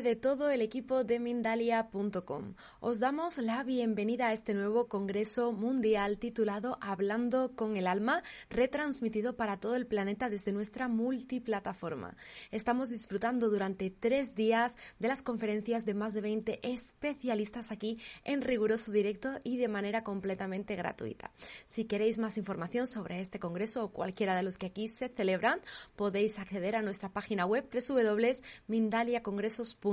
Nombre 0.00 0.14
de 0.14 0.16
todo 0.16 0.50
el 0.50 0.62
equipo 0.62 1.04
de 1.04 1.18
Mindalia.com. 1.18 2.54
Os 2.80 3.00
damos 3.00 3.38
la 3.38 3.62
bienvenida 3.64 4.28
a 4.28 4.32
este 4.32 4.54
nuevo 4.54 4.88
Congreso 4.88 5.52
Mundial 5.52 6.18
titulado 6.18 6.78
Hablando 6.80 7.54
con 7.54 7.76
el 7.76 7.86
Alma, 7.86 8.22
retransmitido 8.48 9.36
para 9.36 9.58
todo 9.58 9.76
el 9.76 9.86
planeta 9.86 10.30
desde 10.30 10.52
nuestra 10.52 10.88
multiplataforma. 10.88 12.16
Estamos 12.50 12.88
disfrutando 12.88 13.50
durante 13.50 13.90
tres 13.90 14.34
días 14.34 14.76
de 14.98 15.08
las 15.08 15.22
conferencias 15.22 15.84
de 15.84 15.94
más 15.94 16.14
de 16.14 16.22
20 16.22 16.60
especialistas 16.62 17.70
aquí 17.70 17.98
en 18.24 18.42
riguroso 18.42 18.92
directo 18.92 19.40
y 19.44 19.58
de 19.58 19.68
manera 19.68 20.02
completamente 20.02 20.76
gratuita. 20.76 21.30
Si 21.66 21.84
queréis 21.84 22.18
más 22.18 22.38
información 22.38 22.86
sobre 22.86 23.20
este 23.20 23.38
Congreso 23.38 23.84
o 23.84 23.92
cualquiera 23.92 24.34
de 24.34 24.44
los 24.44 24.56
que 24.56 24.66
aquí 24.66 24.88
se 24.88 25.08
celebran, 25.08 25.60
podéis 25.96 26.38
acceder 26.38 26.76
a 26.76 26.82
nuestra 26.82 27.12
página 27.12 27.44
web 27.44 27.68
www.mindalia.com 27.70 29.89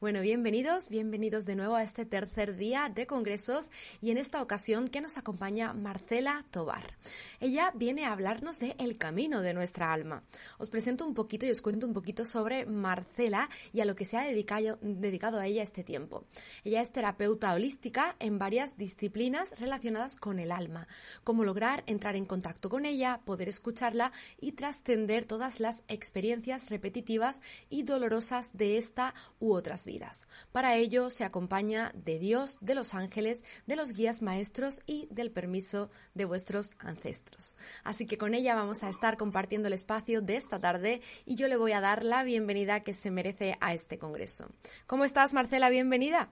Bueno, 0.00 0.20
bienvenidos, 0.20 0.88
bienvenidos 0.88 1.46
de 1.46 1.54
nuevo 1.54 1.76
a 1.76 1.84
este 1.84 2.04
tercer 2.04 2.56
día 2.56 2.90
de 2.92 3.06
congresos 3.06 3.70
y 4.00 4.10
en 4.10 4.18
esta 4.18 4.42
ocasión 4.42 4.88
que 4.88 5.00
nos 5.00 5.16
acompaña 5.16 5.72
Marcela 5.74 6.44
Tobar. 6.50 6.96
Ella 7.38 7.70
viene 7.76 8.04
a 8.04 8.12
hablarnos 8.12 8.58
de 8.58 8.74
el 8.80 8.98
camino 8.98 9.42
de 9.42 9.54
nuestra 9.54 9.92
alma. 9.92 10.24
Os 10.58 10.70
presento 10.70 11.06
un 11.06 11.14
poquito 11.14 11.46
y 11.46 11.50
os 11.50 11.60
cuento 11.60 11.86
un 11.86 11.92
poquito 11.92 12.24
sobre 12.24 12.66
Marcela 12.66 13.48
y 13.72 13.80
a 13.80 13.84
lo 13.84 13.94
que 13.94 14.04
se 14.04 14.16
ha 14.16 14.22
dedicado, 14.22 14.76
dedicado 14.82 15.38
a 15.38 15.46
ella 15.46 15.62
este 15.62 15.84
tiempo. 15.84 16.24
Ella 16.64 16.80
es 16.80 16.90
terapeuta 16.90 17.54
holística 17.54 18.16
en 18.18 18.40
varias 18.40 18.76
disciplinas 18.76 19.60
relacionadas 19.60 20.16
con 20.16 20.40
el 20.40 20.50
alma, 20.50 20.88
cómo 21.22 21.44
lograr 21.44 21.84
entrar 21.86 22.16
en 22.16 22.24
contacto 22.24 22.68
con 22.68 22.84
ella, 22.84 23.20
poder 23.24 23.48
escucharla 23.48 24.10
y 24.40 24.52
trascender 24.52 25.26
todas 25.26 25.60
las 25.60 25.84
experiencias 25.86 26.70
repetitivas 26.70 27.40
y 27.70 27.84
dolorosas 27.84 28.56
de 28.56 28.78
esta 28.96 29.14
u 29.40 29.52
otras 29.52 29.84
vidas. 29.84 30.26
Para 30.52 30.76
ello 30.76 31.10
se 31.10 31.24
acompaña 31.24 31.92
de 31.94 32.18
Dios, 32.18 32.56
de 32.62 32.74
los 32.74 32.94
ángeles, 32.94 33.44
de 33.66 33.76
los 33.76 33.92
guías 33.92 34.22
maestros 34.22 34.80
y 34.86 35.06
del 35.10 35.30
permiso 35.30 35.90
de 36.14 36.24
vuestros 36.24 36.76
ancestros. 36.78 37.56
Así 37.84 38.06
que 38.06 38.16
con 38.16 38.32
ella 38.32 38.54
vamos 38.54 38.82
a 38.82 38.88
estar 38.88 39.18
compartiendo 39.18 39.68
el 39.68 39.74
espacio 39.74 40.22
de 40.22 40.36
esta 40.36 40.58
tarde 40.58 41.02
y 41.26 41.36
yo 41.36 41.46
le 41.46 41.58
voy 41.58 41.72
a 41.72 41.82
dar 41.82 42.04
la 42.04 42.22
bienvenida 42.22 42.82
que 42.84 42.94
se 42.94 43.10
merece 43.10 43.58
a 43.60 43.74
este 43.74 43.98
congreso. 43.98 44.48
¿Cómo 44.86 45.04
estás, 45.04 45.34
Marcela? 45.34 45.68
Bienvenida. 45.68 46.30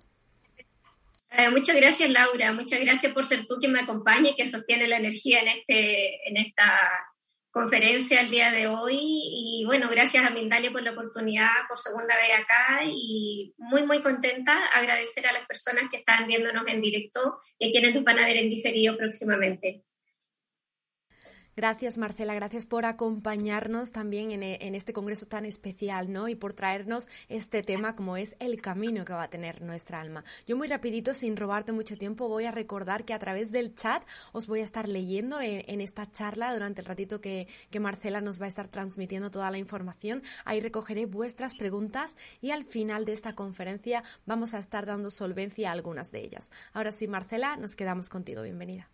Eh, 1.32 1.50
muchas 1.50 1.76
gracias, 1.76 2.08
Laura. 2.08 2.54
Muchas 2.54 2.80
gracias 2.80 3.12
por 3.12 3.26
ser 3.26 3.44
tú 3.44 3.56
quien 3.60 3.72
me 3.72 3.80
acompañe 3.80 4.30
y 4.30 4.36
que 4.36 4.48
sostiene 4.48 4.88
la 4.88 4.96
energía 4.96 5.40
en, 5.40 5.48
este, 5.48 6.28
en 6.30 6.38
esta 6.38 6.64
conferencia 7.54 8.20
el 8.20 8.30
día 8.30 8.50
de 8.50 8.66
hoy 8.66 8.98
y 9.00 9.62
bueno, 9.64 9.86
gracias 9.88 10.24
a 10.24 10.30
Mindalia 10.30 10.72
por 10.72 10.82
la 10.82 10.90
oportunidad 10.90 11.48
por 11.68 11.78
segunda 11.78 12.16
vez 12.16 12.30
acá 12.36 12.80
y 12.84 13.54
muy 13.58 13.86
muy 13.86 14.02
contenta, 14.02 14.66
agradecer 14.74 15.24
a 15.28 15.32
las 15.32 15.46
personas 15.46 15.84
que 15.88 15.98
están 15.98 16.26
viéndonos 16.26 16.64
en 16.66 16.80
directo 16.80 17.38
y 17.56 17.68
a 17.68 17.70
quienes 17.70 17.94
nos 17.94 18.02
van 18.02 18.18
a 18.18 18.26
ver 18.26 18.38
en 18.38 18.50
diferido 18.50 18.96
próximamente. 18.96 19.84
Gracias, 21.56 21.98
Marcela. 21.98 22.34
Gracias 22.34 22.66
por 22.66 22.84
acompañarnos 22.84 23.92
también 23.92 24.42
e, 24.42 24.58
en, 24.60 24.74
este 24.74 24.92
congreso 24.92 25.26
tan 25.26 25.44
especial, 25.44 26.12
¿no? 26.12 26.28
Y 26.28 26.34
por 26.34 26.52
traernos 26.52 27.08
este 27.28 27.62
tema 27.62 27.94
como 27.94 28.16
es 28.16 28.34
el 28.40 28.60
camino 28.60 29.04
que 29.04 29.12
va 29.12 29.22
a 29.22 29.30
tener 29.30 29.62
nuestra 29.62 30.00
alma. 30.00 30.24
Yo 30.48 30.56
muy 30.56 30.66
rapidito, 30.66 31.14
sin 31.14 31.36
robarte 31.36 31.70
mucho 31.70 31.96
tiempo, 31.96 32.28
voy 32.28 32.46
a 32.46 32.50
recordar 32.50 33.04
que 33.04 33.14
a 33.14 33.20
través 33.20 33.52
del 33.52 33.74
chat 33.74 34.02
os 34.32 34.48
voy 34.48 34.60
a 34.60 34.64
estar 34.64 34.88
leyendo 34.88 35.40
en, 35.40 35.80
esta 35.80 36.10
charla 36.10 36.52
durante 36.52 36.80
el 36.80 36.86
ratito 36.86 37.20
que, 37.20 37.46
que 37.70 37.78
Marcela 37.78 38.20
nos 38.20 38.40
va 38.40 38.46
a 38.46 38.48
estar 38.48 38.66
transmitiendo 38.66 39.30
toda 39.30 39.50
la 39.52 39.58
información. 39.58 40.22
Ahí 40.44 40.60
recogeré 40.60 41.06
vuestras 41.06 41.54
preguntas 41.54 42.16
y 42.40 42.50
al 42.50 42.64
final 42.64 43.04
de 43.04 43.12
esta 43.12 43.34
conferencia 43.34 44.02
vamos 44.26 44.54
a 44.54 44.58
estar 44.58 44.86
dando 44.86 45.10
solvencia 45.10 45.68
a 45.68 45.72
algunas 45.72 46.10
de 46.10 46.24
ellas. 46.24 46.50
Ahora 46.72 46.90
sí, 46.90 47.06
Marcela, 47.06 47.56
nos 47.56 47.76
quedamos 47.76 48.08
contigo. 48.08 48.42
Bienvenida. 48.42 48.88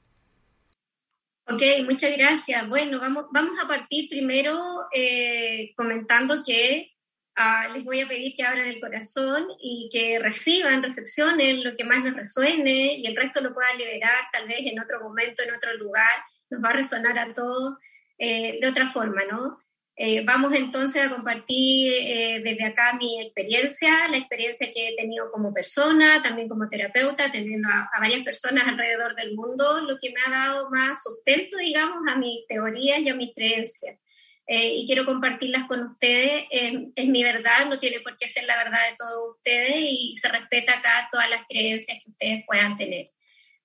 Ok, 1.47 1.63
muchas 1.85 2.17
gracias. 2.17 2.69
Bueno, 2.69 3.01
vamos, 3.01 3.27
vamos 3.33 3.59
a 3.59 3.67
partir 3.67 4.09
primero 4.09 4.87
eh, 4.93 5.73
comentando 5.77 6.43
que 6.45 6.93
ah, 7.37 7.69
les 7.73 7.85
voy 7.85 8.01
a 8.01 8.09
pedir 8.09 8.35
que 8.37 8.45
abran 8.45 8.69
el 8.69 8.81
corazón 8.81 9.47
y 9.61 9.89
que 9.93 10.19
reciban, 10.19 10.83
recepcionen 10.83 11.65
lo 11.65 11.75
que 11.75 11.85
más 11.85 12.05
les 12.05 12.15
resuene 12.15 12.95
y 12.95 13.07
el 13.07 13.17
resto 13.17 13.41
lo 13.41 13.53
puedan 13.53 13.79
liberar 13.79 14.25
tal 14.33 14.47
vez 14.47 14.61
en 14.61 14.79
otro 14.81 15.01
momento, 15.01 15.43
en 15.43 15.55
otro 15.55 15.75
lugar. 15.77 16.23
Nos 16.51 16.63
va 16.63 16.71
a 16.71 16.75
resonar 16.75 17.19
a 17.19 17.33
todos 17.35 17.79
eh, 18.19 18.59
de 18.61 18.69
otra 18.69 18.87
forma, 18.87 19.23
¿no? 19.25 19.59
Eh, 20.03 20.23
vamos 20.25 20.55
entonces 20.55 21.03
a 21.03 21.11
compartir 21.11 21.93
eh, 21.93 22.41
desde 22.43 22.65
acá 22.65 22.97
mi 22.99 23.21
experiencia, 23.21 24.09
la 24.09 24.17
experiencia 24.17 24.73
que 24.73 24.89
he 24.89 24.97
tenido 24.97 25.31
como 25.31 25.53
persona, 25.53 26.23
también 26.23 26.49
como 26.49 26.71
terapeuta, 26.71 27.27
atendiendo 27.27 27.69
a, 27.69 27.87
varias 28.01 28.23
personas 28.25 28.67
alrededor 28.67 29.15
del 29.15 29.35
mundo, 29.35 29.83
lo 29.83 29.99
que 30.01 30.11
me 30.11 30.21
ha 30.27 30.31
dado 30.31 30.71
más 30.71 31.03
sustento, 31.03 31.59
digamos, 31.59 31.99
a 32.09 32.17
mis 32.17 32.47
teorías 32.49 33.01
y 33.01 33.11
a 33.11 33.15
mis 33.15 33.35
creencias. 33.35 33.99
Eh, 34.47 34.77
y 34.77 34.87
quiero 34.87 35.05
compartirlas 35.05 35.65
con 35.65 35.83
ustedes. 35.89 36.45
es 36.51 37.07
mi 37.07 37.23
verdad, 37.23 37.67
no 37.67 37.79
tiene 37.79 38.01
por 38.01 38.17
qué 38.17 38.27
ser 38.27 38.45
la 38.45 38.57
verdad 38.57 38.81
de 38.89 38.97
todos 38.97 39.37
ustedes 39.37 39.77
y 39.81 40.17
se 40.17 40.29
respeta 40.29 40.79
acá 40.79 41.09
todas 41.13 41.29
las 41.29 41.47
creencias 41.47 41.99
que 42.03 42.11
ustedes 42.11 42.45
puedan 42.47 42.75
tener. 42.79 43.05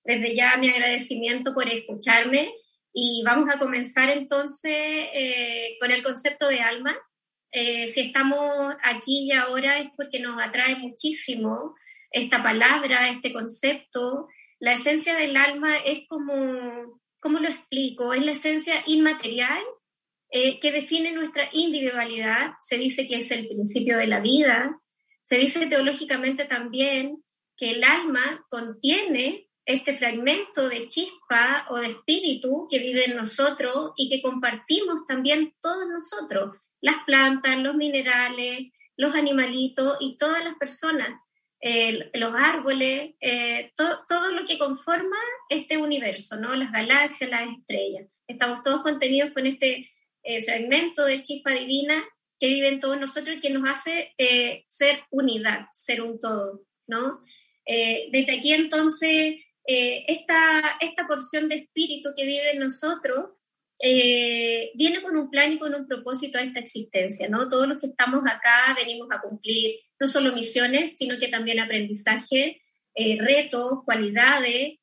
Desde 0.03 0.35
ya 0.35 0.57
mi 0.57 0.69
agradecimiento 0.69 1.53
por 1.53 1.69
escucharme 1.69 2.51
y 2.97 3.23
vamos 3.25 3.53
a 3.53 3.59
comenzar 3.59 4.09
entonces 4.09 4.71
eh, 4.73 5.75
con 5.81 5.91
el 5.91 6.01
concepto 6.01 6.47
de 6.47 6.61
alma. 6.61 6.97
Eh, 7.51 7.89
si 7.89 7.99
estamos 7.99 8.73
aquí 8.81 9.25
y 9.25 9.31
ahora 9.33 9.79
es 9.79 9.89
porque 9.97 10.21
nos 10.21 10.41
atrae 10.41 10.77
muchísimo 10.77 11.75
esta 12.09 12.41
palabra, 12.41 13.09
este 13.09 13.33
concepto. 13.33 14.29
La 14.59 14.75
esencia 14.75 15.13
del 15.13 15.35
alma 15.35 15.75
es 15.75 16.07
como, 16.07 17.01
¿cómo 17.19 17.39
lo 17.39 17.49
explico? 17.49 18.13
Es 18.13 18.23
la 18.23 18.31
esencia 18.31 18.81
inmaterial 18.85 19.61
eh, 20.29 20.61
que 20.61 20.71
define 20.71 21.11
nuestra 21.11 21.49
individualidad. 21.51 22.53
Se 22.61 22.77
dice 22.77 23.05
que 23.07 23.17
es 23.17 23.29
el 23.31 23.49
principio 23.49 23.97
de 23.97 24.07
la 24.07 24.21
vida. 24.21 24.79
Se 25.25 25.37
dice 25.37 25.67
teológicamente 25.67 26.45
también 26.45 27.21
que 27.57 27.71
el 27.71 27.83
alma 27.83 28.45
contiene 28.49 29.44
este 29.65 29.93
fragmento 29.93 30.69
de 30.69 30.87
chispa 30.87 31.65
o 31.69 31.77
de 31.77 31.87
espíritu 31.87 32.67
que 32.69 32.79
vive 32.79 33.05
en 33.05 33.15
nosotros 33.15 33.91
y 33.97 34.07
que 34.07 34.21
compartimos 34.21 35.07
también 35.07 35.55
todos 35.61 35.87
nosotros, 35.87 36.55
las 36.81 37.03
plantas, 37.05 37.57
los 37.57 37.75
minerales, 37.75 38.71
los 38.97 39.15
animalitos 39.15 39.97
y 39.99 40.17
todas 40.17 40.43
las 40.43 40.55
personas, 40.55 41.19
los 42.13 42.35
árboles, 42.35 43.15
eh, 43.19 43.71
todo 43.75 44.31
lo 44.31 44.45
que 44.45 44.57
conforma 44.57 45.17
este 45.49 45.77
universo, 45.77 46.37
¿no? 46.37 46.53
las 46.55 46.71
galaxias, 46.71 47.29
las 47.29 47.49
estrellas. 47.57 48.07
Estamos 48.27 48.61
todos 48.61 48.83
contenidos 48.83 49.31
con 49.31 49.47
este 49.47 49.91
eh, 50.23 50.43
fragmento 50.43 51.05
de 51.05 51.23
chispa 51.23 51.51
divina 51.51 52.03
que 52.39 52.47
vive 52.47 52.67
en 52.67 52.79
todos 52.79 52.99
nosotros 52.99 53.37
y 53.37 53.39
que 53.39 53.49
nos 53.49 53.67
hace 53.67 54.13
eh, 54.17 54.63
ser 54.67 55.03
unidad, 55.09 55.67
ser 55.73 56.01
un 56.01 56.19
todo. 56.19 56.61
¿no? 56.87 57.23
desde 57.65 58.37
aquí 58.37 58.53
entonces 58.53 59.37
eh, 59.67 60.05
esta, 60.07 60.77
esta 60.79 61.07
porción 61.07 61.49
de 61.49 61.55
espíritu 61.55 62.09
que 62.15 62.25
vive 62.25 62.51
en 62.51 62.59
nosotros 62.59 63.31
eh, 63.79 64.71
viene 64.75 65.01
con 65.01 65.17
un 65.17 65.29
plan 65.29 65.51
y 65.51 65.59
con 65.59 65.73
un 65.75 65.87
propósito 65.87 66.37
a 66.37 66.41
esta 66.41 66.59
existencia, 66.59 67.27
¿no? 67.27 67.49
Todos 67.49 67.67
los 67.67 67.77
que 67.77 67.87
estamos 67.87 68.21
acá 68.25 68.75
venimos 68.75 69.07
a 69.11 69.21
cumplir 69.21 69.79
no 69.99 70.07
solo 70.07 70.33
misiones, 70.33 70.93
sino 70.97 71.17
que 71.19 71.27
también 71.27 71.59
aprendizaje, 71.59 72.61
eh, 72.93 73.17
retos, 73.19 73.83
cualidades, 73.83 74.79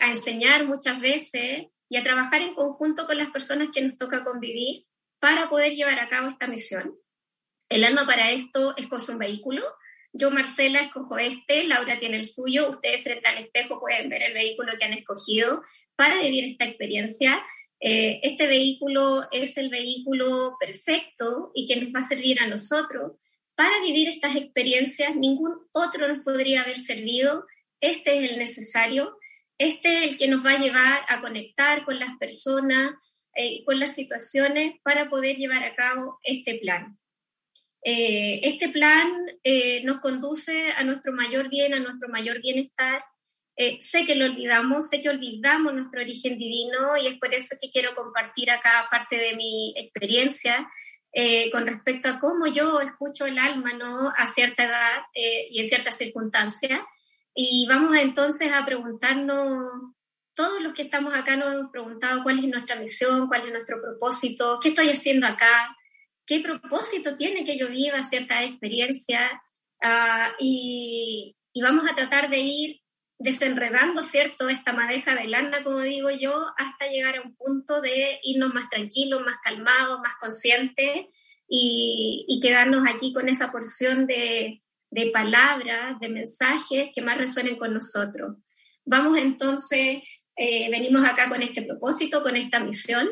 a 0.00 0.10
enseñar 0.10 0.66
muchas 0.66 1.00
veces 1.00 1.66
y 1.88 1.96
a 1.96 2.02
trabajar 2.02 2.42
en 2.42 2.54
conjunto 2.54 3.06
con 3.06 3.16
las 3.16 3.30
personas 3.30 3.68
que 3.72 3.80
nos 3.80 3.96
toca 3.96 4.24
convivir 4.24 4.86
para 5.20 5.48
poder 5.48 5.72
llevar 5.72 6.00
a 6.00 6.08
cabo 6.08 6.28
esta 6.28 6.48
misión. 6.48 6.96
El 7.68 7.84
alma 7.84 8.06
para 8.06 8.30
esto 8.30 8.76
escoge 8.76 9.12
un 9.12 9.18
vehículo. 9.18 9.64
Yo, 10.12 10.30
Marcela, 10.30 10.80
escojo 10.80 11.18
este, 11.18 11.64
Laura 11.64 11.98
tiene 11.98 12.16
el 12.16 12.26
suyo. 12.26 12.70
Ustedes 12.70 13.02
frente 13.02 13.28
al 13.28 13.38
espejo 13.38 13.80
pueden 13.80 14.08
ver 14.08 14.22
el 14.22 14.34
vehículo 14.34 14.72
que 14.78 14.84
han 14.84 14.92
escogido 14.92 15.62
para 15.96 16.20
vivir 16.20 16.44
esta 16.44 16.64
experiencia. 16.64 17.42
Eh, 17.80 18.20
este 18.22 18.46
vehículo 18.46 19.26
es 19.30 19.56
el 19.58 19.68
vehículo 19.68 20.56
perfecto 20.58 21.50
y 21.54 21.66
que 21.66 21.80
nos 21.80 21.94
va 21.94 22.00
a 22.00 22.08
servir 22.08 22.40
a 22.40 22.46
nosotros 22.46 23.12
para 23.54 23.80
vivir 23.80 24.08
estas 24.08 24.36
experiencias. 24.36 25.14
Ningún 25.16 25.54
otro 25.72 26.08
nos 26.08 26.22
podría 26.24 26.62
haber 26.62 26.78
servido. 26.78 27.46
Este 27.80 28.18
es 28.18 28.30
el 28.30 28.38
necesario. 28.38 29.18
Este 29.58 29.98
es 29.98 30.04
el 30.04 30.16
que 30.18 30.28
nos 30.28 30.44
va 30.44 30.52
a 30.52 30.58
llevar 30.58 31.00
a 31.08 31.20
conectar 31.20 31.84
con 31.84 31.98
las 31.98 32.16
personas, 32.18 32.92
eh, 33.34 33.64
con 33.64 33.80
las 33.80 33.94
situaciones 33.94 34.74
para 34.82 35.08
poder 35.08 35.36
llevar 35.36 35.64
a 35.64 35.74
cabo 35.74 36.18
este 36.22 36.56
plan. 36.56 36.98
Eh, 37.88 38.40
este 38.42 38.68
plan 38.70 39.08
eh, 39.44 39.80
nos 39.84 40.00
conduce 40.00 40.72
a 40.72 40.82
nuestro 40.82 41.12
mayor 41.12 41.48
bien, 41.48 41.72
a 41.72 41.78
nuestro 41.78 42.08
mayor 42.08 42.42
bienestar. 42.42 43.00
sé 43.80 44.04
que 44.04 44.16
lo 44.16 44.24
olvidamos, 44.26 44.88
sé 44.88 45.00
que 45.00 45.08
olvidamos 45.08 45.72
nuestro 45.72 46.00
origen 46.00 46.36
divino 46.36 46.96
y 47.00 47.06
es 47.06 47.18
por 47.18 47.32
eso 47.32 47.54
que 47.60 47.70
quiero 47.70 47.94
compartir 47.94 48.50
acá 48.50 48.88
parte 48.90 49.16
de 49.16 49.36
mi 49.36 49.72
experiencia 49.76 50.68
con 51.50 51.66
respecto 51.66 52.10
a 52.10 52.18
cómo 52.18 52.46
yo 52.46 52.80
escucho 52.82 53.24
el 53.24 53.38
alma 53.38 53.72
¿no? 53.72 54.12
a 54.14 54.26
cierta 54.26 54.64
edad 54.64 55.00
y 55.14 55.60
en 55.60 55.68
ciertas 55.68 55.96
circunstancias 55.96 56.80
y 57.38 57.66
vamos 57.68 57.94
entonces 57.98 58.50
a 58.50 58.64
preguntarnos, 58.64 59.92
todos 60.34 60.62
los 60.62 60.72
que 60.72 60.82
estamos 60.82 61.14
acá 61.14 61.36
nos 61.36 61.52
hemos 61.52 61.70
preguntado 61.70 62.22
cuál 62.22 62.38
es 62.38 62.46
nuestra 62.46 62.76
misión, 62.76 63.28
cuál 63.28 63.44
es 63.44 63.52
nuestro 63.52 63.80
propósito, 63.80 64.58
qué 64.62 64.70
estoy 64.70 64.88
haciendo 64.88 65.26
acá, 65.26 65.76
qué 66.26 66.40
propósito 66.40 67.16
tiene 67.16 67.44
que 67.44 67.56
yo 67.56 67.68
viva 67.68 68.04
cierta 68.04 68.42
experiencia. 68.42 69.42
Ah, 69.82 70.32
y, 70.38 71.36
y, 71.52 71.62
vamos 71.62 71.90
a 71.90 71.94
tratar 71.94 72.30
de 72.30 72.38
ir 72.38 72.80
desenredando, 73.18 74.02
¿cierto?, 74.02 74.48
esta 74.48 74.72
madeja 74.72 75.14
de 75.14 75.28
lana, 75.28 75.62
como 75.62 75.80
digo 75.80 76.10
yo, 76.10 76.46
hasta 76.58 76.88
llegar 76.88 77.16
a 77.16 77.22
un 77.22 77.34
punto 77.36 77.80
de 77.80 78.20
irnos 78.22 78.52
más 78.52 78.68
tranquilos, 78.68 79.22
más 79.22 79.36
calmados, 79.42 80.00
más 80.00 80.14
conscientes 80.20 81.06
y, 81.48 82.24
y 82.28 82.40
quedarnos 82.40 82.84
aquí 82.88 83.12
con 83.12 83.28
esa 83.28 83.50
porción 83.52 84.06
de, 84.06 84.62
de 84.90 85.10
palabras, 85.10 85.98
de 86.00 86.08
mensajes 86.08 86.90
que 86.94 87.02
más 87.02 87.18
resuenen 87.18 87.56
con 87.56 87.72
nosotros. 87.72 88.36
Vamos 88.84 89.18
entonces, 89.18 90.02
eh, 90.36 90.70
venimos 90.70 91.06
acá 91.06 91.28
con 91.28 91.42
este 91.42 91.62
propósito, 91.62 92.22
con 92.22 92.36
esta 92.36 92.60
misión, 92.60 93.08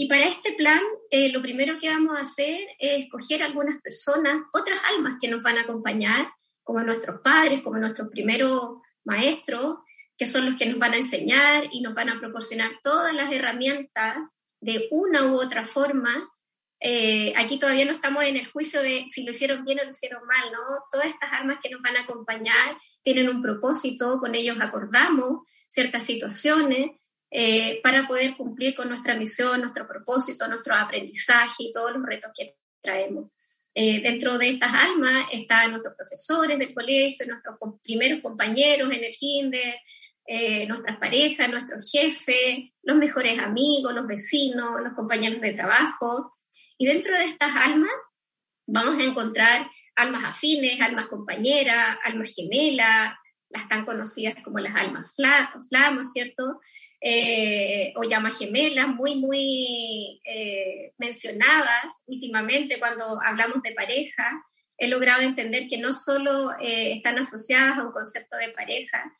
y 0.00 0.08
para 0.08 0.26
este 0.26 0.52
plan 0.52 0.80
eh, 1.10 1.28
lo 1.32 1.42
primero 1.42 1.76
que 1.80 1.88
vamos 1.88 2.16
a 2.16 2.20
hacer 2.20 2.68
es 2.78 3.04
escoger 3.04 3.42
algunas 3.42 3.82
personas, 3.82 4.42
otras 4.52 4.78
almas 4.94 5.16
que 5.20 5.26
nos 5.26 5.42
van 5.42 5.58
a 5.58 5.62
acompañar, 5.62 6.30
como 6.62 6.80
nuestros 6.84 7.20
padres, 7.20 7.62
como 7.62 7.78
nuestros 7.78 8.08
primeros 8.08 8.76
maestros, 9.04 9.78
que 10.16 10.26
son 10.26 10.44
los 10.44 10.54
que 10.54 10.66
nos 10.66 10.78
van 10.78 10.92
a 10.92 10.98
enseñar 10.98 11.64
y 11.72 11.80
nos 11.80 11.94
van 11.94 12.10
a 12.10 12.20
proporcionar 12.20 12.70
todas 12.80 13.12
las 13.12 13.32
herramientas 13.32 14.18
de 14.60 14.86
una 14.92 15.26
u 15.26 15.34
otra 15.34 15.64
forma 15.64 16.30
eh, 16.80 17.32
aquí 17.36 17.58
todavía 17.58 17.84
no 17.84 17.90
estamos 17.90 18.22
en 18.22 18.36
el 18.36 18.46
juicio 18.46 18.80
de 18.82 19.04
si 19.08 19.24
lo 19.24 19.32
hicieron 19.32 19.64
bien 19.64 19.80
o 19.80 19.84
lo 19.84 19.90
hicieron 19.90 20.24
mal, 20.24 20.52
¿no? 20.52 20.60
Todas 20.92 21.08
estas 21.08 21.32
armas 21.32 21.58
que 21.60 21.70
nos 21.70 21.82
van 21.82 21.96
a 21.96 22.02
acompañar 22.02 22.78
tienen 23.02 23.28
un 23.28 23.42
propósito, 23.42 24.20
con 24.20 24.36
ellos 24.36 24.58
acordamos 24.60 25.42
ciertas 25.66 26.04
situaciones 26.04 26.92
eh, 27.30 27.80
para 27.82 28.06
poder 28.06 28.36
cumplir 28.36 28.74
con 28.74 28.88
nuestra 28.88 29.14
misión, 29.14 29.60
nuestro 29.60 29.86
propósito, 29.86 30.48
nuestro 30.48 30.74
aprendizaje 30.74 31.64
y 31.64 31.72
todos 31.72 31.92
los 31.92 32.02
retos 32.04 32.30
que 32.36 32.56
traemos. 32.82 33.30
Eh, 33.74 34.00
dentro 34.02 34.38
de 34.38 34.48
estas 34.48 34.72
almas 34.72 35.26
están 35.32 35.70
nuestros 35.70 35.94
profesores 35.94 36.58
del 36.58 36.74
colegio, 36.74 37.26
nuestros 37.26 37.56
primeros 37.82 38.20
compañeros 38.20 38.90
en 38.90 39.04
el 39.04 39.14
kinder, 39.16 39.76
nuestras 40.68 40.98
parejas, 40.98 41.48
nuestros 41.48 41.90
jefes, 41.90 42.70
los 42.82 42.98
mejores 42.98 43.38
amigos, 43.38 43.94
los 43.94 44.06
vecinos, 44.06 44.78
los 44.82 44.92
compañeros 44.92 45.40
de 45.40 45.54
trabajo, 45.54 46.34
y 46.78 46.86
dentro 46.86 47.12
de 47.14 47.24
estas 47.24 47.54
almas 47.56 47.90
vamos 48.66 48.98
a 48.98 49.02
encontrar 49.02 49.68
almas 49.96 50.24
afines, 50.24 50.80
almas 50.80 51.08
compañeras, 51.08 51.98
almas 52.04 52.34
gemelas, 52.34 53.14
las 53.50 53.68
tan 53.68 53.84
conocidas 53.84 54.36
como 54.44 54.60
las 54.60 54.76
almas 54.76 55.14
flamas, 55.14 56.12
¿cierto? 56.12 56.60
Eh, 57.00 57.92
o 57.94 58.02
llamas 58.02 58.38
gemelas, 58.38 58.88
muy, 58.88 59.14
muy 59.14 60.20
eh, 60.24 60.92
mencionadas 60.98 62.02
últimamente 62.06 62.78
cuando 62.78 63.20
hablamos 63.22 63.62
de 63.62 63.72
pareja. 63.72 64.44
He 64.76 64.88
logrado 64.88 65.22
entender 65.22 65.68
que 65.68 65.78
no 65.78 65.92
solo 65.92 66.52
eh, 66.60 66.92
están 66.92 67.18
asociadas 67.18 67.78
a 67.78 67.84
un 67.84 67.92
concepto 67.92 68.36
de 68.36 68.50
pareja, 68.50 69.12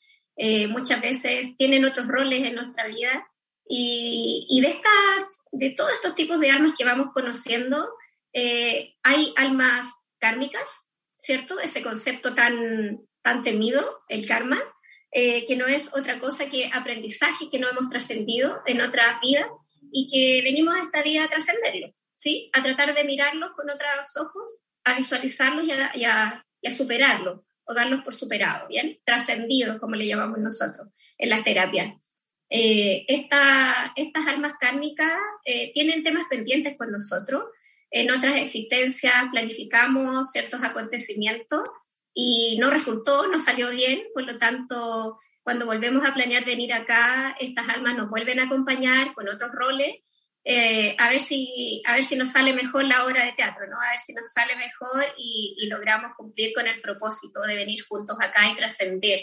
muchas 0.68 1.00
veces 1.00 1.56
tienen 1.56 1.84
otros 1.84 2.06
roles 2.06 2.44
en 2.44 2.54
nuestra 2.54 2.86
vida 2.86 3.26
y, 3.68 4.60
de, 4.62 4.68
estas, 4.68 5.44
de 5.52 5.70
todos 5.70 5.92
estos 5.92 6.14
tipos 6.14 6.40
de 6.40 6.50
almas 6.50 6.72
que 6.76 6.84
vamos 6.84 7.08
conociendo, 7.12 7.88
eh, 8.32 8.94
hay 9.02 9.34
almas 9.36 9.92
kármicas, 10.18 10.86
¿cierto? 11.18 11.60
Ese 11.60 11.82
concepto 11.82 12.34
tan, 12.34 13.00
tan 13.22 13.42
temido, 13.42 14.00
el 14.08 14.26
karma, 14.26 14.58
eh, 15.10 15.44
que 15.46 15.56
no 15.56 15.66
es 15.66 15.90
otra 15.94 16.20
cosa 16.20 16.50
que 16.50 16.70
aprendizaje 16.72 17.48
que 17.50 17.58
no 17.58 17.68
hemos 17.68 17.88
trascendido 17.88 18.60
en 18.66 18.80
otra 18.80 19.18
vida 19.22 19.48
y 19.90 20.06
que 20.06 20.42
venimos 20.42 20.74
a 20.74 20.82
esta 20.82 21.02
vida 21.02 21.24
a 21.24 21.28
trascenderlo, 21.28 21.94
¿sí? 22.16 22.50
A 22.52 22.62
tratar 22.62 22.94
de 22.94 23.04
mirarlos 23.04 23.50
con 23.52 23.70
otros 23.70 24.16
ojos, 24.16 24.60
a 24.84 24.96
visualizarlos 24.96 25.64
y 25.64 25.70
a, 25.72 25.90
y 25.94 26.04
a, 26.04 26.44
y 26.60 26.68
a 26.68 26.74
superarlos 26.74 27.40
o 27.64 27.74
darlos 27.74 28.02
por 28.02 28.14
superados, 28.14 28.68
¿bien? 28.68 28.98
Trascendidos, 29.04 29.78
como 29.78 29.94
le 29.94 30.06
llamamos 30.06 30.38
nosotros 30.38 30.88
en 31.16 31.30
las 31.30 31.42
terapias. 31.42 32.18
Eh, 32.50 33.04
estas 33.08 34.26
almas 34.26 34.54
kármicas 34.58 35.12
eh, 35.44 35.72
tienen 35.74 36.02
temas 36.02 36.26
pendientes 36.30 36.76
con 36.76 36.90
nosotros. 36.90 37.44
En 37.90 38.10
otras 38.10 38.40
existencias 38.40 39.24
planificamos 39.30 40.30
ciertos 40.32 40.62
acontecimientos 40.62 41.62
y 42.20 42.58
no 42.58 42.68
resultó, 42.68 43.28
no 43.28 43.38
salió 43.38 43.70
bien, 43.70 44.02
por 44.12 44.24
lo 44.24 44.40
tanto, 44.40 45.20
cuando 45.40 45.66
volvemos 45.66 46.04
a 46.04 46.12
planear 46.12 46.44
venir 46.44 46.72
acá, 46.72 47.36
estas 47.38 47.68
almas 47.68 47.96
nos 47.96 48.10
vuelven 48.10 48.40
a 48.40 48.46
acompañar 48.46 49.14
con 49.14 49.28
otros 49.28 49.52
roles, 49.52 49.98
eh, 50.42 50.96
a, 50.98 51.10
ver 51.10 51.20
si, 51.20 51.80
a 51.86 51.94
ver 51.94 52.02
si 52.02 52.16
nos 52.16 52.32
sale 52.32 52.52
mejor 52.52 52.86
la 52.86 53.06
obra 53.06 53.24
de 53.24 53.34
teatro, 53.34 53.68
¿no? 53.68 53.76
a 53.80 53.90
ver 53.90 54.00
si 54.04 54.12
nos 54.14 54.32
sale 54.32 54.56
mejor 54.56 55.04
y, 55.16 55.54
y 55.60 55.68
logramos 55.68 56.10
cumplir 56.16 56.52
con 56.52 56.66
el 56.66 56.80
propósito 56.80 57.40
de 57.42 57.54
venir 57.54 57.84
juntos 57.88 58.16
acá 58.20 58.48
y 58.50 58.56
trascender. 58.56 59.20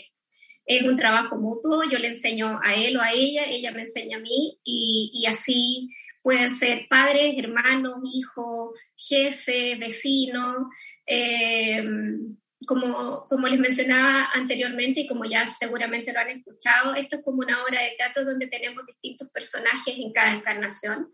Es 0.66 0.84
un 0.84 0.96
trabajo 0.96 1.36
mutuo, 1.36 1.84
yo 1.84 2.00
le 2.00 2.08
enseño 2.08 2.62
a 2.64 2.76
él 2.76 2.96
o 2.96 3.02
a 3.02 3.12
ella, 3.12 3.44
ella 3.44 3.74
me 3.74 3.82
enseña 3.82 4.20
a 4.20 4.22
mí 4.22 4.58
y, 4.64 5.26
así 5.28 5.90
pueden 6.22 6.50
ser 6.50 6.88
padres, 6.90 7.36
hermanos, 7.38 8.00
hijos, 8.06 8.70
jefe, 8.96 9.76
vecino, 9.76 10.70
eh, 11.06 11.84
como, 12.66 13.28
como 13.28 13.48
les 13.48 13.60
mencionaba 13.60 14.30
anteriormente 14.34 15.02
y 15.02 15.08
como 15.08 15.26
ya 15.26 15.48
seguramente 15.48 16.12
lo 16.12 16.20
han 16.20 16.30
escuchado, 16.30 16.96
esto 16.96 17.18
es 17.18 17.24
como 17.24 17.40
una 17.40 17.64
obra 17.64 17.82
de 17.82 17.96
teatro 17.98 18.26
donde 18.26 18.48
tenemos 18.48 18.86
distintos 18.86 19.30
personajes 19.30 19.96
en 19.98 20.12
cada 20.12 20.34
encarnación, 20.34 21.12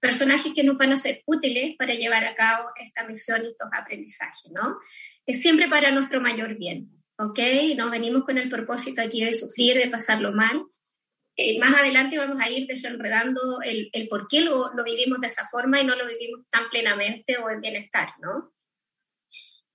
personajes 0.00 0.52
que 0.54 0.64
nos 0.64 0.76
van 0.78 0.92
a 0.92 0.96
ser 0.96 1.22
útiles 1.26 1.76
para 1.76 1.94
llevar 1.94 2.24
a 2.24 2.34
cabo 2.34 2.68
esta 2.76 3.04
misión 3.04 3.44
y 3.44 3.48
estos 3.48 3.68
aprendizajes, 3.72 4.50
¿no? 4.52 4.78
Es 5.26 5.40
siempre 5.40 5.68
para 5.68 5.90
nuestro 5.90 6.20
mayor 6.20 6.56
bien. 6.56 6.90
¿ok? 7.18 7.38
No 7.76 7.90
venimos 7.90 8.24
con 8.24 8.38
el 8.38 8.48
propósito 8.48 9.02
aquí 9.02 9.24
de 9.24 9.34
sufrir, 9.34 9.76
de 9.76 9.88
pasarlo 9.88 10.32
mal. 10.32 10.64
Eh, 11.36 11.58
más 11.58 11.74
adelante 11.74 12.18
vamos 12.18 12.38
a 12.40 12.50
ir 12.50 12.66
desenredando 12.66 13.62
el, 13.62 13.88
el 13.92 14.08
por 14.08 14.28
qué 14.28 14.42
lo, 14.42 14.74
lo, 14.74 14.84
vivimos 14.84 15.18
de 15.20 15.28
esa 15.28 15.46
forma 15.48 15.80
y 15.80 15.84
no 15.84 15.96
lo 15.96 16.06
vivimos 16.06 16.44
tan 16.50 16.68
plenamente 16.68 17.38
o 17.38 17.48
en 17.48 17.60
bienestar, 17.60 18.10
¿no? 18.20 18.51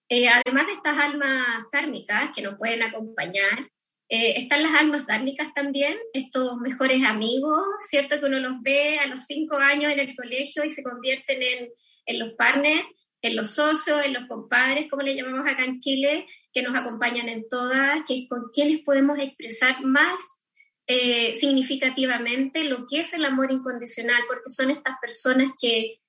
Eh, 0.09 0.27
además 0.29 0.67
de 0.67 0.73
estas 0.73 0.97
almas 0.97 1.65
kármicas 1.71 2.31
que 2.35 2.41
nos 2.41 2.57
pueden 2.57 2.83
acompañar, 2.83 3.69
eh, 4.09 4.35
están 4.37 4.63
las 4.63 4.73
almas 4.79 5.05
dármicas 5.05 5.53
también, 5.53 5.97
estos 6.13 6.57
mejores 6.57 7.03
amigos, 7.03 7.61
¿cierto? 7.81 8.19
Que 8.19 8.25
uno 8.25 8.39
los 8.39 8.61
ve 8.61 8.99
a 8.99 9.07
los 9.07 9.25
cinco 9.25 9.57
años 9.57 9.91
en 9.91 9.99
el 9.99 10.15
colegio 10.15 10.63
y 10.63 10.69
se 10.69 10.83
convierten 10.83 11.41
en, 11.41 11.69
en 12.05 12.19
los 12.19 12.33
partners, 12.33 12.85
en 13.21 13.35
los 13.35 13.51
socios, 13.51 14.05
en 14.05 14.13
los 14.13 14.25
compadres, 14.27 14.89
como 14.89 15.01
le 15.01 15.15
llamamos 15.15 15.45
acá 15.45 15.65
en 15.65 15.77
Chile, 15.77 16.25
que 16.53 16.61
nos 16.61 16.75
acompañan 16.75 17.27
en 17.27 17.47
todas, 17.49 18.03
que 18.07 18.13
es 18.13 18.29
con 18.29 18.49
quienes 18.53 18.81
podemos 18.83 19.19
expresar 19.19 19.83
más 19.83 20.43
eh, 20.87 21.35
significativamente 21.35 22.63
lo 22.63 22.85
que 22.85 22.99
es 22.99 23.13
el 23.13 23.25
amor 23.25 23.51
incondicional, 23.51 24.21
porque 24.27 24.49
son 24.49 24.71
estas 24.71 24.95
personas 25.01 25.51
que 25.61 25.99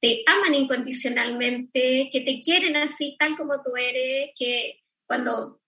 te 0.00 0.22
aman 0.26 0.54
incondicionalmente, 0.54 2.08
que 2.12 2.20
te 2.20 2.40
quieren 2.40 2.76
así 2.76 3.16
tal 3.18 3.36
como 3.36 3.60
tú 3.62 3.76
eres, 3.76 4.30
que 4.36 4.80
cuando 5.06 5.60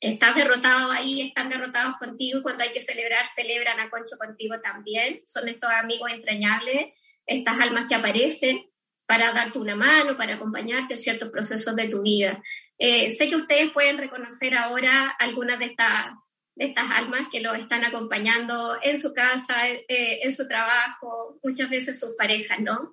estás 0.00 0.34
derrotado 0.34 0.90
ahí, 0.90 1.22
están 1.22 1.48
derrotados 1.48 1.96
contigo, 1.96 2.42
cuando 2.42 2.62
hay 2.62 2.70
que 2.70 2.80
celebrar, 2.80 3.26
celebran 3.26 3.80
a 3.80 3.90
concho 3.90 4.16
contigo 4.18 4.60
también, 4.60 5.22
son 5.24 5.48
estos 5.48 5.70
amigos 5.70 6.10
entrañables, 6.10 6.92
estas 7.26 7.58
almas 7.60 7.86
que 7.88 7.94
aparecen 7.94 8.66
para 9.06 9.32
darte 9.32 9.58
una 9.58 9.76
mano, 9.76 10.16
para 10.16 10.34
acompañarte 10.34 10.94
en 10.94 10.98
ciertos 10.98 11.30
procesos 11.30 11.74
de 11.76 11.88
tu 11.88 12.02
vida. 12.02 12.42
Eh, 12.78 13.12
sé 13.12 13.28
que 13.28 13.36
ustedes 13.36 13.70
pueden 13.72 13.98
reconocer 13.98 14.56
ahora 14.56 15.14
algunas 15.18 15.58
de 15.58 15.66
estas 15.66 16.12
de 16.56 16.66
estas 16.66 16.88
almas 16.88 17.26
que 17.32 17.40
lo 17.40 17.52
están 17.52 17.84
acompañando 17.84 18.78
en 18.80 18.96
su 18.96 19.12
casa, 19.12 19.68
eh, 19.68 20.20
en 20.22 20.32
su 20.32 20.46
trabajo, 20.46 21.40
muchas 21.42 21.68
veces 21.68 21.98
sus 21.98 22.14
parejas, 22.16 22.60
¿no? 22.60 22.92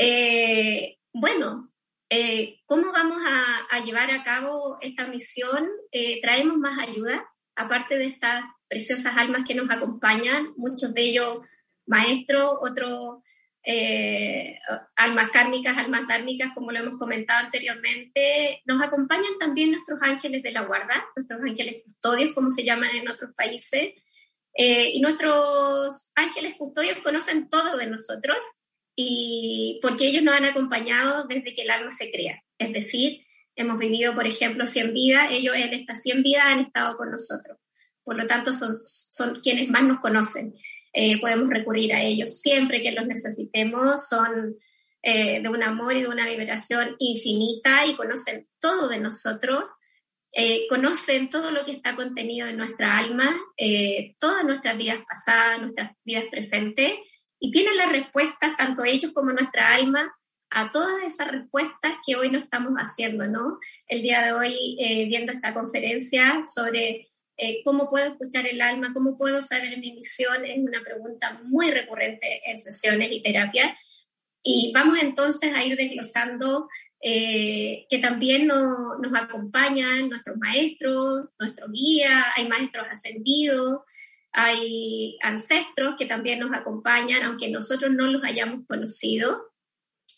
Eh, 0.00 0.96
bueno, 1.12 1.72
¿cómo 2.66 2.92
vamos 2.92 3.18
a, 3.26 3.80
llevar 3.80 4.12
a 4.12 4.22
cabo 4.22 4.78
esta 4.80 5.08
misión? 5.08 5.68
traemos 6.22 6.56
más 6.56 6.88
ayuda, 6.88 7.28
aparte 7.56 7.98
de 7.98 8.06
estas 8.06 8.44
preciosas 8.68 9.16
almas 9.16 9.42
que 9.46 9.56
nos 9.56 9.70
acompañan, 9.70 10.52
muchos 10.56 10.94
de 10.94 11.02
ellos 11.02 11.38
maestros, 11.86 12.58
otros 12.60 13.22
eh, 13.64 14.58
almas 14.96 15.30
kármicas, 15.30 15.76
almas 15.76 16.06
dármicas, 16.06 16.52
como 16.54 16.70
lo 16.70 16.78
hemos 16.78 16.98
comentado 16.98 17.44
anteriormente. 17.44 18.62
Nos 18.64 18.82
acompañan 18.82 19.38
también 19.38 19.72
nuestros 19.72 20.00
ángeles 20.02 20.42
de 20.42 20.52
la 20.52 20.62
guarda, 20.62 21.04
nuestros 21.16 21.40
ángeles 21.42 21.82
custodios, 21.84 22.34
como 22.34 22.50
se 22.50 22.64
llaman 22.64 22.90
en 22.94 23.08
otros 23.08 23.34
países. 23.34 23.94
Eh, 24.54 24.90
y 24.94 25.00
nuestros 25.00 26.10
ángeles 26.14 26.54
custodios 26.54 26.98
conocen 26.98 27.48
todo 27.48 27.76
de 27.76 27.86
nosotros 27.86 28.38
y 29.00 29.78
porque 29.80 30.08
ellos 30.08 30.24
nos 30.24 30.34
han 30.34 30.44
acompañado 30.44 31.28
desde 31.28 31.52
que 31.52 31.62
el 31.62 31.70
alma 31.70 31.92
se 31.92 32.10
crea. 32.10 32.42
Es 32.58 32.72
decir, 32.72 33.24
hemos 33.54 33.78
vivido, 33.78 34.12
por 34.12 34.26
ejemplo, 34.26 34.66
100 34.66 34.92
vidas, 34.92 35.28
ellos 35.30 35.54
en 35.54 35.72
estas 35.72 36.02
100 36.02 36.24
vidas 36.24 36.46
han 36.46 36.58
estado 36.58 36.96
con 36.96 37.12
nosotros. 37.12 37.58
Por 38.02 38.16
lo 38.16 38.26
tanto, 38.26 38.52
son, 38.52 38.76
son 38.76 39.38
quienes 39.40 39.68
más 39.68 39.84
nos 39.84 40.00
conocen. 40.00 40.52
Eh, 40.92 41.20
podemos 41.20 41.48
recurrir 41.48 41.92
a 41.92 42.02
ellos 42.02 42.40
siempre 42.40 42.82
que 42.82 42.90
los 42.90 43.06
necesitemos, 43.06 44.08
son 44.08 44.56
eh, 45.04 45.42
de 45.42 45.48
un 45.48 45.62
amor 45.62 45.94
y 45.94 46.02
de 46.02 46.08
una 46.08 46.28
vibración 46.28 46.96
infinita 46.98 47.86
y 47.86 47.94
conocen 47.94 48.48
todo 48.60 48.88
de 48.88 48.98
nosotros, 48.98 49.62
eh, 50.32 50.66
conocen 50.68 51.28
todo 51.28 51.52
lo 51.52 51.64
que 51.64 51.70
está 51.70 51.94
contenido 51.94 52.48
en 52.48 52.56
nuestra 52.56 52.98
alma, 52.98 53.36
todas 54.18 54.44
nuestras 54.44 54.76
vidas 54.76 54.98
pasadas, 55.08 55.60
nuestras 55.60 55.92
vidas 56.02 56.24
presentes, 56.32 56.94
y 57.40 57.50
tienen 57.50 57.76
las 57.76 57.90
respuestas, 57.90 58.56
tanto 58.56 58.84
ellos 58.84 59.12
como 59.12 59.32
nuestra 59.32 59.74
alma, 59.74 60.14
a 60.50 60.72
todas 60.72 61.02
esas 61.04 61.28
respuestas 61.28 61.98
que 62.06 62.16
hoy 62.16 62.30
no 62.30 62.38
estamos 62.38 62.72
haciendo, 62.74 63.26
¿no? 63.26 63.58
El 63.86 64.00
día 64.00 64.22
de 64.22 64.32
hoy, 64.32 64.76
viendo 65.08 65.30
esta 65.30 65.52
conferencia 65.52 66.42
sobre 66.46 67.08
eh, 67.40 67.62
¿Cómo 67.64 67.88
puedo 67.88 68.04
escuchar 68.04 68.48
el 68.48 68.60
alma? 68.60 68.92
¿Cómo 68.92 69.16
puedo 69.16 69.40
saber 69.40 69.78
mi 69.78 69.92
misión? 69.92 70.44
Es 70.44 70.58
una 70.58 70.82
pregunta 70.82 71.40
muy 71.44 71.70
recurrente 71.70 72.42
en 72.44 72.58
sesiones 72.58 73.12
y 73.12 73.22
terapias. 73.22 73.78
Y 74.42 74.72
vamos 74.74 74.98
entonces 75.00 75.54
a 75.54 75.64
ir 75.64 75.76
desglosando 75.76 76.68
eh, 77.00 77.86
que 77.88 77.98
también 77.98 78.48
nos 78.48 79.14
acompañan 79.14 80.08
nuestros 80.08 80.36
maestros, 80.36 81.28
nuestro 81.38 81.68
guía, 81.70 82.26
hay 82.36 82.48
maestros 82.48 82.88
ascendidos, 82.90 83.82
hay 84.32 85.18
ancestros 85.22 85.94
que 85.98 86.06
también 86.06 86.38
nos 86.38 86.52
acompañan, 86.52 87.22
aunque 87.22 87.50
nosotros 87.50 87.90
no 87.90 88.06
los 88.06 88.22
hayamos 88.24 88.66
conocido. 88.66 89.52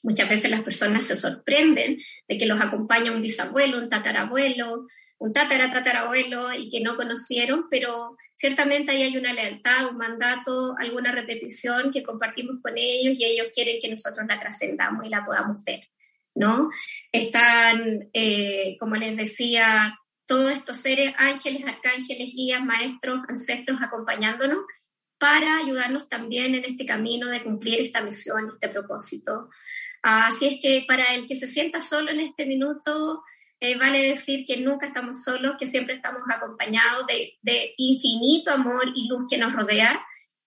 Muchas 0.02 0.28
veces 0.28 0.50
las 0.50 0.62
personas 0.62 1.06
se 1.06 1.16
sorprenden 1.16 1.98
de 2.28 2.38
que 2.38 2.46
los 2.46 2.60
acompaña 2.60 3.12
un 3.12 3.22
bisabuelo, 3.22 3.78
un 3.78 3.90
tatarabuelo, 3.90 4.86
un 5.20 5.34
tatara, 5.34 5.70
tatarabuelo 5.70 6.52
y 6.54 6.70
que 6.70 6.80
no 6.80 6.96
conocieron, 6.96 7.66
pero 7.70 8.16
ciertamente 8.34 8.90
ahí 8.90 9.02
hay 9.02 9.18
una 9.18 9.34
lealtad, 9.34 9.90
un 9.90 9.98
mandato, 9.98 10.74
alguna 10.78 11.12
repetición 11.12 11.90
que 11.92 12.02
compartimos 12.02 12.56
con 12.62 12.72
ellos 12.76 13.18
y 13.18 13.24
ellos 13.24 13.48
quieren 13.52 13.76
que 13.82 13.90
nosotros 13.90 14.26
la 14.26 14.40
trascendamos 14.40 15.04
y 15.04 15.10
la 15.10 15.26
podamos 15.26 15.62
ver, 15.64 15.88
¿no? 16.34 16.70
Están, 17.12 18.08
eh, 18.14 18.78
como 18.80 18.96
les 18.96 19.14
decía, 19.14 19.98
todos 20.30 20.52
estos 20.52 20.76
seres, 20.76 21.12
ángeles, 21.18 21.64
arcángeles, 21.66 22.32
guías, 22.32 22.64
maestros, 22.64 23.18
ancestros 23.28 23.80
acompañándonos 23.82 24.60
para 25.18 25.56
ayudarnos 25.56 26.08
también 26.08 26.54
en 26.54 26.64
este 26.64 26.86
camino 26.86 27.26
de 27.26 27.42
cumplir 27.42 27.80
esta 27.80 28.00
misión, 28.00 28.48
este 28.54 28.68
propósito. 28.68 29.50
Así 30.02 30.46
es 30.46 30.60
que 30.62 30.84
para 30.86 31.16
el 31.16 31.26
que 31.26 31.34
se 31.34 31.48
sienta 31.48 31.80
solo 31.80 32.12
en 32.12 32.20
este 32.20 32.46
minuto, 32.46 33.24
eh, 33.58 33.76
vale 33.76 34.08
decir 34.10 34.46
que 34.46 34.58
nunca 34.58 34.86
estamos 34.86 35.24
solos, 35.24 35.56
que 35.58 35.66
siempre 35.66 35.96
estamos 35.96 36.22
acompañados 36.32 37.06
de, 37.08 37.74
infinito 37.76 38.52
amor 38.52 38.84
y 38.94 39.08
luz 39.08 39.24
que 39.28 39.36
nos 39.36 39.52
rodea 39.52 40.00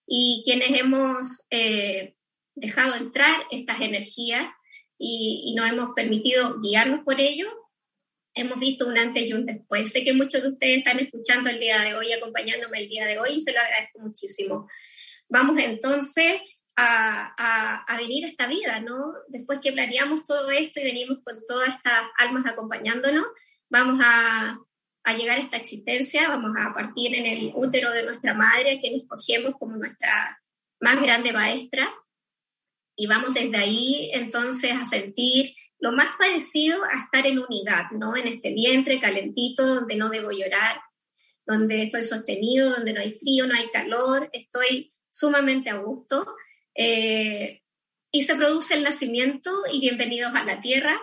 y 0.06 0.40
quienes 0.46 0.80
hemos 0.80 1.44
eh, 1.50 2.16
dejado 2.54 2.94
entrar 2.94 3.36
estas 3.50 3.82
energías 3.82 4.50
y, 4.96 5.42
y, 5.46 5.54
nos 5.54 5.68
hemos 5.68 5.90
permitido 5.94 6.58
guiarnos 6.58 7.04
por 7.04 7.20
ello, 7.20 7.63
hemos 8.34 8.58
visto 8.58 8.86
un 8.86 8.98
antes 8.98 9.28
y 9.28 9.32
un 9.32 9.46
después. 9.46 9.90
Sé 9.90 10.02
que 10.02 10.12
muchos 10.12 10.42
de 10.42 10.48
ustedes 10.48 10.78
están 10.78 10.98
escuchando 10.98 11.50
el 11.50 11.60
día 11.60 11.80
de 11.80 11.94
hoy, 11.94 12.12
acompañándome 12.12 12.80
el 12.80 12.88
día 12.88 13.06
de 13.06 13.18
hoy 13.18 13.34
y 13.36 13.42
se 13.42 13.52
lo 13.52 13.60
agradezco 13.60 14.00
muchísimo. 14.00 14.68
Vamos 15.28 15.58
entonces 15.58 16.40
a, 16.76 17.84
a, 17.86 17.96
venir 17.96 18.24
a 18.24 18.28
esta 18.28 18.46
vida, 18.46 18.80
¿no? 18.80 19.12
Después 19.28 19.60
que 19.60 19.72
planeamos 19.72 20.24
todo 20.24 20.50
esto 20.50 20.80
y 20.80 20.84
venimos 20.84 21.18
con 21.24 21.38
todas 21.46 21.76
estas 21.76 22.02
almas 22.18 22.44
acompañándonos, 22.46 23.24
vamos 23.70 24.00
a, 24.04 24.58
a 25.04 25.16
llegar 25.16 25.38
a 25.38 25.42
esta 25.42 25.56
existencia, 25.56 26.28
vamos 26.28 26.52
a 26.58 26.74
partir 26.74 27.14
en 27.14 27.26
el 27.26 27.52
útero 27.54 27.92
de 27.92 28.04
nuestra 28.04 28.34
madre, 28.34 28.72
a 28.72 28.76
quien 28.76 28.96
escogemos 28.96 29.54
como 29.58 29.76
nuestra 29.76 30.40
más 30.80 31.00
grande 31.00 31.32
maestra, 31.32 31.94
y 32.96 33.06
vamos 33.06 33.34
desde 33.34 33.56
ahí 33.56 34.10
entonces 34.12 34.72
a 34.72 34.84
sentir 34.84 35.54
lo 35.78 35.92
más 35.92 36.08
parecido 36.18 36.82
a 36.84 36.98
estar 36.98 37.26
en 37.26 37.38
unidad, 37.38 37.90
¿no? 37.92 38.16
En 38.16 38.28
este 38.28 38.52
vientre 38.52 38.98
calentito 38.98 39.66
donde 39.66 39.96
no 39.96 40.08
debo 40.08 40.30
llorar, 40.30 40.80
donde 41.46 41.82
estoy 41.84 42.04
sostenido, 42.04 42.70
donde 42.70 42.92
no 42.92 43.00
hay 43.00 43.10
frío, 43.10 43.46
no 43.46 43.54
hay 43.54 43.68
calor, 43.70 44.30
estoy 44.32 44.92
sumamente 45.10 45.70
a 45.70 45.76
gusto 45.76 46.26
eh, 46.74 47.62
y 48.10 48.22
se 48.22 48.36
produce 48.36 48.74
el 48.74 48.82
nacimiento 48.82 49.50
y 49.72 49.80
bienvenidos 49.80 50.34
a 50.34 50.44
la 50.44 50.60
tierra, 50.60 51.00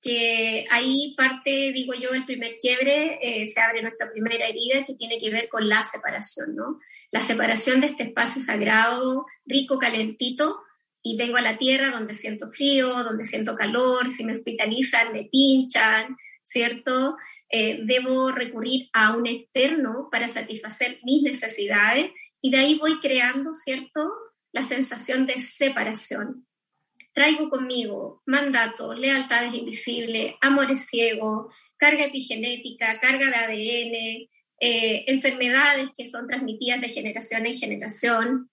que 0.00 0.66
ahí 0.70 1.14
parte, 1.16 1.72
digo 1.72 1.94
yo, 1.94 2.10
el 2.10 2.24
primer 2.24 2.56
quiebre, 2.58 3.18
eh, 3.22 3.48
se 3.48 3.60
abre 3.60 3.82
nuestra 3.82 4.10
primera 4.10 4.46
herida 4.46 4.84
que 4.84 4.94
tiene 4.94 5.18
que 5.18 5.30
ver 5.30 5.48
con 5.48 5.68
la 5.68 5.82
separación, 5.82 6.54
¿no? 6.54 6.78
La 7.10 7.20
separación 7.20 7.80
de 7.80 7.88
este 7.88 8.04
espacio 8.04 8.40
sagrado, 8.40 9.26
rico, 9.46 9.78
calentito, 9.78 10.60
y 11.02 11.16
vengo 11.16 11.36
a 11.36 11.42
la 11.42 11.58
tierra 11.58 11.90
donde 11.90 12.14
siento 12.14 12.48
frío, 12.48 12.88
donde 13.04 13.24
siento 13.24 13.54
calor, 13.54 14.08
si 14.08 14.24
me 14.24 14.36
hospitalizan, 14.36 15.12
me 15.12 15.24
pinchan, 15.24 16.16
¿cierto? 16.42 17.16
Eh, 17.50 17.80
debo 17.84 18.30
recurrir 18.30 18.88
a 18.92 19.16
un 19.16 19.26
externo 19.26 20.08
para 20.10 20.28
satisfacer 20.28 20.98
mis 21.02 21.22
necesidades 21.22 22.10
y 22.42 22.50
de 22.50 22.58
ahí 22.58 22.78
voy 22.78 23.00
creando, 23.00 23.54
¿cierto? 23.54 24.12
la 24.52 24.62
sensación 24.62 25.26
de 25.26 25.40
separación. 25.40 26.46
Traigo 27.12 27.48
conmigo 27.48 28.22
mandatos, 28.26 28.98
lealtades 28.98 29.54
invisibles, 29.54 30.34
amores 30.40 30.86
ciegos, 30.86 31.52
carga 31.76 32.04
epigenética, 32.04 32.98
carga 33.00 33.26
de 33.26 33.36
ADN, 33.36 34.28
eh, 34.60 35.04
enfermedades 35.06 35.90
que 35.96 36.06
son 36.06 36.26
transmitidas 36.26 36.80
de 36.80 36.88
generación 36.88 37.46
en 37.46 37.54
generación. 37.54 38.50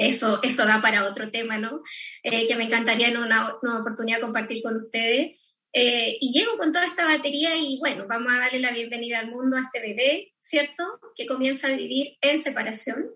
Eso, 0.00 0.40
eso 0.42 0.64
da 0.64 0.80
para 0.80 1.08
otro 1.08 1.30
tema, 1.30 1.58
¿no? 1.58 1.82
Eh, 2.22 2.46
que 2.46 2.56
me 2.56 2.64
encantaría 2.64 3.08
en 3.08 3.18
una, 3.18 3.56
una, 3.62 3.80
oportunidad 3.80 4.20
compartir 4.20 4.62
con 4.62 4.76
ustedes. 4.76 5.38
Eh, 5.72 6.16
y 6.20 6.32
llego 6.32 6.56
con 6.56 6.72
toda 6.72 6.86
esta 6.86 7.04
batería 7.04 7.56
y 7.56 7.78
bueno, 7.78 8.06
vamos 8.08 8.32
a 8.32 8.38
darle 8.38 8.58
la 8.58 8.72
bienvenida 8.72 9.20
al 9.20 9.30
mundo 9.30 9.56
a 9.56 9.60
este 9.60 9.80
bebé, 9.80 10.32
¿cierto? 10.40 10.84
Que 11.14 11.26
comienza 11.26 11.68
a 11.68 11.76
vivir 11.76 12.16
en 12.20 12.40
separación, 12.40 13.10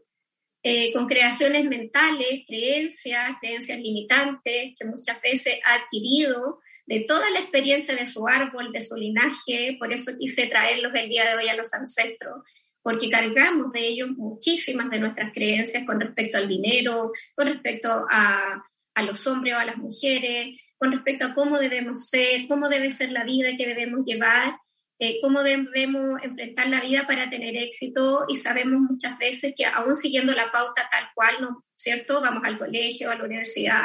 eh, 0.63 0.93
con 0.93 1.07
creaciones 1.07 1.65
mentales, 1.65 2.43
creencias, 2.47 3.37
creencias 3.41 3.79
limitantes 3.79 4.75
que 4.79 4.85
muchas 4.85 5.21
veces 5.21 5.59
ha 5.65 5.75
adquirido 5.75 6.61
de 6.87 7.01
toda 7.01 7.29
la 7.31 7.41
experiencia 7.41 7.97
de 7.97 8.07
su 8.07 8.29
árbol, 8.29 8.73
de 8.73 8.83
su 8.83 8.97
linaje, 8.97 9.77
por 9.79 9.93
eso 9.93 10.13
quise 10.19 10.47
traerlos 10.47 10.93
el 10.95 11.09
día 11.09 11.29
de 11.29 11.37
hoy 11.37 11.49
a 11.49 11.57
los 11.57 11.73
ancestros, 11.75 12.45
porque 12.85 13.09
cargamos 13.09 13.73
de 13.73 13.81
ellos 13.81 14.11
muchísimas 14.11 14.91
de 14.91 15.01
nuestras 15.01 15.33
creencias 15.33 15.85
con 15.87 15.99
respecto 15.99 16.37
al 16.37 16.47
dinero, 16.47 17.11
con 17.35 17.49
respecto 17.49 18.07
a, 18.11 18.63
a 18.95 19.03
los 19.03 19.27
hombres 19.27 19.55
o 19.55 19.59
a 19.59 19.65
las 19.65 19.79
mujeres, 19.79 20.61
con 20.77 20.93
respecto 20.93 21.25
a 21.25 21.35
cómo 21.35 21.59
debemos 21.59 22.09
ser, 22.09 22.47
cómo 22.47 22.69
debe 22.69 22.91
ser 22.91 23.11
la 23.11 23.25
vida 23.25 23.57
que 23.57 23.67
debemos 23.67 24.07
llevar, 24.07 24.55
eh, 24.99 25.19
cómo 25.23 25.43
debemos 25.43 26.23
enfrentar 26.23 26.69
la 26.69 26.81
vida 26.81 27.07
para 27.07 27.31
tener 27.31 27.57
éxito 27.57 28.27
y 28.29 28.37
sabemos 28.37 28.81
muchas 28.81 29.19
veces 29.19 29.55
que 29.57 29.65
aún 29.65 29.97
siguiendo 29.97 30.35
la 30.35 30.53
pauta 30.53 30.87
tal 30.91 31.09
cual, 31.15 31.37
¿no? 31.41 31.65
¿cierto? 31.75 32.21
Vamos 32.21 32.43
al 32.45 32.59
colegio, 32.59 33.11
a 33.11 33.15
la 33.15 33.25
universidad, 33.25 33.85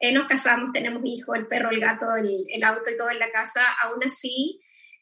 eh, 0.00 0.10
nos 0.10 0.26
casamos, 0.26 0.72
tenemos 0.72 1.02
hijos, 1.04 1.36
el 1.36 1.46
perro, 1.46 1.70
el 1.70 1.80
gato, 1.80 2.06
el, 2.16 2.44
el, 2.48 2.64
auto 2.64 2.88
y 2.90 2.96
todo 2.96 3.10
en 3.10 3.18
la 3.18 3.30
casa, 3.30 3.62
aún 3.82 4.02
así 4.04 4.60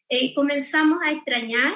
eh, 0.09 0.33
comenzamos 0.35 0.99
a 1.05 1.13
extrañar, 1.13 1.75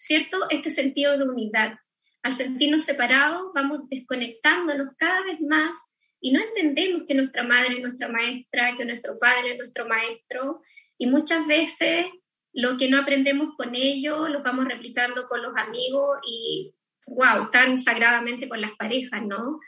¿cierto? 0.00 0.38
Este 0.48 0.70
sentido 0.70 1.18
de 1.18 1.28
unidad. 1.28 1.78
Al 2.22 2.34
sentirnos 2.34 2.84
separados, 2.84 3.52
vamos 3.54 3.80
desconectándonos 3.90 4.94
cada 4.96 5.22
vez 5.24 5.40
más 5.42 5.72
y 6.20 6.32
no 6.32 6.40
entendemos 6.40 7.02
que 7.06 7.14
nuestra 7.14 7.42
madre 7.42 7.74
es 7.74 7.80
nuestra 7.80 8.08
maestra, 8.08 8.76
que 8.76 8.86
nuestro 8.86 9.18
padre 9.18 9.52
es 9.52 9.58
nuestro 9.58 9.86
maestro, 9.86 10.62
y 10.98 11.06
muchas 11.06 11.46
veces 11.46 12.06
lo 12.52 12.76
que 12.76 12.88
no 12.88 12.98
aprendemos 12.98 13.54
con 13.56 13.74
ellos 13.74 14.28
lo 14.28 14.42
vamos 14.42 14.66
replicando 14.66 15.28
con 15.28 15.42
los 15.42 15.56
amigos 15.56 16.18
y, 16.26 16.74
wow, 17.06 17.50
tan 17.50 17.78
sagradamente 17.78 18.48
con 18.48 18.60
las 18.60 18.72
parejas, 18.72 19.22
¿no? 19.22 19.60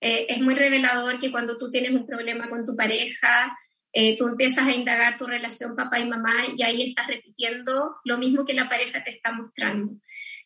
Eh, 0.00 0.26
es 0.28 0.40
muy 0.40 0.54
revelador 0.54 1.18
que 1.18 1.30
cuando 1.30 1.56
tú 1.56 1.70
tienes 1.70 1.92
un 1.92 2.06
problema 2.06 2.50
con 2.50 2.66
tu 2.66 2.74
pareja, 2.76 3.56
eh, 3.96 4.16
tú 4.16 4.26
empiezas 4.26 4.66
a 4.66 4.72
indagar 4.72 5.16
tu 5.16 5.24
relación 5.24 5.76
papá 5.76 6.00
y 6.00 6.08
mamá 6.08 6.46
y 6.56 6.64
ahí 6.64 6.82
estás 6.82 7.06
repitiendo 7.06 7.94
lo 8.04 8.18
mismo 8.18 8.44
que 8.44 8.52
la 8.52 8.68
pareja 8.68 9.04
te 9.04 9.12
está 9.12 9.30
mostrando. 9.30 9.92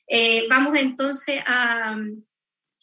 Eh, 0.07 0.47
vamos 0.51 0.77
entonces 0.77 1.41
a, 1.47 1.97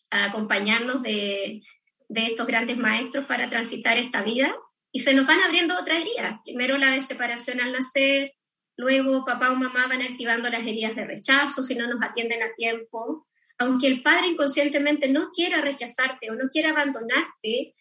acompañarnos 0.10 1.04
de, 1.04 1.62
de 2.10 2.26
estos 2.26 2.48
grandes 2.48 2.78
maestros 2.78 3.26
para 3.26 3.48
transitar 3.48 4.00
esta 4.00 4.24
vida 4.24 4.56
y 4.92 5.02
se 5.02 5.14
nos 5.14 5.28
van 5.28 5.42
abriendo 5.44 5.78
otras 5.80 6.02
heridas. 6.02 6.40
Primero 6.44 6.80
la 6.80 6.90
de 6.90 7.04
separación 7.04 7.62
al 7.62 7.72
nacer, 7.72 8.34
luego 8.76 9.24
papá 9.24 9.52
o 9.52 9.56
mamá 9.56 9.86
van 9.86 10.02
activando 10.02 10.50
las 10.50 10.62
heridas 10.62 10.96
de 10.96 11.06
rechazo 11.06 11.62
si 11.62 11.76
no 11.76 11.86
nos 11.86 12.02
atienden 12.02 12.42
a 12.42 12.54
tiempo. 12.56 13.28
Aunque 13.60 13.86
el 13.86 14.02
padre 14.02 14.30
inconscientemente 14.30 15.10
no 15.10 15.30
quiera 15.30 15.62
rechazarte 15.62 16.32
o 16.32 16.36
no 16.36 16.50
quiera 16.50 16.72
abandonarte, 16.72 17.76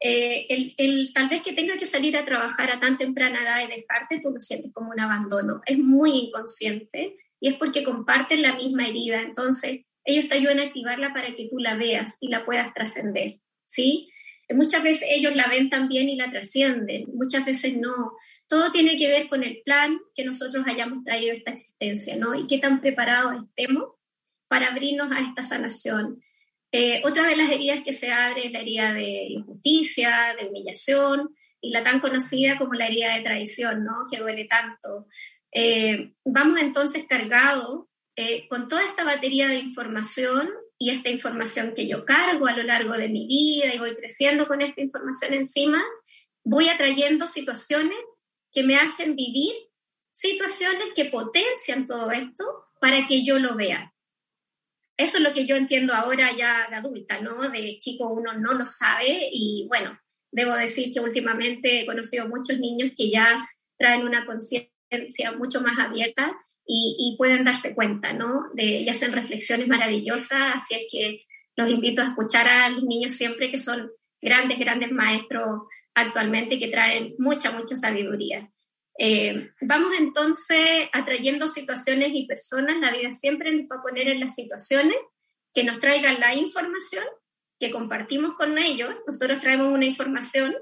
eh, 0.00 0.74
el, 0.78 1.12
tal 1.12 1.28
vez 1.28 1.42
que 1.42 1.52
tenga 1.52 1.76
que 1.76 1.86
salir 1.86 2.16
a 2.16 2.24
trabajar 2.24 2.70
a 2.70 2.80
tan 2.80 2.96
temprana 2.96 3.42
edad 3.42 3.64
y 3.64 3.76
dejarte, 3.76 4.20
tú 4.20 4.30
lo 4.30 4.40
sientes 4.40 4.72
como 4.72 4.90
un 4.90 5.00
abandono. 5.00 5.60
Es 5.66 5.78
muy 5.78 6.12
inconsciente 6.12 7.14
y 7.38 7.48
es 7.48 7.54
porque 7.54 7.84
comparten 7.84 8.42
la 8.42 8.54
misma 8.54 8.88
herida. 8.88 9.20
Entonces, 9.20 9.80
ellos 10.04 10.28
te 10.28 10.34
ayudan 10.34 10.60
a 10.60 10.64
activarla 10.64 11.12
para 11.12 11.34
que 11.34 11.48
tú 11.48 11.58
la 11.58 11.74
veas 11.74 12.16
y 12.20 12.28
la 12.28 12.44
puedas 12.44 12.72
trascender. 12.72 13.40
¿sí? 13.66 14.10
Muchas 14.50 14.82
veces 14.82 15.08
ellos 15.10 15.36
la 15.36 15.48
ven 15.48 15.70
también 15.70 16.08
y 16.08 16.16
la 16.16 16.30
trascienden, 16.30 17.04
muchas 17.14 17.44
veces 17.44 17.76
no. 17.76 18.12
Todo 18.48 18.72
tiene 18.72 18.96
que 18.96 19.06
ver 19.06 19.28
con 19.28 19.44
el 19.44 19.62
plan 19.64 20.00
que 20.14 20.24
nosotros 20.24 20.64
hayamos 20.66 21.04
traído 21.04 21.32
a 21.32 21.36
esta 21.36 21.52
existencia, 21.52 22.16
¿no? 22.16 22.34
Y 22.34 22.48
qué 22.48 22.58
tan 22.58 22.80
preparados 22.80 23.44
estemos 23.44 23.94
para 24.48 24.68
abrirnos 24.68 25.12
a 25.12 25.20
esta 25.20 25.44
sanación. 25.44 26.20
Eh, 26.72 27.02
otra 27.04 27.26
de 27.26 27.36
las 27.36 27.50
heridas 27.50 27.82
que 27.82 27.92
se 27.92 28.10
abre 28.10 28.46
es 28.46 28.52
la 28.52 28.60
herida 28.60 28.92
de 28.92 29.26
injusticia, 29.28 30.36
de 30.38 30.48
humillación, 30.48 31.34
y 31.60 31.70
la 31.70 31.84
tan 31.84 32.00
conocida 32.00 32.56
como 32.56 32.74
la 32.74 32.86
herida 32.86 33.14
de 33.14 33.22
traición, 33.22 33.84
¿no? 33.84 34.06
Que 34.10 34.18
duele 34.18 34.46
tanto. 34.46 35.06
Eh, 35.52 36.12
vamos 36.24 36.60
entonces 36.60 37.04
cargados 37.08 37.86
eh, 38.16 38.48
con 38.48 38.68
toda 38.68 38.84
esta 38.84 39.04
batería 39.04 39.48
de 39.48 39.58
información 39.58 40.48
y 40.78 40.90
esta 40.90 41.10
información 41.10 41.74
que 41.74 41.86
yo 41.86 42.04
cargo 42.04 42.46
a 42.46 42.56
lo 42.56 42.62
largo 42.62 42.92
de 42.94 43.08
mi 43.08 43.26
vida 43.26 43.74
y 43.74 43.78
voy 43.78 43.94
creciendo 43.94 44.46
con 44.46 44.62
esta 44.62 44.80
información 44.80 45.34
encima, 45.34 45.82
voy 46.42 46.68
atrayendo 46.68 47.26
situaciones 47.26 47.98
que 48.52 48.62
me 48.62 48.76
hacen 48.76 49.14
vivir 49.14 49.52
situaciones 50.12 50.92
que 50.94 51.06
potencian 51.06 51.86
todo 51.86 52.10
esto 52.10 52.44
para 52.80 53.06
que 53.06 53.24
yo 53.24 53.38
lo 53.38 53.56
vea. 53.56 53.94
Eso 55.00 55.16
es 55.16 55.24
lo 55.24 55.32
que 55.32 55.46
yo 55.46 55.56
entiendo 55.56 55.94
ahora 55.94 56.30
ya 56.36 56.66
de 56.68 56.76
adulta, 56.76 57.22
¿no? 57.22 57.48
De 57.48 57.78
chico 57.78 58.12
uno 58.12 58.34
no 58.34 58.52
lo 58.52 58.66
sabe 58.66 59.30
y 59.32 59.64
bueno, 59.66 59.98
debo 60.30 60.52
decir 60.52 60.92
que 60.92 61.00
últimamente 61.00 61.80
he 61.80 61.86
conocido 61.86 62.28
muchos 62.28 62.58
niños 62.58 62.92
que 62.94 63.08
ya 63.08 63.48
traen 63.78 64.02
una 64.02 64.26
conciencia 64.26 65.32
mucho 65.38 65.62
más 65.62 65.78
abierta 65.78 66.36
y, 66.66 67.14
pueden 67.16 67.44
darse 67.44 67.74
cuenta, 67.74 68.12
¿no? 68.12 68.44
De, 68.52 68.62
y 68.62 68.88
hacen 68.90 69.12
reflexiones 69.12 69.68
maravillosas, 69.68 70.56
así 70.56 70.74
es 70.74 70.84
que 70.92 71.24
los 71.56 71.70
invito 71.70 72.02
a 72.02 72.08
escuchar 72.08 72.46
a 72.46 72.68
los 72.68 72.84
niños 72.84 73.14
siempre 73.14 73.50
que 73.50 73.58
son 73.58 73.90
grandes, 74.20 74.58
grandes 74.58 74.92
maestros 74.92 75.62
actualmente 75.94 76.58
que 76.58 76.68
traen 76.68 77.14
mucha, 77.18 77.50
mucha 77.52 77.74
sabiduría. 77.74 78.50
Eh, 79.02 79.52
vamos 79.62 79.94
entonces 79.98 80.90
atrayendo 80.92 81.48
situaciones 81.48 82.10
y 82.12 82.26
personas, 82.26 82.76
la 82.82 82.92
vida 82.92 83.12
siempre 83.12 83.50
nos 83.50 83.66
va 83.72 83.76
a 83.76 83.82
poner 83.82 84.08
en 84.08 84.20
las 84.20 84.34
situaciones 84.34 84.98
que 85.54 85.64
nos 85.64 85.80
traigan 85.80 86.20
la 86.20 86.34
información 86.34 87.04
que 87.58 87.70
compartimos 87.70 88.34
con 88.34 88.58
ellos. 88.58 88.94
Nosotros 89.06 89.40
traemos 89.40 89.72
una 89.72 89.86
información 89.86 90.54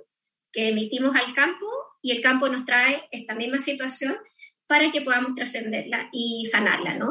que 0.53 0.69
emitimos 0.69 1.17
al 1.17 1.33
campo 1.33 1.67
y 2.01 2.13
el 2.13 2.21
campo 2.21 2.49
nos 2.49 2.65
trae 2.65 3.09
esta 3.11 3.35
misma 3.35 3.59
situación 3.59 4.17
para 4.69 4.93
que 4.93 5.01
podamos 5.01 5.35
trascenderla 5.35 6.09
y 6.13 6.47
sanarla, 6.47 6.95
¿no? 6.95 7.11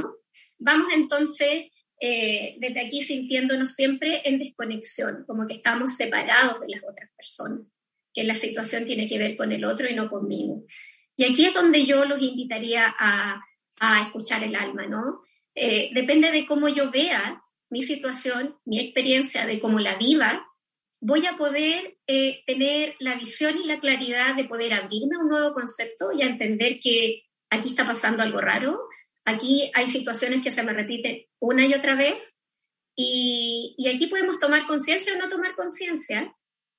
Vamos 0.60 0.93
entonces 0.93 1.65
eh, 1.99 2.56
desde 2.60 2.86
aquí 2.86 3.02
sintiéndonos 3.02 3.73
siempre 3.73 4.21
en 4.23 4.39
desconexión, 4.39 5.25
como 5.28 5.45
que 5.45 5.56
estamos 5.56 5.97
separados 5.97 6.62
de 6.62 6.69
las 6.69 6.84
otras 6.89 7.12
personas, 7.17 7.67
que 8.13 8.23
la 8.23 8.36
situación 8.36 8.86
tiene 8.86 9.10
que 9.10 9.19
ver 9.19 9.36
con 9.36 9.52
el 9.52 9.65
otro 9.65 9.89
y 9.89 9.93
no 9.93 10.10
conmigo. 10.10 10.63
Y 11.17 11.25
aquí 11.25 11.45
es 11.45 11.53
donde 11.53 11.84
yo 11.84 12.06
los 12.06 12.21
invitaría 12.21 12.95
a, 12.97 13.43
escuchar 14.01 14.43
el 14.43 14.56
alma, 14.56 14.88
¿no? 14.88 15.21
Eh, 15.53 15.91
depende 15.93 16.32
de 16.32 16.45
cómo 16.45 16.67
yo 16.67 16.89
vea 16.89 17.43
mi 17.69 17.84
situación, 17.84 18.58
mi 18.65 18.80
experiencia, 18.80 19.45
de 19.45 19.60
cómo 19.60 19.80
la 19.80 19.97
viva, 19.97 20.47
voy 20.99 21.25
a 21.25 21.38
poder 21.38 21.97
eh, 22.08 22.43
tener 22.47 22.95
la 22.99 23.15
visión 23.15 23.58
y 23.58 23.65
la 23.65 23.80
claridad 23.80 24.36
de 24.36 24.45
poder 24.45 24.73
abrirme 24.73 25.15
a 25.15 25.19
un 25.19 25.30
nuevo 25.30 25.53
concepto 25.53 26.12
y 26.12 26.21
a 26.23 26.27
entender 26.27 26.80
que 26.80 27.23
aquí 27.49 27.69
está 27.69 27.86
pasando 27.86 28.23
algo 28.23 28.39
raro, 28.39 28.88
aquí 29.25 29.71
hay 29.75 29.88
situaciones 29.88 30.41
que 30.41 30.51
se 30.51 30.63
me 30.63 30.73
repiten 30.73 31.25
una 31.39 31.65
y 31.65 31.73
otra 31.73 31.95
vez, 31.95 32.39
y, 32.95 33.88
aquí 33.93 34.08
podemos 34.08 34.39
tomar 34.39 34.65
conciencia 34.65 35.13
o 35.13 35.17
no 35.17 35.30
tomar 35.30 35.53
conciencia, 35.56 36.34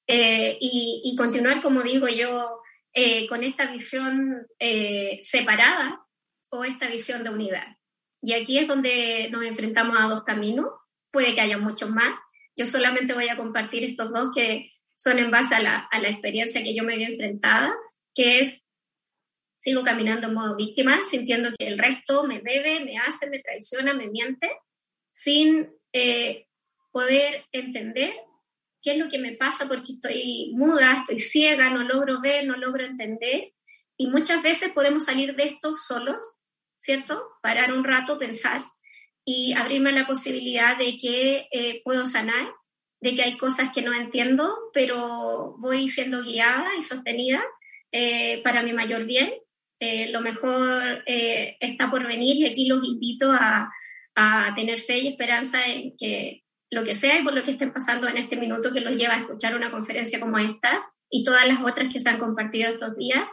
eh, 0.09 0.59
y, 0.61 1.15
continuar, 1.17 1.63
como 1.63 1.83
digo 1.83 2.09
yo, 2.09 2.61
eh, 3.01 3.29
con 3.29 3.45
esta 3.45 3.67
visión 3.71 4.45
eh, 4.59 5.21
separada 5.23 6.05
o 6.51 6.65
esta 6.65 6.89
visión 6.89 7.23
de 7.23 7.31
unidad. 7.31 7.77
Y 8.21 8.33
aquí 8.33 8.59
es 8.59 8.67
donde 8.67 9.29
nos 9.31 9.45
enfrentamos 9.45 9.97
a 9.97 10.09
dos 10.09 10.25
caminos, 10.25 10.67
puede 11.13 11.33
que 11.33 11.41
haya 11.41 11.59
muchos 11.59 11.89
más, 11.91 12.13
yo 12.57 12.67
solamente 12.67 13.15
voy 13.15 13.29
a 13.29 13.37
compartir 13.37 13.85
estos 13.85 14.13
dos 14.13 14.31
que 14.35 14.73
son 14.97 15.21
en 15.21 15.31
base 15.31 15.55
a 15.55 15.61
la, 15.61 15.89
experiencia 16.09 16.61
que 16.65 16.75
yo 16.75 16.83
me 16.83 16.97
vi 16.97 17.05
enfrentada, 17.05 17.73
que 18.17 18.41
es 18.41 18.65
sigo 19.61 19.85
caminando 19.85 20.27
en 20.27 20.35
modo 20.35 20.57
víctima, 20.57 20.99
sintiendo 21.09 21.51
que 21.57 21.69
el 21.69 21.79
resto 21.79 22.25
me 22.25 22.41
debe, 22.41 22.85
me 22.85 22.99
hace, 22.99 23.31
me 23.31 23.39
traiciona, 23.39 23.95
me 23.95 24.09
miente, 24.09 24.51
sin 25.13 25.71
eh, 25.93 26.49
poder 26.91 27.45
entender 27.53 28.13
qué 28.83 28.93
es 28.93 28.99
lo 28.99 29.09
que 29.09 29.19
me 29.19 29.33
pasa 29.33 29.67
porque 29.69 29.93
estoy 29.93 30.53
muda, 30.55 30.99
estoy 30.99 31.19
ciega, 31.19 31.71
no 31.71 31.83
logro 31.83 32.21
ver, 32.21 32.47
no 32.47 32.57
logro 32.57 32.85
entender. 32.85 33.53
Y 33.97 34.09
muchas 34.09 34.43
veces 34.43 34.73
podemos 34.73 35.05
salir 35.05 35.35
de 35.35 35.45
esto 35.45 35.75
solos, 35.75 36.21
¿cierto? 36.79 37.23
Parar 37.43 37.73
un 37.73 37.85
rato, 37.85 38.19
pensar 38.19 38.63
y 39.25 39.53
abrirme 39.55 39.93
la 39.93 40.07
posibilidad 40.07 40.79
de 40.79 40.97
que 40.97 41.49
eh, 41.53 41.83
puedo 41.85 42.07
sanar, 42.07 42.49
de 43.01 43.15
que 43.15 43.23
hay 43.23 43.37
cosas 43.37 43.71
que 43.73 43.83
no 43.83 43.93
entiendo, 43.93 44.57
pero 44.73 45.57
voy 45.59 45.89
siendo 45.89 46.23
guiada 46.23 46.77
y 46.79 46.83
sostenida 46.83 47.43
eh, 47.93 48.41
para 48.43 48.63
mi 48.63 48.73
mayor 48.73 49.05
bien 49.05 49.31
eh, 49.81 50.11
lo 50.11 50.21
mejor 50.21 51.05
eh, 51.07 51.57
está 51.61 51.89
por 51.89 52.05
venir 52.05 52.37
y 52.37 52.47
aquí 52.47 52.67
los 52.67 52.85
invito 52.85 53.31
a, 53.31 53.71
a, 54.17 54.55
tener 54.57 54.79
fe 54.79 54.99
y 54.99 55.09
esperanza 55.09 55.65
en 55.67 55.97
que 55.97 56.43
lo 56.71 56.85
que 56.85 56.95
sea 56.95 57.19
y 57.19 57.25
por 57.25 57.35
lo 57.35 57.43
que 57.43 57.53
estén 57.53 57.73
pasando 57.73 58.09
en 58.09 58.17
este 58.17 58.37
minuto 58.37 58.73
que 58.73 58.81
los 58.81 58.95
lleva 58.97 59.15
a 59.15 59.21
escuchar 59.21 59.57
una 59.57 59.71
conferencia 59.71 60.21
como 60.21 60.39
esta 60.39 60.87
y 61.11 61.25
todas 61.25 61.47
las 61.47 61.61
otras 61.65 61.93
que 61.93 62.01
se 62.01 62.09
han 62.09 62.19
compartido 62.19 62.71
estos 62.71 62.97
días, 62.97 63.25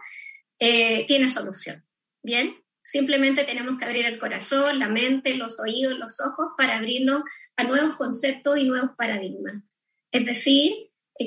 eh, 0.59 1.05
tiene 1.07 1.29
solución. 1.29 1.83
Bien, 2.23 2.55
simplemente 2.83 3.43
tenemos 3.43 3.77
que 3.77 3.85
abrir 3.85 4.05
el 4.05 4.19
corazón, 4.19 4.79
la 4.79 4.87
mente, 4.87 5.35
los 5.35 5.59
oídos, 5.59 5.99
los 5.99 6.21
ojos 6.21 6.53
para 6.57 6.77
abrirnos 6.77 7.23
a 7.57 7.63
nuevos 7.63 7.97
conceptos 7.97 8.57
y 8.57 8.63
nuevos 8.63 8.91
paradigmas. 8.97 9.63
Es 10.11 10.25
decir, 10.25 10.73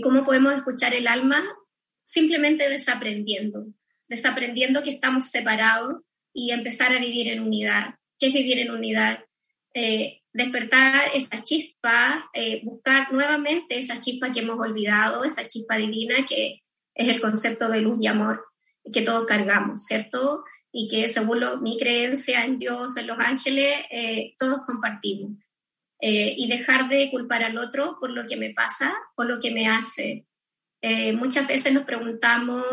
cómo 0.03 0.25
podemos 0.25 0.55
escuchar 0.55 0.95
el 0.95 1.07
alma 1.07 1.45
simplemente 2.05 2.69
desaprendiendo, 2.69 3.67
desaprendiendo 4.09 4.83
que 4.83 4.91
estamos 4.91 5.31
separados 5.31 6.03
y 6.33 6.53
empezar 6.53 6.93
a 6.93 6.99
vivir 6.99 7.29
en 7.29 7.41
unidad. 7.41 7.97
¿Qué 8.19 8.29
es 8.29 8.33
vivir 8.33 8.61
en 8.61 8.71
unidad? 8.71 9.25
Eh, 9.81 10.23
despertar 10.33 11.11
esa 11.15 11.41
chispa, 11.41 12.29
eh, 12.33 12.63
buscar 12.65 13.13
nuevamente 13.13 13.79
esa 13.79 14.01
chispa 14.01 14.33
que 14.33 14.41
hemos 14.41 14.59
olvidado, 14.59 15.23
esa 15.23 15.47
chispa 15.47 15.77
divina 15.77 16.25
que 16.29 16.63
es 16.95 17.09
el 17.09 17.21
concepto 17.21 17.69
de 17.69 17.81
luz 17.81 17.99
y 18.03 18.09
amor 18.09 18.45
que 18.93 19.03
todos 19.03 19.25
cargamos, 19.27 19.85
¿cierto? 19.85 20.43
Y 20.73 20.89
que 20.89 21.09
según 21.09 21.63
mi 21.63 21.79
creencia 21.79 22.45
en 22.45 22.59
Dios, 22.59 22.97
en 22.97 23.07
los 23.07 23.21
ángeles, 23.21 23.79
eh, 23.93 24.35
todos 24.39 24.63
compartimos. 24.67 25.39
y 26.01 26.49
dejar 26.49 26.89
de 26.89 27.11
culpar 27.11 27.43
al 27.43 27.59
otro 27.59 27.97
por 28.01 28.11
lo 28.11 28.25
que 28.27 28.37
me 28.37 28.55
pasa 28.55 28.95
o 29.17 29.25
lo 29.25 29.41
que 29.41 29.51
me 29.51 29.69
hace, 29.69 30.27
muchas 31.15 31.49
veces 31.49 31.73
nos 31.73 31.85
preguntamos, 31.85 32.65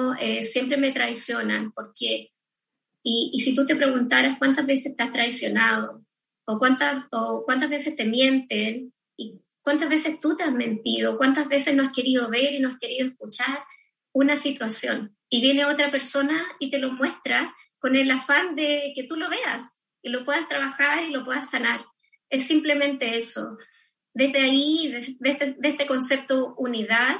siempre 0.43 0.77
me 0.77 0.91
traicionan, 0.91 1.71
¿por 1.71 1.91
qué? 1.99 2.31
Y, 3.03 3.31
y, 3.33 3.39
si 3.39 3.55
tú 3.55 3.65
te 3.65 3.75
preguntaras 3.75 4.37
cuántas 4.37 4.67
veces 4.67 4.95
te 4.95 5.03
has 5.03 5.11
traicionado 5.11 6.04
o 6.45 6.59
cuántas, 6.59 7.05
o 7.11 7.43
cuántas 7.45 7.69
veces 7.69 7.95
te 7.95 8.05
mienten 8.05 8.93
y 9.17 9.39
¿Cuántas 9.65 9.89
veces 9.89 10.19
tú 10.19 10.37
te 10.37 10.43
has 10.43 10.53
mentido? 10.53 11.17
¿Cuántas 11.17 11.47
veces 11.47 11.73
no 11.73 11.81
has 11.81 11.91
querido 11.91 12.29
ver 12.29 12.53
y 12.53 12.59
no 12.59 12.69
has 12.69 12.77
querido 12.77 13.07
escuchar 13.07 13.63
una 14.13 14.37
situación? 14.37 15.17
Y 15.27 15.41
viene 15.41 15.65
otra 15.65 15.89
persona 15.89 16.45
y 16.59 16.69
te 16.69 16.77
lo 16.77 16.91
muestra 16.91 17.51
con 17.79 17.95
el 17.95 18.11
afán 18.11 18.55
de 18.55 18.93
que 18.95 19.05
tú 19.05 19.15
lo 19.15 19.27
veas 19.27 19.81
y 20.03 20.09
lo 20.09 20.23
puedas 20.23 20.47
trabajar 20.47 21.03
y 21.03 21.09
lo 21.09 21.25
puedas 21.25 21.49
sanar. 21.49 21.83
Es 22.29 22.45
simplemente 22.45 23.17
eso. 23.17 23.57
Desde 24.13 24.37
ahí, 24.37 24.87
desde, 25.19 25.57
este 25.63 25.87
concepto 25.87 26.53
unidad, 26.59 27.17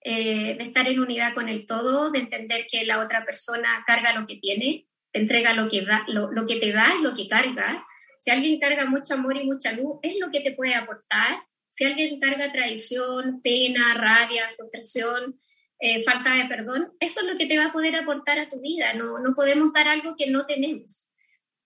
eh, 0.00 0.56
de 0.56 0.64
estar 0.64 0.88
en 0.88 0.98
unidad 0.98 1.34
con 1.34 1.48
el 1.48 1.66
todo, 1.66 2.10
de 2.10 2.18
entender 2.18 2.66
que 2.68 2.84
la 2.84 2.98
otra 2.98 3.24
persona 3.24 3.84
carga 3.86 4.12
lo 4.12 4.26
que 4.26 4.38
tiene, 4.38 4.88
te 5.12 5.20
entrega 5.20 5.52
lo 5.52 5.68
que, 5.68 5.82
da, 5.82 6.04
lo, 6.08 6.32
lo 6.32 6.46
que 6.46 6.56
te 6.56 6.72
da 6.72 6.94
es 6.96 7.00
lo 7.00 7.14
que 7.14 7.28
carga. 7.28 7.86
Si 8.18 8.30
alguien 8.30 8.58
carga 8.60 8.86
mucho 8.86 9.14
amor 9.14 9.36
y 9.36 9.44
mucha 9.44 9.72
luz, 9.72 9.98
es 10.02 10.16
lo 10.18 10.30
que 10.30 10.40
te 10.40 10.52
puede 10.52 10.74
aportar 10.74 11.38
si 11.76 11.84
alguien 11.84 12.18
carga 12.18 12.50
traición, 12.50 13.42
pena, 13.42 13.92
rabia, 13.94 14.48
frustración, 14.56 15.38
eh, 15.78 16.02
falta 16.04 16.32
de 16.32 16.46
perdón, 16.46 16.90
eso 17.00 17.20
es 17.20 17.26
lo 17.26 17.36
que 17.36 17.44
te 17.44 17.58
va 17.58 17.66
a 17.66 17.72
poder 17.72 17.96
aportar 17.96 18.38
a 18.38 18.48
tu 18.48 18.62
vida. 18.62 18.94
No, 18.94 19.18
no 19.18 19.34
podemos 19.34 19.74
dar 19.74 19.86
algo 19.86 20.16
que 20.16 20.30
no 20.30 20.46
tenemos. 20.46 21.04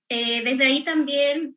Eh, 0.09 0.43
desde 0.43 0.67
ahí 0.67 0.83
también 0.83 1.57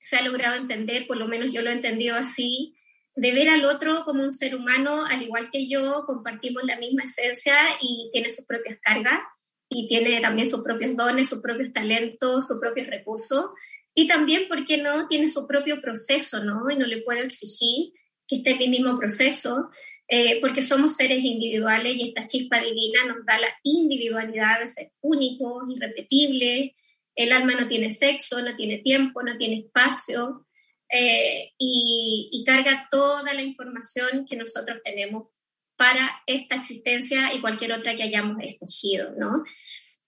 se 0.00 0.16
ha 0.16 0.22
logrado 0.22 0.56
entender, 0.56 1.06
por 1.06 1.18
lo 1.18 1.28
menos 1.28 1.50
yo 1.52 1.60
lo 1.60 1.68
he 1.68 1.74
entendido 1.74 2.16
así, 2.16 2.74
de 3.14 3.32
ver 3.32 3.50
al 3.50 3.66
otro 3.66 4.04
como 4.04 4.22
un 4.22 4.32
ser 4.32 4.56
humano, 4.56 5.04
al 5.04 5.22
igual 5.22 5.50
que 5.50 5.68
yo, 5.68 6.04
compartimos 6.06 6.64
la 6.64 6.78
misma 6.78 7.04
esencia 7.04 7.54
y 7.78 8.08
tiene 8.10 8.30
sus 8.30 8.46
propias 8.46 8.78
cargas 8.80 9.20
y 9.68 9.86
tiene 9.86 10.18
también 10.22 10.48
sus 10.48 10.62
propios 10.62 10.96
dones, 10.96 11.28
sus 11.28 11.42
propios 11.42 11.74
talentos, 11.74 12.48
sus 12.48 12.58
propios 12.58 12.86
recursos. 12.86 13.50
Y 13.94 14.06
también, 14.06 14.48
¿por 14.48 14.64
qué 14.64 14.78
no? 14.78 15.06
Tiene 15.06 15.28
su 15.28 15.46
propio 15.46 15.80
proceso, 15.80 16.42
¿no? 16.42 16.70
Y 16.70 16.76
no 16.76 16.86
le 16.86 17.02
puedo 17.02 17.22
exigir 17.22 17.92
que 18.26 18.36
esté 18.36 18.52
en 18.52 18.58
mi 18.58 18.68
mismo 18.68 18.96
proceso, 18.96 19.70
eh, 20.08 20.40
porque 20.40 20.62
somos 20.62 20.96
seres 20.96 21.18
individuales 21.22 21.96
y 21.96 22.08
esta 22.08 22.26
chispa 22.26 22.60
divina 22.60 23.06
nos 23.06 23.24
da 23.26 23.38
la 23.38 23.48
individualidad 23.62 24.60
de 24.60 24.68
ser 24.68 24.92
únicos, 25.00 25.64
irrepetibles. 25.74 26.72
El 27.14 27.32
alma 27.32 27.54
no 27.54 27.66
tiene 27.66 27.92
sexo, 27.92 28.40
no 28.40 28.54
tiene 28.56 28.78
tiempo, 28.78 29.22
no 29.22 29.36
tiene 29.36 29.60
espacio 29.60 30.46
eh, 30.88 31.52
y, 31.58 32.30
y 32.32 32.44
carga 32.44 32.88
toda 32.90 33.34
la 33.34 33.42
información 33.42 34.24
que 34.24 34.36
nosotros 34.36 34.80
tenemos 34.82 35.28
para 35.76 36.22
esta 36.26 36.56
existencia 36.56 37.34
y 37.34 37.40
cualquier 37.40 37.72
otra 37.72 37.94
que 37.94 38.02
hayamos 38.02 38.36
escogido, 38.42 39.12
¿no? 39.16 39.44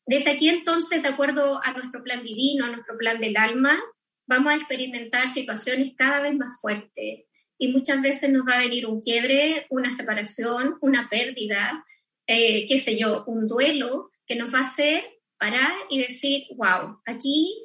Desde 0.06 0.32
aquí 0.32 0.48
entonces, 0.48 1.02
de 1.02 1.08
acuerdo 1.08 1.60
a 1.62 1.72
nuestro 1.72 2.02
plan 2.02 2.22
divino, 2.22 2.66
a 2.66 2.70
nuestro 2.70 2.96
plan 2.98 3.20
del 3.20 3.36
alma, 3.36 3.80
vamos 4.26 4.52
a 4.52 4.56
experimentar 4.56 5.28
situaciones 5.28 5.92
cada 5.96 6.20
vez 6.20 6.34
más 6.36 6.60
fuertes. 6.60 7.24
Y 7.58 7.68
muchas 7.68 8.02
veces 8.02 8.30
nos 8.30 8.46
va 8.46 8.54
a 8.54 8.62
venir 8.62 8.86
un 8.86 9.00
quiebre, 9.00 9.66
una 9.70 9.90
separación, 9.90 10.76
una 10.80 11.08
pérdida, 11.08 11.84
eh, 12.26 12.66
qué 12.66 12.78
sé 12.78 12.98
yo, 12.98 13.24
un 13.26 13.46
duelo 13.46 14.10
que 14.26 14.36
nos 14.36 14.52
va 14.52 14.58
a 14.58 14.62
hacer 14.62 15.04
parar 15.38 15.72
y 15.88 15.98
decir, 15.98 16.44
wow, 16.56 17.00
aquí 17.04 17.62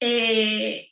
eh, 0.00 0.90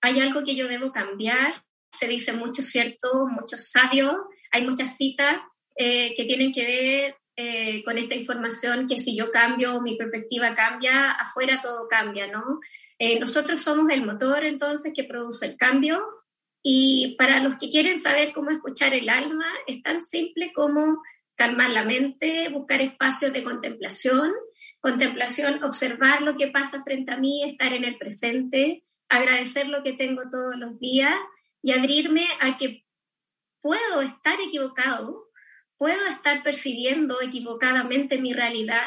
hay 0.00 0.20
algo 0.20 0.44
que 0.44 0.54
yo 0.54 0.68
debo 0.68 0.92
cambiar. 0.92 1.54
Se 1.92 2.06
dice 2.06 2.32
mucho 2.32 2.62
cierto, 2.62 3.26
muchos 3.28 3.70
sabios, 3.70 4.14
hay 4.52 4.64
muchas 4.64 4.96
citas 4.96 5.38
eh, 5.76 6.14
que 6.14 6.24
tienen 6.24 6.52
que 6.52 6.64
ver 6.64 7.16
eh, 7.36 7.84
con 7.84 7.98
esta 7.98 8.14
información 8.14 8.86
que 8.86 8.98
si 8.98 9.16
yo 9.16 9.30
cambio, 9.30 9.82
mi 9.82 9.96
perspectiva 9.96 10.54
cambia, 10.54 11.12
afuera 11.12 11.60
todo 11.62 11.86
cambia, 11.88 12.26
¿no? 12.26 12.60
Eh, 12.98 13.20
nosotros 13.20 13.60
somos 13.60 13.90
el 13.90 14.04
motor 14.04 14.44
entonces 14.44 14.92
que 14.94 15.04
produce 15.04 15.44
el 15.46 15.56
cambio 15.56 16.02
y 16.62 17.14
para 17.18 17.40
los 17.40 17.56
que 17.56 17.68
quieren 17.68 17.98
saber 17.98 18.32
cómo 18.32 18.50
escuchar 18.50 18.94
el 18.94 19.08
alma, 19.08 19.46
es 19.66 19.82
tan 19.82 20.02
simple 20.02 20.52
como 20.54 21.02
calmar 21.34 21.70
la 21.70 21.84
mente, 21.84 22.48
buscar 22.48 22.80
espacios 22.80 23.32
de 23.32 23.44
contemplación, 23.44 24.32
contemplación, 24.80 25.62
observar 25.62 26.22
lo 26.22 26.34
que 26.36 26.48
pasa 26.48 26.82
frente 26.82 27.12
a 27.12 27.18
mí, 27.18 27.44
estar 27.44 27.72
en 27.72 27.84
el 27.84 27.98
presente, 27.98 28.84
agradecer 29.08 29.68
lo 29.68 29.82
que 29.82 29.92
tengo 29.92 30.22
todos 30.30 30.56
los 30.56 30.78
días 30.78 31.14
y 31.62 31.72
abrirme 31.72 32.26
a 32.40 32.56
que 32.56 32.84
puedo 33.60 34.00
estar 34.00 34.40
equivocado, 34.40 35.25
puedo 35.78 36.06
estar 36.08 36.42
percibiendo 36.42 37.20
equivocadamente 37.20 38.18
mi 38.18 38.32
realidad 38.32 38.86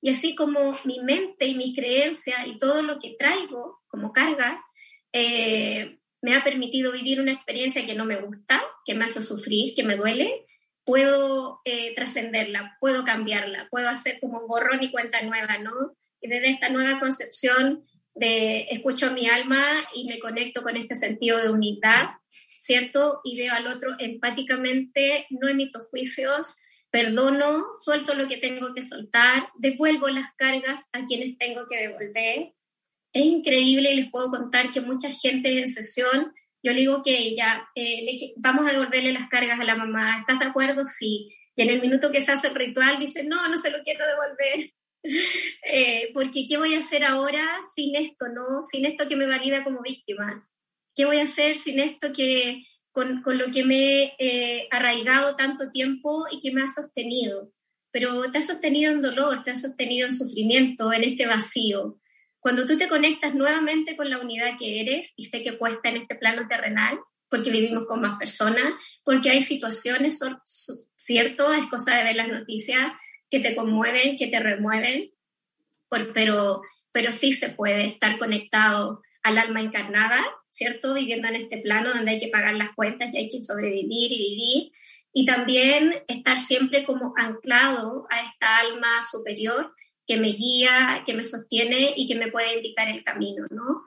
y 0.00 0.10
así 0.10 0.34
como 0.34 0.78
mi 0.84 1.00
mente 1.00 1.46
y 1.46 1.54
mis 1.54 1.74
creencias 1.74 2.46
y 2.46 2.58
todo 2.58 2.82
lo 2.82 2.98
que 2.98 3.16
traigo 3.18 3.80
como 3.88 4.12
carga 4.12 4.64
eh, 5.12 5.98
me 6.20 6.34
ha 6.34 6.44
permitido 6.44 6.92
vivir 6.92 7.20
una 7.20 7.32
experiencia 7.32 7.86
que 7.86 7.94
no 7.94 8.04
me 8.04 8.20
gusta, 8.20 8.62
que 8.84 8.94
me 8.94 9.04
hace 9.04 9.22
sufrir, 9.22 9.74
que 9.74 9.84
me 9.84 9.96
duele, 9.96 10.46
puedo 10.84 11.60
eh, 11.64 11.94
trascenderla, 11.94 12.76
puedo 12.80 13.04
cambiarla, 13.04 13.68
puedo 13.70 13.88
hacer 13.88 14.18
como 14.20 14.46
borrón 14.46 14.82
y 14.82 14.90
cuenta 14.90 15.22
nueva, 15.22 15.58
¿no? 15.58 15.96
Y 16.20 16.28
desde 16.28 16.50
esta 16.50 16.68
nueva 16.70 16.98
concepción 16.98 17.84
de 18.14 18.62
escucho 18.70 19.12
mi 19.12 19.28
alma 19.28 19.64
y 19.94 20.08
me 20.08 20.18
conecto 20.18 20.62
con 20.62 20.76
este 20.76 20.96
sentido 20.96 21.38
de 21.38 21.50
unidad, 21.50 22.08
¿cierto? 22.58 23.20
Y 23.22 23.38
veo 23.38 23.54
al 23.54 23.68
otro 23.68 23.94
empáticamente, 23.98 25.26
no 25.30 25.48
emito 25.48 25.78
juicios, 25.90 26.56
perdono, 26.90 27.64
suelto 27.82 28.14
lo 28.14 28.26
que 28.26 28.38
tengo 28.38 28.74
que 28.74 28.82
soltar, 28.82 29.48
devuelvo 29.58 30.08
las 30.08 30.34
cargas 30.36 30.88
a 30.92 31.04
quienes 31.04 31.38
tengo 31.38 31.66
que 31.68 31.76
devolver. 31.76 32.52
Es 33.12 33.24
increíble 33.24 33.92
y 33.92 33.96
les 33.96 34.10
puedo 34.10 34.30
contar 34.30 34.72
que 34.72 34.80
mucha 34.80 35.10
gente 35.10 35.56
en 35.56 35.68
sesión, 35.68 36.32
yo 36.62 36.72
le 36.72 36.80
digo 36.80 37.02
que 37.02 37.16
ella, 37.16 37.68
eh, 37.76 38.04
vamos 38.36 38.68
a 38.68 38.72
devolverle 38.72 39.12
las 39.12 39.28
cargas 39.28 39.60
a 39.60 39.64
la 39.64 39.76
mamá, 39.76 40.18
¿estás 40.18 40.40
de 40.40 40.46
acuerdo? 40.46 40.84
Sí. 40.86 41.32
Y 41.54 41.62
en 41.62 41.70
el 41.70 41.80
minuto 41.80 42.10
que 42.10 42.22
se 42.22 42.32
hace 42.32 42.48
el 42.48 42.56
ritual 42.56 42.98
dice, 42.98 43.22
no, 43.22 43.48
no 43.48 43.56
se 43.56 43.70
lo 43.70 43.82
quiero 43.84 44.04
devolver. 44.04 44.72
eh, 45.62 46.10
porque 46.12 46.44
¿qué 46.48 46.56
voy 46.56 46.74
a 46.74 46.78
hacer 46.78 47.04
ahora 47.04 47.60
sin 47.72 47.94
esto, 47.94 48.26
no? 48.28 48.64
Sin 48.64 48.84
esto 48.84 49.06
que 49.06 49.16
me 49.16 49.28
valida 49.28 49.62
como 49.62 49.80
víctima. 49.80 50.48
¿Qué 50.98 51.04
voy 51.04 51.18
a 51.18 51.22
hacer 51.22 51.54
sin 51.54 51.78
esto 51.78 52.12
que 52.12 52.66
con, 52.90 53.22
con 53.22 53.38
lo 53.38 53.52
que 53.52 53.64
me 53.64 54.02
he 54.02 54.14
eh, 54.18 54.68
arraigado 54.72 55.36
tanto 55.36 55.70
tiempo 55.70 56.26
y 56.28 56.40
que 56.40 56.50
me 56.50 56.64
ha 56.64 56.66
sostenido? 56.66 57.52
Pero 57.92 58.32
te 58.32 58.38
ha 58.38 58.42
sostenido 58.42 58.90
en 58.90 59.00
dolor, 59.00 59.44
te 59.44 59.52
ha 59.52 59.56
sostenido 59.56 60.08
en 60.08 60.14
sufrimiento, 60.14 60.92
en 60.92 61.04
este 61.04 61.28
vacío. 61.28 62.00
Cuando 62.40 62.66
tú 62.66 62.76
te 62.76 62.88
conectas 62.88 63.32
nuevamente 63.36 63.96
con 63.96 64.10
la 64.10 64.18
unidad 64.18 64.56
que 64.58 64.80
eres, 64.80 65.14
y 65.16 65.26
sé 65.26 65.44
que 65.44 65.56
cuesta 65.56 65.88
en 65.88 65.98
este 65.98 66.16
plano 66.16 66.48
terrenal, 66.48 66.98
porque 67.28 67.52
vivimos 67.52 67.84
con 67.86 68.00
más 68.00 68.18
personas, 68.18 68.74
porque 69.04 69.30
hay 69.30 69.44
situaciones, 69.44 70.18
cierto, 70.96 71.52
es 71.52 71.68
cosa 71.68 71.94
de 71.94 72.02
ver 72.02 72.16
las 72.16 72.28
noticias 72.28 72.90
que 73.30 73.38
te 73.38 73.54
conmueven, 73.54 74.16
que 74.16 74.26
te 74.26 74.40
remueven, 74.40 75.12
pero, 76.12 76.60
pero 76.90 77.12
sí 77.12 77.30
se 77.30 77.50
puede 77.50 77.86
estar 77.86 78.18
conectado 78.18 79.00
al 79.22 79.38
alma 79.38 79.60
encarnada 79.60 80.24
¿cierto? 80.58 80.94
Viviendo 80.94 81.28
en 81.28 81.36
este 81.36 81.58
plano 81.58 81.94
donde 81.94 82.10
hay 82.10 82.18
que 82.18 82.28
pagar 82.28 82.54
las 82.54 82.74
cuentas 82.74 83.14
y 83.14 83.18
hay 83.18 83.28
que 83.28 83.42
sobrevivir 83.42 84.12
y 84.12 84.18
vivir. 84.18 84.72
Y 85.12 85.24
también 85.24 85.94
estar 86.08 86.38
siempre 86.38 86.84
como 86.84 87.14
anclado 87.16 88.06
a 88.10 88.20
esta 88.20 88.58
alma 88.58 89.02
superior 89.10 89.72
que 90.06 90.16
me 90.16 90.28
guía, 90.28 91.04
que 91.06 91.14
me 91.14 91.24
sostiene 91.24 91.94
y 91.96 92.06
que 92.06 92.16
me 92.16 92.30
puede 92.30 92.56
indicar 92.56 92.88
el 92.88 93.02
camino, 93.02 93.46
¿no? 93.50 93.82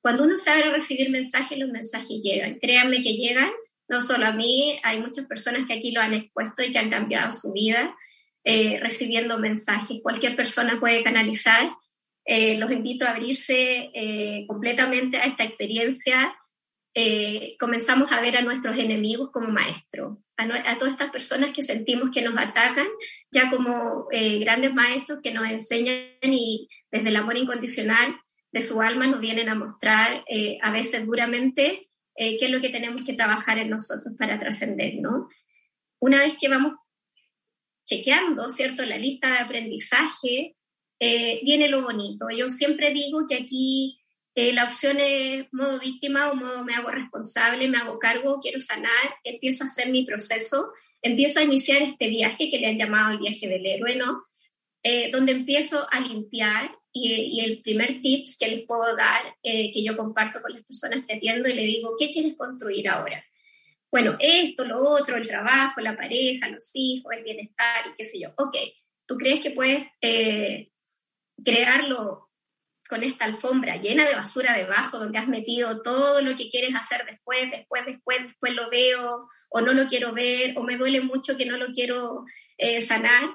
Cuando 0.00 0.24
uno 0.24 0.38
sabe 0.38 0.62
recibir 0.70 1.10
mensajes, 1.10 1.58
los 1.58 1.70
mensajes 1.70 2.20
llegan. 2.22 2.58
Créanme 2.58 3.02
que 3.02 3.14
llegan, 3.14 3.50
no 3.88 4.00
solo 4.00 4.26
a 4.26 4.32
mí, 4.32 4.78
hay 4.82 5.00
muchas 5.00 5.26
personas 5.26 5.66
que 5.66 5.74
aquí 5.74 5.92
lo 5.92 6.00
han 6.00 6.14
expuesto 6.14 6.62
y 6.62 6.72
que 6.72 6.78
han 6.78 6.90
cambiado 6.90 7.32
su 7.32 7.52
vida 7.52 7.94
eh, 8.44 8.78
recibiendo 8.80 9.38
mensajes. 9.38 10.00
Cualquier 10.02 10.34
persona 10.36 10.80
puede 10.80 11.02
canalizar 11.02 11.70
eh, 12.24 12.56
los 12.58 12.70
invito 12.70 13.04
a 13.04 13.10
abrirse 13.10 13.90
eh, 13.94 14.44
completamente 14.46 15.16
a 15.16 15.24
esta 15.24 15.44
experiencia. 15.44 16.34
Eh, 16.94 17.56
comenzamos 17.58 18.12
a 18.12 18.20
ver 18.20 18.36
a 18.36 18.42
nuestros 18.42 18.76
enemigos 18.78 19.30
como 19.32 19.48
maestros, 19.48 20.18
a, 20.36 20.76
todas 20.76 20.92
estas 20.92 21.10
personas 21.10 21.52
que 21.52 21.62
sentimos 21.62 22.10
que 22.12 22.22
nos 22.22 22.36
atacan, 22.36 22.86
ya 23.30 23.50
como 23.50 24.08
grandes 24.40 24.74
maestros 24.74 25.20
que 25.22 25.32
nos 25.32 25.48
enseñan 25.48 25.96
y 26.22 26.68
desde 26.90 27.08
el 27.08 27.16
amor 27.16 27.38
incondicional 27.38 28.16
de 28.52 28.62
su 28.62 28.82
alma 28.82 29.06
nos 29.06 29.20
vienen 29.20 29.48
a 29.48 29.54
mostrar 29.54 30.24
a 30.60 30.70
veces 30.72 31.06
duramente 31.06 31.88
qué 32.14 32.38
es 32.38 32.50
lo 32.50 32.60
que 32.60 32.68
tenemos 32.68 33.04
que 33.04 33.14
trabajar 33.14 33.58
en 33.58 33.70
nosotros 33.70 34.14
para 34.18 34.38
trascender, 34.38 34.96
¿no? 35.00 35.28
Una 35.98 36.18
vez 36.18 36.36
que 36.38 36.48
vamos 36.48 36.74
chequeando, 37.86 38.50
¿cierto?, 38.50 38.84
la 38.84 38.98
lista 38.98 39.30
de 39.30 39.38
aprendizaje, 39.38 40.56
eh, 41.04 41.40
viene 41.42 41.68
lo 41.68 41.82
bonito. 41.82 42.30
Yo 42.30 42.48
siempre 42.48 42.92
digo 42.92 43.26
que 43.28 43.34
aquí 43.34 43.98
eh, 44.36 44.52
la 44.52 44.66
opción 44.66 44.98
es 45.00 45.46
modo 45.50 45.80
víctima 45.80 46.30
o 46.30 46.36
modo 46.36 46.64
me 46.64 46.74
hago 46.74 46.90
responsable, 46.90 47.66
me 47.66 47.78
hago 47.78 47.98
cargo, 47.98 48.38
quiero 48.40 48.60
sanar, 48.60 49.16
empiezo 49.24 49.64
a 49.64 49.66
hacer 49.66 49.88
mi 49.88 50.04
proceso, 50.04 50.70
empiezo 51.02 51.40
a 51.40 51.42
iniciar 51.42 51.82
este 51.82 52.08
viaje 52.08 52.48
que 52.48 52.60
le 52.60 52.68
han 52.68 52.78
llamado 52.78 53.14
el 53.14 53.18
viaje 53.18 53.48
del 53.48 53.66
héroe, 53.66 53.96
¿no? 53.96 54.26
Eh, 54.84 55.10
donde 55.10 55.32
empiezo 55.32 55.88
a 55.90 56.00
limpiar 56.00 56.70
y, 56.92 57.12
y, 57.12 57.40
el 57.40 57.62
primer 57.62 58.00
tips 58.00 58.36
que 58.38 58.46
les 58.46 58.64
puedo 58.64 58.94
dar, 58.94 59.34
que 59.42 59.82
yo 59.82 59.96
comparto 59.96 60.40
con 60.40 60.52
las 60.52 60.64
personas 60.64 61.04
que 61.04 61.14
atiendo 61.14 61.48
y 61.48 61.54
le 61.54 61.62
digo, 61.62 61.96
¿qué 61.98 62.10
quieres 62.10 62.36
construir 62.36 62.88
ahora? 62.88 63.24
bueno, 63.90 64.16
esto, 64.20 64.64
lo 64.64 64.78
otro, 64.78 65.16
el 65.16 65.28
trabajo, 65.28 65.80
la 65.82 65.94
pareja, 65.94 66.48
los 66.48 66.70
hijos, 66.74 67.12
el 67.12 67.24
bienestar 67.24 67.88
y 67.88 67.94
qué 67.94 68.04
sé 68.04 68.18
yo. 68.18 68.30
Ok, 68.38 68.56
¿tú 69.04 69.16
crees 69.18 69.40
que 69.40 69.50
puedes 69.50 69.86
eh, 70.00 70.71
crearlo 71.44 72.28
con 72.88 73.02
esta 73.02 73.24
alfombra 73.24 73.76
llena 73.76 74.04
de 74.04 74.14
basura 74.14 74.56
debajo, 74.56 74.98
donde 74.98 75.18
has 75.18 75.28
metido 75.28 75.80
todo 75.82 76.20
lo 76.20 76.36
que 76.36 76.50
quieres 76.50 76.74
hacer 76.74 77.04
después, 77.06 77.50
después, 77.50 77.86
después, 77.86 78.18
después 78.24 78.54
lo 78.54 78.68
veo, 78.68 79.28
o 79.48 79.60
no 79.60 79.72
lo 79.72 79.86
quiero 79.86 80.12
ver, 80.12 80.56
o 80.56 80.62
me 80.62 80.76
duele 80.76 81.00
mucho 81.00 81.36
que 81.36 81.46
no 81.46 81.56
lo 81.56 81.72
quiero 81.72 82.24
eh, 82.58 82.80
sanar? 82.80 83.30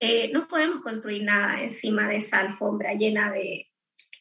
Eh, 0.00 0.30
no 0.32 0.48
podemos 0.48 0.80
construir 0.80 1.22
nada 1.22 1.62
encima 1.62 2.08
de 2.08 2.16
esa 2.16 2.40
alfombra 2.40 2.94
llena 2.94 3.30
de 3.30 3.70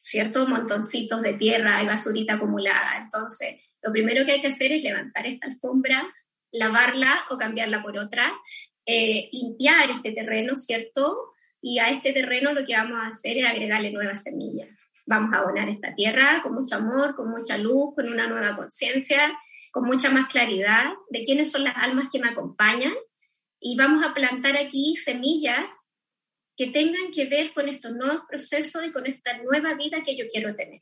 ciertos 0.02 0.48
montoncitos 0.48 1.22
de 1.22 1.34
tierra 1.34 1.82
y 1.82 1.88
basurita 1.88 2.34
acumulada. 2.34 2.98
Entonces, 2.98 3.62
lo 3.82 3.92
primero 3.92 4.26
que 4.26 4.34
hay 4.34 4.42
que 4.42 4.48
hacer 4.48 4.72
es 4.72 4.84
levantar 4.84 5.26
esta 5.26 5.48
alfombra, 5.48 6.14
lavarla 6.52 7.26
o 7.30 7.38
cambiarla 7.38 7.82
por 7.82 7.98
otra, 7.98 8.32
eh, 8.86 9.30
limpiar 9.32 9.90
este 9.90 10.12
terreno, 10.12 10.56
¿cierto? 10.56 11.34
Y 11.62 11.80
a 11.80 11.90
este 11.90 12.12
terreno 12.12 12.54
lo 12.54 12.66
que 12.66 12.76
vamos 12.76 12.98
a 12.98 13.08
hacer 13.08 13.38
es 13.38 13.46
agregarle 13.46 13.92
nuevas 13.92 14.24
semillas. 14.24 14.70
Vamos 15.06 15.34
a 15.34 15.40
abonar 15.40 15.70
esta 15.70 15.94
tierra 15.94 16.42
con 16.42 16.54
mucho 16.54 16.76
amor, 16.76 17.16
con 17.16 17.30
mucha 17.30 17.58
luz, 17.58 17.94
con 17.96 18.08
una 18.12 18.28
nueva 18.28 18.56
conciencia, 18.56 19.32
con 19.72 19.86
mucha 19.86 20.10
más 20.10 20.28
claridad 20.28 20.86
de 21.10 21.24
quiénes 21.24 21.52
son 21.52 21.64
las 21.64 21.76
almas 21.78 22.08
que 22.12 22.20
me 22.20 22.30
acompañan 22.30 22.94
y 23.60 23.76
vamos 23.76 24.04
a 24.04 24.14
plantar 24.14 24.58
aquí 24.58 24.96
semillas 24.98 25.88
que 26.58 26.68
tengan 26.68 27.12
que 27.12 27.26
ver 27.26 27.54
con 27.54 27.70
estos 27.70 27.92
nuevos 27.94 28.22
procesos 28.28 28.86
y 28.86 28.92
con 28.92 29.06
esta 29.06 29.38
nueva 29.38 29.76
vida 29.76 30.02
que 30.04 30.18
yo 30.18 30.26
quiero 30.32 30.56
tener. 30.56 30.82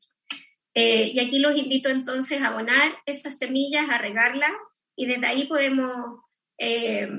Eh, 0.74 1.12
y 1.14 1.20
aquí 1.20 1.40
los 1.40 1.58
invito 1.58 1.90
entonces 1.90 2.42
a 2.42 2.48
abonar 2.48 2.98
esas 3.06 3.38
semillas, 3.38 3.86
a 3.90 3.98
regarlas 3.98 4.52
y 4.96 5.06
desde 5.06 5.28
ahí 5.28 5.48
podemos 5.48 6.22
eh, 6.58 7.10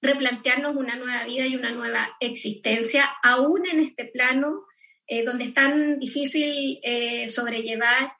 replantearnos 0.00 0.76
una 0.76 0.96
nueva 0.96 1.24
vida 1.24 1.46
y 1.46 1.56
una 1.56 1.72
nueva 1.72 2.16
existencia, 2.20 3.08
aún 3.22 3.66
en 3.66 3.80
este 3.80 4.06
plano 4.06 4.64
eh, 5.06 5.24
donde 5.24 5.44
es 5.44 5.54
tan 5.54 5.98
difícil 5.98 6.80
sobrellevar 7.28 8.12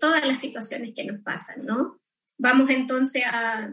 todas 0.00 0.26
las 0.26 0.38
situaciones 0.38 0.92
que 0.94 1.04
nos 1.04 1.22
pasan, 1.22 1.64
¿no? 1.64 2.00
Vamos 2.38 2.70
entonces 2.70 3.22
a, 3.24 3.70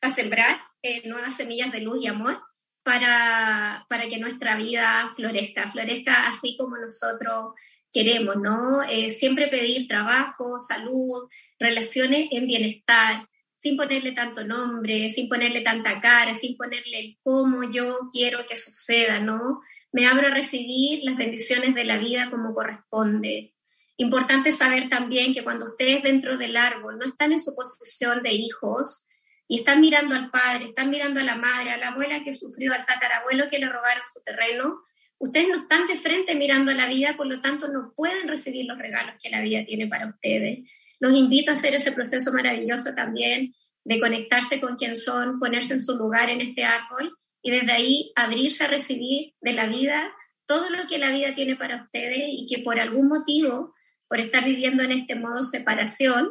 a 0.00 0.10
sembrar 0.10 0.60
eh, 0.82 1.08
nuevas 1.08 1.36
semillas 1.36 1.72
de 1.72 1.80
luz 1.80 2.02
y 2.02 2.06
amor 2.06 2.40
para, 2.82 3.86
para 3.88 4.08
que 4.08 4.18
nuestra 4.18 4.56
vida 4.56 5.10
florezca, 5.14 5.70
florezca 5.72 6.28
así 6.28 6.56
como 6.56 6.76
nosotros 6.76 7.54
queremos, 7.92 8.36
¿no? 8.36 8.82
Eh, 8.84 9.10
siempre 9.10 9.48
pedir 9.48 9.88
trabajo, 9.88 10.60
salud, 10.60 11.28
relaciones 11.58 12.28
en 12.30 12.46
bienestar, 12.46 13.28
sin 13.56 13.76
ponerle 13.76 14.12
tanto 14.12 14.44
nombre, 14.44 15.10
sin 15.10 15.28
ponerle 15.28 15.60
tanta 15.62 16.00
cara, 16.00 16.34
sin 16.34 16.56
ponerle 16.56 17.00
el 17.00 17.18
cómo 17.22 17.70
yo 17.70 18.08
quiero 18.12 18.46
que 18.46 18.56
suceda, 18.56 19.20
¿no? 19.20 19.60
Me 19.92 20.06
abro 20.06 20.28
a 20.28 20.34
recibir 20.34 21.04
las 21.04 21.16
bendiciones 21.16 21.74
de 21.74 21.84
la 21.84 21.98
vida 21.98 22.30
como 22.30 22.54
corresponde. 22.54 23.54
Importante 23.96 24.52
saber 24.52 24.88
también 24.88 25.32
que 25.32 25.42
cuando 25.42 25.64
ustedes 25.64 26.02
dentro 26.02 26.36
del 26.36 26.56
árbol 26.56 26.98
no 26.98 27.06
están 27.06 27.32
en 27.32 27.40
su 27.40 27.54
posición 27.54 28.22
de 28.22 28.34
hijos, 28.34 29.06
y 29.48 29.58
están 29.58 29.80
mirando 29.80 30.14
al 30.14 30.30
padre, 30.30 30.66
están 30.66 30.90
mirando 30.90 31.20
a 31.20 31.24
la 31.24 31.36
madre, 31.36 31.70
a 31.70 31.76
la 31.76 31.88
abuela 31.88 32.22
que 32.22 32.34
sufrió, 32.34 32.72
al 32.72 32.84
tatarabuelo 32.84 33.48
que 33.48 33.58
le 33.58 33.68
robaron 33.68 34.02
su 34.12 34.20
terreno, 34.22 34.80
ustedes 35.18 35.48
no 35.48 35.56
están 35.56 35.86
de 35.86 35.96
frente 35.96 36.34
mirando 36.34 36.72
a 36.72 36.74
la 36.74 36.88
vida, 36.88 37.16
por 37.16 37.26
lo 37.26 37.40
tanto 37.40 37.68
no 37.68 37.92
pueden 37.94 38.28
recibir 38.28 38.66
los 38.66 38.78
regalos 38.78 39.14
que 39.22 39.30
la 39.30 39.40
vida 39.40 39.64
tiene 39.64 39.86
para 39.86 40.08
ustedes. 40.08 40.68
Los 41.00 41.14
invito 41.14 41.50
a 41.50 41.54
hacer 41.54 41.74
ese 41.74 41.92
proceso 41.92 42.32
maravilloso 42.32 42.94
también 42.94 43.54
de 43.84 44.00
conectarse 44.00 44.60
con 44.60 44.76
quien 44.76 44.96
son, 44.96 45.38
ponerse 45.38 45.74
en 45.74 45.82
su 45.82 45.96
lugar 45.96 46.28
en 46.30 46.40
este 46.40 46.64
árbol 46.64 47.16
y 47.42 47.50
desde 47.50 47.72
ahí 47.72 48.12
abrirse 48.16 48.64
a 48.64 48.68
recibir 48.68 49.34
de 49.40 49.52
la 49.52 49.66
vida 49.66 50.12
todo 50.46 50.70
lo 50.70 50.86
que 50.86 50.98
la 50.98 51.10
vida 51.10 51.32
tiene 51.32 51.56
para 51.56 51.84
ustedes 51.84 52.24
y 52.28 52.46
que 52.46 52.62
por 52.62 52.80
algún 52.80 53.08
motivo, 53.08 53.74
por 54.08 54.20
estar 54.20 54.44
viviendo 54.44 54.82
en 54.82 54.92
este 54.92 55.14
modo 55.14 55.44
separación, 55.44 56.30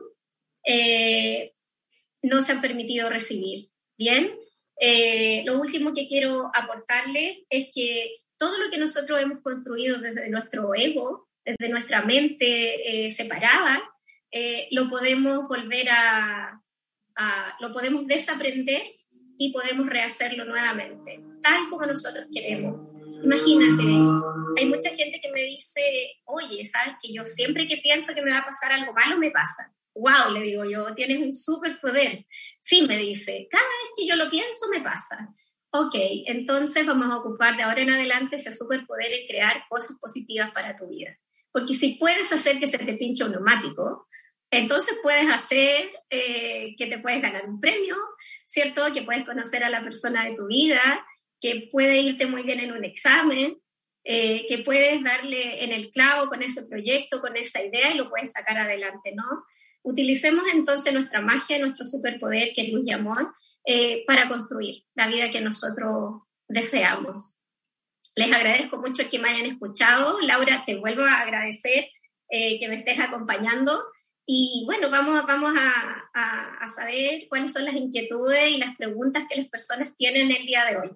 eh, 0.65 1.53
no 2.21 2.41
se 2.41 2.53
han 2.53 2.61
permitido 2.61 3.09
recibir. 3.09 3.69
Bien, 3.97 4.37
eh, 4.79 5.43
lo 5.45 5.59
último 5.59 5.93
que 5.93 6.07
quiero 6.07 6.51
aportarles 6.53 7.43
es 7.49 7.69
que 7.73 8.17
todo 8.37 8.57
lo 8.57 8.69
que 8.69 8.77
nosotros 8.77 9.21
hemos 9.21 9.41
construido 9.41 9.99
desde 9.99 10.29
nuestro 10.29 10.73
ego, 10.75 11.29
desde 11.45 11.69
nuestra 11.69 12.01
mente 12.03 13.05
eh, 13.05 13.11
separada, 13.11 13.81
eh, 14.35 14.67
lo 14.71 14.89
podemos 14.89 15.47
volver 15.47 15.87
a, 15.89 16.61
lo 17.61 17.71
podemos 17.71 18.05
desaprender 18.05 18.81
y 19.37 19.53
podemos 19.53 19.87
rehacerlo 19.87 20.43
nuevamente, 20.43 21.21
tal 21.41 21.67
como 21.69 21.85
nosotros 21.85 22.25
queremos. 22.33 22.75
Imagínate, 23.23 23.83
hay 24.57 24.65
mucha 24.65 24.89
gente 24.89 25.21
que 25.21 25.31
me 25.31 25.41
dice, 25.41 25.81
oye, 26.25 26.65
sabes 26.65 26.95
que 27.01 27.13
yo 27.13 27.25
siempre 27.25 27.65
que 27.65 27.77
pienso 27.77 28.13
que 28.13 28.21
me 28.21 28.31
va 28.31 28.39
a 28.39 28.45
pasar 28.45 28.73
algo 28.73 28.91
malo, 28.91 29.17
me 29.17 29.31
pasa 29.31 29.73
wow, 29.95 30.31
le 30.31 30.41
digo 30.41 30.65
yo, 30.65 30.93
tienes 30.93 31.19
un 31.19 31.33
superpoder. 31.33 32.25
Sí, 32.61 32.85
me 32.87 32.97
dice, 32.97 33.47
cada 33.49 33.63
vez 33.63 33.91
que 33.97 34.05
yo 34.05 34.15
lo 34.15 34.29
pienso 34.29 34.67
me 34.69 34.81
pasa. 34.81 35.33
Ok, 35.71 35.95
entonces 36.25 36.85
vamos 36.85 37.07
a 37.07 37.17
ocupar 37.17 37.57
de 37.57 37.63
ahora 37.63 37.81
en 37.81 37.89
adelante 37.89 38.35
ese 38.35 38.53
superpoder 38.53 39.11
en 39.11 39.27
crear 39.27 39.63
cosas 39.69 39.97
positivas 39.99 40.51
para 40.51 40.75
tu 40.75 40.87
vida. 40.87 41.17
Porque 41.51 41.73
si 41.73 41.95
puedes 41.95 42.31
hacer 42.31 42.59
que 42.59 42.67
se 42.67 42.77
te 42.77 42.93
pinche 42.95 43.23
un 43.23 43.31
neumático, 43.31 44.07
entonces 44.51 44.97
puedes 45.01 45.29
hacer 45.29 45.89
eh, 46.09 46.75
que 46.77 46.87
te 46.87 46.99
puedes 46.99 47.21
ganar 47.21 47.45
un 47.47 47.59
premio, 47.59 47.95
¿cierto? 48.45 48.93
Que 48.93 49.01
puedes 49.01 49.25
conocer 49.25 49.63
a 49.63 49.69
la 49.69 49.83
persona 49.83 50.25
de 50.25 50.35
tu 50.35 50.47
vida, 50.47 51.05
que 51.41 51.67
puede 51.71 51.99
irte 51.99 52.25
muy 52.25 52.43
bien 52.43 52.59
en 52.59 52.71
un 52.71 52.85
examen, 52.85 53.57
eh, 54.03 54.45
que 54.47 54.59
puedes 54.59 55.03
darle 55.03 55.63
en 55.63 55.71
el 55.71 55.89
clavo 55.89 56.27
con 56.27 56.43
ese 56.43 56.63
proyecto, 56.63 57.21
con 57.21 57.35
esa 57.35 57.63
idea 57.63 57.91
y 57.91 57.97
lo 57.97 58.09
puedes 58.09 58.31
sacar 58.31 58.57
adelante, 58.57 59.13
¿no? 59.15 59.23
Utilicemos 59.83 60.45
entonces 60.53 60.93
nuestra 60.93 61.21
magia, 61.21 61.59
nuestro 61.59 61.85
superpoder, 61.85 62.53
que 62.55 62.61
es 62.61 62.69
luz 62.69 62.85
y 62.85 62.91
amor, 62.91 63.33
eh, 63.65 64.03
para 64.05 64.27
construir 64.27 64.83
la 64.95 65.07
vida 65.07 65.29
que 65.29 65.41
nosotros 65.41 66.21
deseamos. 66.47 67.33
Les 68.15 68.31
agradezco 68.31 68.77
mucho 68.77 69.09
que 69.09 69.19
me 69.19 69.29
hayan 69.29 69.47
escuchado. 69.47 70.21
Laura, 70.21 70.63
te 70.65 70.77
vuelvo 70.77 71.03
a 71.03 71.19
agradecer 71.19 71.89
que 72.29 72.67
me 72.67 72.75
estés 72.75 72.99
acompañando. 72.99 73.81
Y 74.25 74.63
bueno, 74.65 74.89
vamos, 74.89 75.25
vamos 75.25 75.53
a, 75.55 76.59
a 76.59 76.67
saber 76.67 77.27
cuáles 77.29 77.53
son 77.53 77.65
las 77.65 77.75
inquietudes 77.75 78.49
y 78.49 78.57
las 78.57 78.75
preguntas 78.75 79.25
que 79.29 79.39
las 79.39 79.49
personas 79.49 79.95
tienen 79.95 80.31
el 80.31 80.45
día 80.45 80.65
de 80.65 80.77
hoy. 80.77 80.91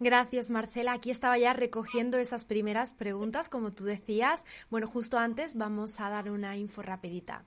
Gracias, 0.00 0.48
Marcela. 0.50 0.92
Aquí 0.92 1.10
estaba 1.10 1.36
ya 1.38 1.52
recogiendo 1.54 2.18
esas 2.18 2.44
primeras 2.44 2.92
preguntas, 2.92 3.48
como 3.48 3.72
tú 3.72 3.82
decías. 3.82 4.44
Bueno, 4.70 4.86
justo 4.86 5.18
antes 5.18 5.56
vamos 5.56 5.98
a 5.98 6.08
dar 6.08 6.30
una 6.30 6.56
info 6.56 6.82
rapidita. 6.82 7.44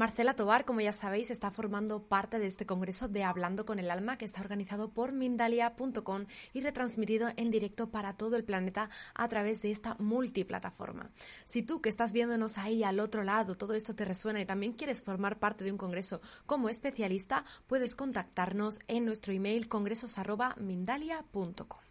Marcela 0.00 0.34
Tobar, 0.34 0.64
como 0.64 0.80
ya 0.80 0.94
sabéis, 0.94 1.30
está 1.30 1.50
formando 1.50 2.04
parte 2.04 2.38
de 2.38 2.46
este 2.46 2.64
congreso 2.64 3.06
de 3.06 3.22
Hablando 3.22 3.66
con 3.66 3.78
el 3.78 3.90
Alma 3.90 4.16
que 4.16 4.24
está 4.24 4.40
organizado 4.40 4.94
por 4.94 5.12
Mindalia.com 5.12 6.24
y 6.54 6.62
retransmitido 6.62 7.28
en 7.36 7.50
directo 7.50 7.90
para 7.90 8.14
todo 8.14 8.36
el 8.36 8.44
planeta 8.44 8.88
a 9.12 9.28
través 9.28 9.60
de 9.60 9.70
esta 9.70 9.96
multiplataforma. 9.98 11.10
Si 11.44 11.62
tú 11.62 11.82
que 11.82 11.90
estás 11.90 12.14
viéndonos 12.14 12.56
ahí 12.56 12.82
al 12.82 12.98
otro 12.98 13.24
lado, 13.24 13.58
todo 13.58 13.74
esto 13.74 13.94
te 13.94 14.06
resuena 14.06 14.40
y 14.40 14.46
también 14.46 14.72
quieres 14.72 15.02
formar 15.02 15.38
parte 15.38 15.64
de 15.64 15.72
un 15.72 15.76
congreso 15.76 16.22
como 16.46 16.70
especialista, 16.70 17.44
puedes 17.66 17.94
contactarnos 17.94 18.78
en 18.88 19.04
nuestro 19.04 19.34
email 19.34 19.68
congresos.mindalia.com. 19.68 21.89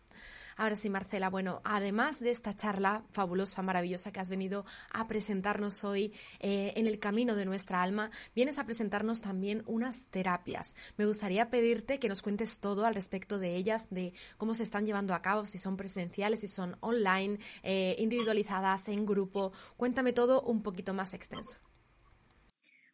Ahora 0.60 0.76
sí, 0.76 0.90
Marcela, 0.90 1.30
bueno, 1.30 1.62
además 1.64 2.20
de 2.20 2.32
esta 2.32 2.54
charla 2.54 3.06
fabulosa, 3.12 3.62
maravillosa 3.62 4.12
que 4.12 4.20
has 4.20 4.30
venido 4.30 4.66
a 4.92 5.08
presentarnos 5.08 5.86
hoy 5.86 6.14
eh, 6.42 6.74
en 6.76 6.86
el 6.86 7.00
camino 7.00 7.34
de 7.36 7.46
nuestra 7.46 7.82
alma, 7.82 8.12
vienes 8.36 8.60
a 8.60 8.66
presentarnos 8.66 9.22
también 9.22 9.64
unas 9.68 10.08
terapias. 10.08 10.76
Me 10.98 11.06
gustaría 11.06 11.50
pedirte 11.50 11.98
que 11.98 12.10
nos 12.10 12.22
cuentes 12.22 12.60
todo 12.60 12.86
al 12.86 12.94
respecto 12.94 13.40
de 13.40 13.56
ellas, 13.56 13.88
de 13.90 14.12
cómo 14.36 14.54
se 14.54 14.64
están 14.64 14.86
llevando 14.86 15.14
a 15.14 15.22
cabo, 15.22 15.46
si 15.46 15.58
son 15.60 15.78
presenciales, 15.78 16.42
si 16.42 16.50
son 16.50 16.76
online, 16.82 17.40
eh, 17.64 17.96
individualizadas, 17.98 18.90
en 18.90 19.06
grupo. 19.06 19.54
Cuéntame 19.78 20.12
todo 20.12 20.42
un 20.42 20.62
poquito 20.62 20.94
más 20.94 21.14
extenso. 21.14 21.69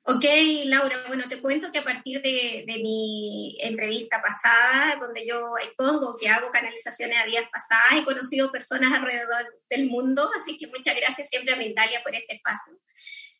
Ok, 0.07 0.23
Laura, 0.65 1.05
bueno, 1.07 1.23
te 1.27 1.41
cuento 1.41 1.71
que 1.71 1.79
a 1.79 1.83
partir 1.83 2.21
de, 2.21 2.63
mi 2.67 3.57
entrevista 3.59 4.21
pasada, 4.21 4.97
donde 5.01 5.25
yo 5.25 5.57
expongo 5.57 6.15
que 6.21 6.29
hago 6.29 6.51
canalizaciones 6.51 7.17
a 7.17 7.25
días 7.25 7.45
pasadas, 7.51 8.01
he 8.01 8.05
conocido 8.05 8.51
personas 8.51 8.93
alrededor 8.93 9.51
del 9.67 9.87
mundo, 9.89 10.29
así 10.37 10.59
que 10.59 10.67
muchas 10.67 10.95
gracias 10.95 11.27
siempre 11.27 11.55
a 11.55 11.57
Mindalia 11.57 12.03
por 12.03 12.13
este 12.13 12.35
espacio. 12.35 12.73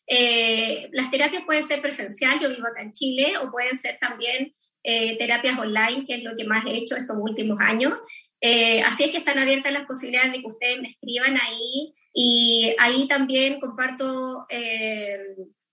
Eh, 0.08 0.88
las 0.90 1.08
terapias 1.08 1.44
pueden 1.44 1.62
ser 1.62 1.80
presencial, 1.80 2.40
yo 2.40 2.48
vivo 2.48 2.66
acá 2.66 2.82
en 2.82 2.90
Chile, 2.90 3.38
o 3.38 3.52
pueden 3.52 3.76
ser 3.76 3.98
también 4.00 4.52
eh, 4.82 5.16
terapias 5.18 5.56
online, 5.60 6.04
que 6.04 6.16
es 6.16 6.24
lo 6.24 6.34
que 6.34 6.46
más 6.46 6.66
he 6.66 6.74
hecho 6.74 6.96
estos 6.96 7.16
últimos 7.16 7.58
años. 7.60 7.92
Eh, 8.40 8.82
así 8.82 9.04
es 9.04 9.12
que 9.12 9.18
están 9.18 9.38
abiertas 9.38 9.72
las 9.72 9.86
posibilidades 9.86 10.32
de 10.32 10.40
que 10.40 10.48
ustedes 10.48 10.82
me 10.82 10.88
escriban 10.88 11.38
ahí 11.40 11.94
y 12.12 12.74
ahí 12.80 13.06
también 13.06 13.60
comparto 13.60 14.48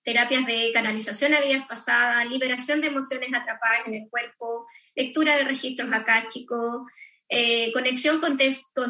terapias 0.04 0.46
de 0.46 0.72
canalización 0.74 1.34
a 1.34 1.42
vidas 1.42 1.66
pasadas, 1.68 2.30
liberación 2.30 2.82
de 2.82 2.88
emociones 2.88 3.34
atrapadas 3.34 3.88
en 3.88 3.96
el 3.96 4.10
cuerpo, 4.10 4.68
lectura 4.96 5.38
de 5.38 5.46
registros 5.46 5.89
akáshicos, 5.92 6.84
eh, 7.30 7.72
conexión 7.72 8.20
con, 8.20 8.38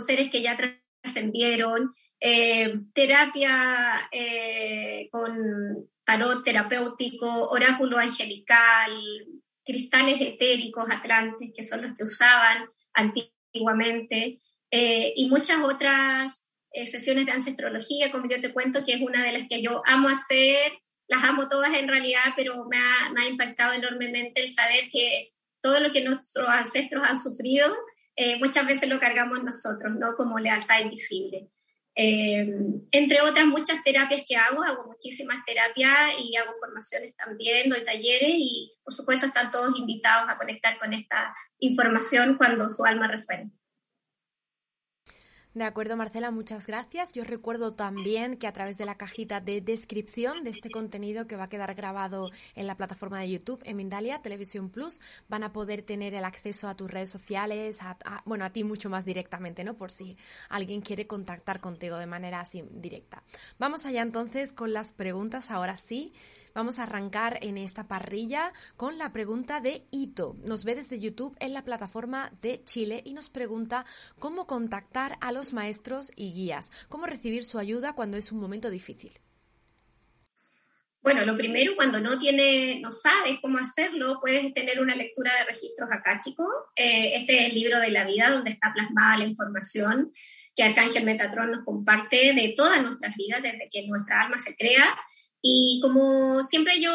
seres 0.02 0.30
que 0.30 0.42
ya 0.42 0.58
trascendieron, 1.02 1.94
eh, 2.20 2.76
terapia 2.94 4.10
eh, 4.12 5.08
con 5.12 5.88
tarot 6.04 6.44
terapéutico, 6.44 7.50
oráculo 7.50 7.98
angelical, 7.98 8.92
cristales 9.64 10.20
etéricos 10.20 10.90
atlantes, 10.90 11.52
que 11.56 11.64
son 11.64 11.84
los 11.84 11.98
que 11.98 12.04
usaban 12.04 12.66
antiguamente, 12.94 14.40
y 14.76 15.30
muchas 15.30 15.64
otras 15.64 16.44
sesiones 16.74 17.28
de 17.28 17.32
ancestrología, 17.32 18.12
como 18.12 18.28
yo 18.28 18.42
te 18.42 18.52
cuento, 18.52 18.84
que 18.84 18.94
es 18.94 19.02
una 19.02 19.24
de 19.24 19.32
las 19.32 19.48
que 19.48 19.62
yo 19.62 19.84
amo 19.86 20.10
hacer, 20.10 20.74
las 21.08 21.24
amo 21.24 21.48
todas 21.48 21.74
en 21.74 21.88
realidad, 21.88 22.34
pero 22.36 22.66
me 22.66 22.78
ha, 22.78 23.10
me 23.14 23.24
ha 23.24 23.30
impactado 23.30 23.74
enormemente 23.74 24.42
el 24.42 24.50
saber 24.50 24.90
que 24.92 25.34
todo 25.62 25.80
lo 25.80 25.92
que 25.92 26.04
nuestros 26.04 26.48
ancestros 26.48 27.04
han 27.06 27.18
sufrido, 27.18 27.74
eh, 28.16 28.38
muchas 28.40 28.66
veces 28.66 28.90
lo 28.90 29.00
cargamos 29.00 29.44
nosotros, 29.44 29.94
¿no? 29.98 30.16
Como 30.16 30.40
lealtad 30.40 30.80
invisible. 30.82 31.50
Eh, 31.96 32.48
entre 32.92 33.22
otras 33.22 33.46
muchas 33.46 33.84
terapias 33.84 34.24
que 34.28 34.36
hago, 34.36 34.64
hago 34.64 34.88
muchísimas 34.88 35.46
terapias 35.46 36.12
y 36.20 36.36
hago 36.36 36.52
formaciones 36.60 37.16
también, 37.16 37.70
doy 37.70 37.86
talleres 37.86 38.34
y 38.36 38.74
por 38.84 38.94
supuesto 38.94 39.28
están 39.28 39.52
todos 39.52 39.78
invitados 39.78 40.30
a 40.30 40.38
conectar 40.38 40.80
con 40.80 40.92
esta 40.92 41.36
información 41.60 42.36
cuando 42.36 42.70
su 42.72 42.84
alma 42.84 43.08
resuene. 43.08 43.52
De 45.54 45.66
acuerdo, 45.66 45.96
Marcela, 45.96 46.32
muchas 46.32 46.66
gracias. 46.66 47.14
Yo 47.14 47.24
recuerdo 47.24 47.76
también 47.76 48.38
que 48.38 48.48
a 48.48 48.54
través 48.54 48.76
de 48.76 48.86
la 48.86 48.98
cajita 48.98 49.40
de 49.40 49.62
descripción 49.62 50.44
de 50.44 50.50
este 50.50 50.72
contenido 50.72 51.28
que 51.28 51.36
va 51.36 51.44
a 51.44 51.50
quedar 51.50 51.76
grabado 51.76 52.32
en 52.56 52.66
la 52.66 52.76
plataforma 52.76 53.20
de 53.20 53.30
YouTube, 53.30 53.62
en 53.64 53.78
Mindalia 53.78 54.20
Televisión 54.24 54.72
Plus, 54.72 55.00
van 55.30 55.44
a 55.44 55.54
poder 55.54 55.84
tener 55.84 56.16
el 56.16 56.26
acceso 56.26 56.68
a 56.68 56.76
tus 56.76 56.90
redes 56.90 57.12
sociales, 57.12 57.84
a, 57.84 57.98
bueno, 58.26 58.46
a 58.46 58.50
ti 58.50 58.64
mucho 58.64 58.90
más 58.90 59.06
directamente, 59.06 59.64
¿no? 59.64 59.76
Por 59.76 59.92
si 59.92 60.18
alguien 60.50 60.82
quiere 60.82 61.06
contactar 61.06 61.60
contigo 61.60 61.98
de 61.98 62.08
manera 62.08 62.40
así 62.40 62.64
directa. 62.72 63.22
Vamos 63.60 63.86
allá 63.86 64.02
entonces 64.02 64.54
con 64.54 64.74
las 64.74 64.92
preguntas, 64.92 65.52
ahora 65.52 65.78
sí. 65.78 66.14
Vamos 66.54 66.78
a 66.78 66.84
arrancar 66.84 67.40
en 67.42 67.58
esta 67.58 67.88
parrilla 67.88 68.54
con 68.78 69.00
la 69.00 69.12
pregunta 69.12 69.60
de 69.60 69.86
Ito. 69.90 70.36
Nos 70.44 70.66
ve 70.66 70.76
desde 70.76 71.00
YouTube 71.00 71.36
en 71.40 71.52
la 71.52 71.64
plataforma 71.64 72.32
de 72.44 72.64
Chile 72.64 73.02
y 73.06 73.14
nos 73.14 73.32
pregunta 73.32 73.86
cómo 74.20 74.46
contactar 74.46 75.18
a 75.20 75.32
los 75.32 75.54
maestros 75.54 76.12
y 76.16 76.32
guías, 76.32 76.72
cómo 76.90 77.08
recibir 77.08 77.44
su 77.44 77.58
ayuda 77.58 77.94
cuando 77.94 78.18
es 78.18 78.32
un 78.32 78.40
momento 78.40 78.70
difícil. 78.70 79.14
Bueno, 81.02 81.26
lo 81.26 81.36
primero, 81.36 81.76
cuando 81.76 82.00
no 82.00 82.20
tiene, 82.20 82.80
no 82.80 82.92
sabes 82.92 83.40
cómo 83.42 83.58
hacerlo, 83.58 84.20
puedes 84.22 84.54
tener 84.54 84.80
una 84.80 84.96
lectura 84.96 85.34
de 85.40 85.46
registros 85.46 85.90
acá, 85.92 86.20
chicos. 86.24 86.48
Eh, 86.76 87.16
este 87.16 87.40
es 87.40 87.46
el 87.48 87.56
libro 87.56 87.80
de 87.80 87.90
la 87.90 88.06
vida 88.06 88.30
donde 88.30 88.52
está 88.52 88.72
plasmada 88.72 89.18
la 89.18 89.26
información 89.26 90.14
que 90.56 90.64
Arcángel 90.64 91.04
Metatron 91.04 91.52
nos 91.52 91.66
comparte 91.66 92.34
de 92.34 92.54
todas 92.56 92.82
nuestras 92.84 93.16
vidas, 93.18 93.42
desde 93.42 93.68
que 93.72 93.88
nuestra 93.88 94.22
alma 94.22 94.38
se 94.38 94.56
crea 94.56 94.96
y 95.46 95.82
como 95.82 96.42
siempre 96.42 96.80
yo 96.80 96.90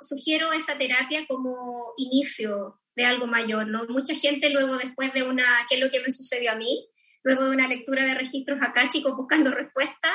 sugiero 0.00 0.52
esa 0.52 0.78
terapia 0.78 1.26
como 1.26 1.94
inicio 1.96 2.80
de 2.94 3.04
algo 3.04 3.26
mayor, 3.26 3.66
¿no? 3.66 3.86
Mucha 3.88 4.14
gente 4.14 4.50
luego 4.50 4.76
después 4.76 5.12
de 5.14 5.24
una, 5.24 5.66
¿qué 5.68 5.74
es 5.74 5.80
lo 5.80 5.90
que 5.90 5.98
me 5.98 6.12
sucedió 6.12 6.52
a 6.52 6.54
mí? 6.54 6.88
Luego 7.24 7.46
de 7.46 7.50
una 7.50 7.66
lectura 7.66 8.06
de 8.06 8.14
registros 8.14 8.60
acá, 8.62 8.88
chicos, 8.88 9.16
buscando 9.16 9.50
respuestas, 9.50 10.12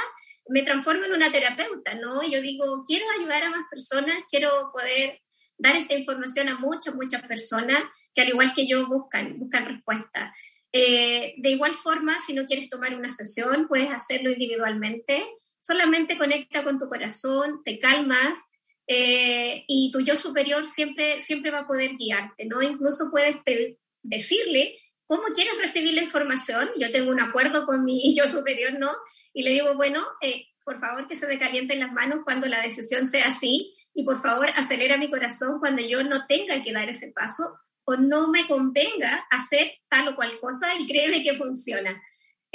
me 0.47 0.63
transformo 0.63 1.03
en 1.03 1.11
una 1.11 1.29
terapeuta, 1.29 1.93
¿no? 1.95 2.23
Yo 2.23 2.41
digo, 2.41 2.85
quiero 2.87 3.05
ayudar 3.19 3.43
a 3.43 3.49
más 3.49 3.65
personas, 3.69 4.15
quiero 4.29 4.71
poder 4.73 5.19
dar 5.57 5.75
esta 5.75 5.93
información 5.93 6.47
a 6.47 6.57
muchas, 6.59 6.95
muchas 6.95 7.21
personas 7.23 7.83
que 8.15 8.21
al 8.21 8.29
igual 8.29 8.53
que 8.53 8.65
yo 8.65 8.87
buscan, 8.87 9.37
buscan 9.39 9.65
respuestas. 9.65 10.33
Eh, 10.71 11.33
de 11.37 11.49
igual 11.49 11.73
forma, 11.73 12.17
si 12.21 12.33
no 12.33 12.45
quieres 12.45 12.69
tomar 12.69 12.95
una 12.95 13.09
sesión, 13.09 13.67
puedes 13.67 13.91
hacerlo 13.91 14.31
individualmente 14.31 15.27
solamente 15.63 16.17
conecta 16.17 16.63
con 16.63 16.77
tu 16.77 16.87
corazón, 16.87 17.61
te 17.63 17.79
calmas 17.79 18.37
eh, 18.85 19.63
y 19.67 19.91
tu 19.91 20.01
yo 20.01 20.17
superior 20.17 20.65
siempre, 20.65 21.21
siempre 21.21 21.51
va 21.51 21.59
a 21.59 21.67
poder 21.67 21.91
guiarte, 21.97 22.45
¿no? 22.45 22.61
Incluso 22.61 23.09
puedes 23.09 23.37
decirle 24.01 24.77
cómo 25.05 25.23
quieres 25.33 25.57
recibir 25.57 25.93
la 25.93 26.03
información. 26.03 26.69
Yo 26.77 26.91
tengo 26.91 27.11
un 27.11 27.21
acuerdo 27.21 27.65
con 27.65 27.85
mi 27.85 28.13
yo 28.17 28.27
superior, 28.27 28.77
¿no? 28.77 28.91
Y 29.33 29.43
le 29.43 29.51
digo, 29.51 29.73
bueno, 29.75 30.05
eh, 30.21 30.47
por 30.65 30.81
favor 30.81 31.07
que 31.07 31.15
se 31.15 31.27
me 31.27 31.39
calienten 31.39 31.79
las 31.79 31.93
manos 31.93 32.19
cuando 32.25 32.47
la 32.47 32.61
decisión 32.61 33.07
sea 33.07 33.27
así 33.27 33.73
y 33.93 34.03
por 34.03 34.21
favor 34.21 34.49
acelera 34.55 34.97
mi 34.97 35.09
corazón 35.09 35.59
cuando 35.59 35.81
yo 35.81 36.03
no 36.03 36.25
tenga 36.27 36.61
que 36.61 36.73
dar 36.73 36.89
ese 36.89 37.11
paso 37.11 37.57
o 37.85 37.95
no 37.95 38.27
me 38.29 38.47
convenga 38.47 39.25
hacer 39.29 39.73
tal 39.89 40.09
o 40.09 40.15
cual 40.15 40.37
cosa 40.39 40.75
y 40.75 40.87
créeme 40.87 41.21
que 41.21 41.35
funciona. 41.35 42.01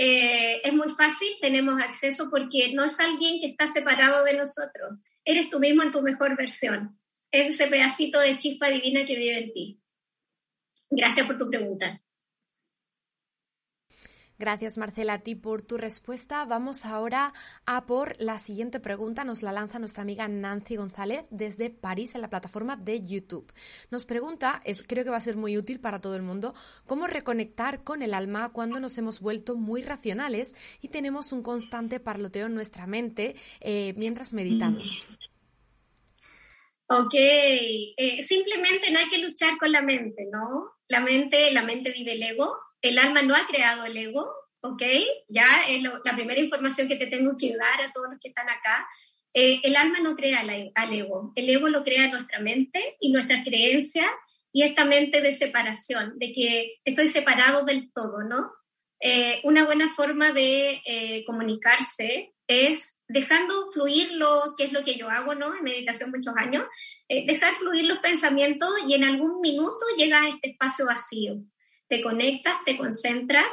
Eh, 0.00 0.60
es 0.62 0.72
muy 0.72 0.88
fácil, 0.90 1.28
tenemos 1.40 1.82
acceso 1.82 2.30
porque 2.30 2.72
no 2.72 2.84
es 2.84 3.00
alguien 3.00 3.40
que 3.40 3.46
está 3.46 3.66
separado 3.66 4.24
de 4.24 4.34
nosotros, 4.34 4.92
eres 5.24 5.50
tú 5.50 5.58
mismo 5.58 5.82
en 5.82 5.90
tu 5.90 6.02
mejor 6.02 6.36
versión, 6.36 6.96
es 7.32 7.48
ese 7.48 7.66
pedacito 7.66 8.20
de 8.20 8.38
chispa 8.38 8.68
divina 8.68 9.04
que 9.04 9.16
vive 9.16 9.38
en 9.38 9.52
ti. 9.52 9.80
Gracias 10.88 11.26
por 11.26 11.36
tu 11.36 11.50
pregunta. 11.50 12.00
Gracias, 14.38 14.78
Marcela, 14.78 15.14
a 15.14 15.18
ti 15.18 15.34
por 15.34 15.62
tu 15.62 15.78
respuesta. 15.78 16.44
Vamos 16.44 16.86
ahora 16.86 17.32
a 17.66 17.86
por 17.86 18.14
la 18.20 18.38
siguiente 18.38 18.78
pregunta. 18.78 19.24
Nos 19.24 19.42
la 19.42 19.50
lanza 19.50 19.80
nuestra 19.80 20.02
amiga 20.02 20.28
Nancy 20.28 20.76
González 20.76 21.24
desde 21.30 21.70
París 21.70 22.14
en 22.14 22.20
la 22.20 22.30
plataforma 22.30 22.76
de 22.76 23.00
YouTube. 23.00 23.52
Nos 23.90 24.06
pregunta, 24.06 24.62
es, 24.64 24.84
creo 24.86 25.02
que 25.02 25.10
va 25.10 25.16
a 25.16 25.20
ser 25.20 25.36
muy 25.36 25.58
útil 25.58 25.80
para 25.80 26.00
todo 26.00 26.14
el 26.14 26.22
mundo, 26.22 26.54
cómo 26.86 27.08
reconectar 27.08 27.82
con 27.82 28.00
el 28.00 28.14
alma 28.14 28.52
cuando 28.52 28.78
nos 28.78 28.96
hemos 28.96 29.18
vuelto 29.18 29.56
muy 29.56 29.82
racionales 29.82 30.54
y 30.80 30.88
tenemos 30.88 31.32
un 31.32 31.42
constante 31.42 31.98
parloteo 31.98 32.46
en 32.46 32.54
nuestra 32.54 32.86
mente 32.86 33.34
eh, 33.60 33.92
mientras 33.96 34.32
meditamos. 34.32 35.08
Ok, 36.86 37.14
eh, 37.14 38.22
simplemente 38.22 38.92
no 38.92 39.00
hay 39.00 39.08
que 39.08 39.18
luchar 39.18 39.58
con 39.58 39.72
la 39.72 39.82
mente, 39.82 40.28
¿no? 40.32 40.76
La 40.86 41.00
mente, 41.00 41.50
la 41.50 41.64
mente 41.64 41.90
vive 41.90 42.12
el 42.12 42.22
ego 42.22 42.56
el 42.82 42.98
alma 42.98 43.22
no 43.22 43.34
ha 43.34 43.46
creado 43.46 43.84
el 43.84 43.96
ego, 43.96 44.26
¿ok? 44.60 44.82
Ya 45.28 45.62
es 45.68 45.82
la 45.82 46.14
primera 46.14 46.40
información 46.40 46.88
que 46.88 46.96
te 46.96 47.06
tengo 47.06 47.36
que 47.36 47.56
dar 47.56 47.80
a 47.80 47.92
todos 47.92 48.08
los 48.10 48.20
que 48.20 48.28
están 48.28 48.48
acá. 48.48 48.86
Eh, 49.34 49.60
el 49.62 49.76
alma 49.76 49.98
no 50.00 50.16
crea 50.16 50.40
al 50.74 50.92
ego, 50.92 51.32
el 51.36 51.48
ego 51.48 51.68
lo 51.68 51.82
crea 51.82 52.08
nuestra 52.08 52.40
mente 52.40 52.96
y 53.00 53.12
nuestras 53.12 53.44
creencias 53.44 54.10
y 54.52 54.62
esta 54.62 54.84
mente 54.84 55.20
de 55.20 55.32
separación, 55.32 56.18
de 56.18 56.32
que 56.32 56.76
estoy 56.84 57.08
separado 57.08 57.64
del 57.64 57.92
todo, 57.92 58.22
¿no? 58.22 58.50
Eh, 59.00 59.40
una 59.44 59.64
buena 59.64 59.88
forma 59.94 60.32
de 60.32 60.80
eh, 60.84 61.24
comunicarse 61.24 62.34
es 62.48 63.00
dejando 63.06 63.70
fluir 63.72 64.12
los, 64.14 64.56
que 64.56 64.64
es 64.64 64.72
lo 64.72 64.82
que 64.82 64.96
yo 64.96 65.08
hago, 65.10 65.34
¿no? 65.34 65.54
En 65.54 65.62
meditación 65.62 66.10
muchos 66.10 66.34
años, 66.36 66.64
dejar 67.08 67.54
fluir 67.54 67.84
los 67.84 67.98
pensamientos 67.98 68.70
y 68.86 68.94
en 68.94 69.04
algún 69.04 69.40
minuto 69.40 69.84
llega 69.96 70.22
a 70.22 70.28
este 70.28 70.50
espacio 70.50 70.86
vacío 70.86 71.42
te 71.88 72.00
conectas, 72.00 72.54
te 72.64 72.76
concentras 72.76 73.48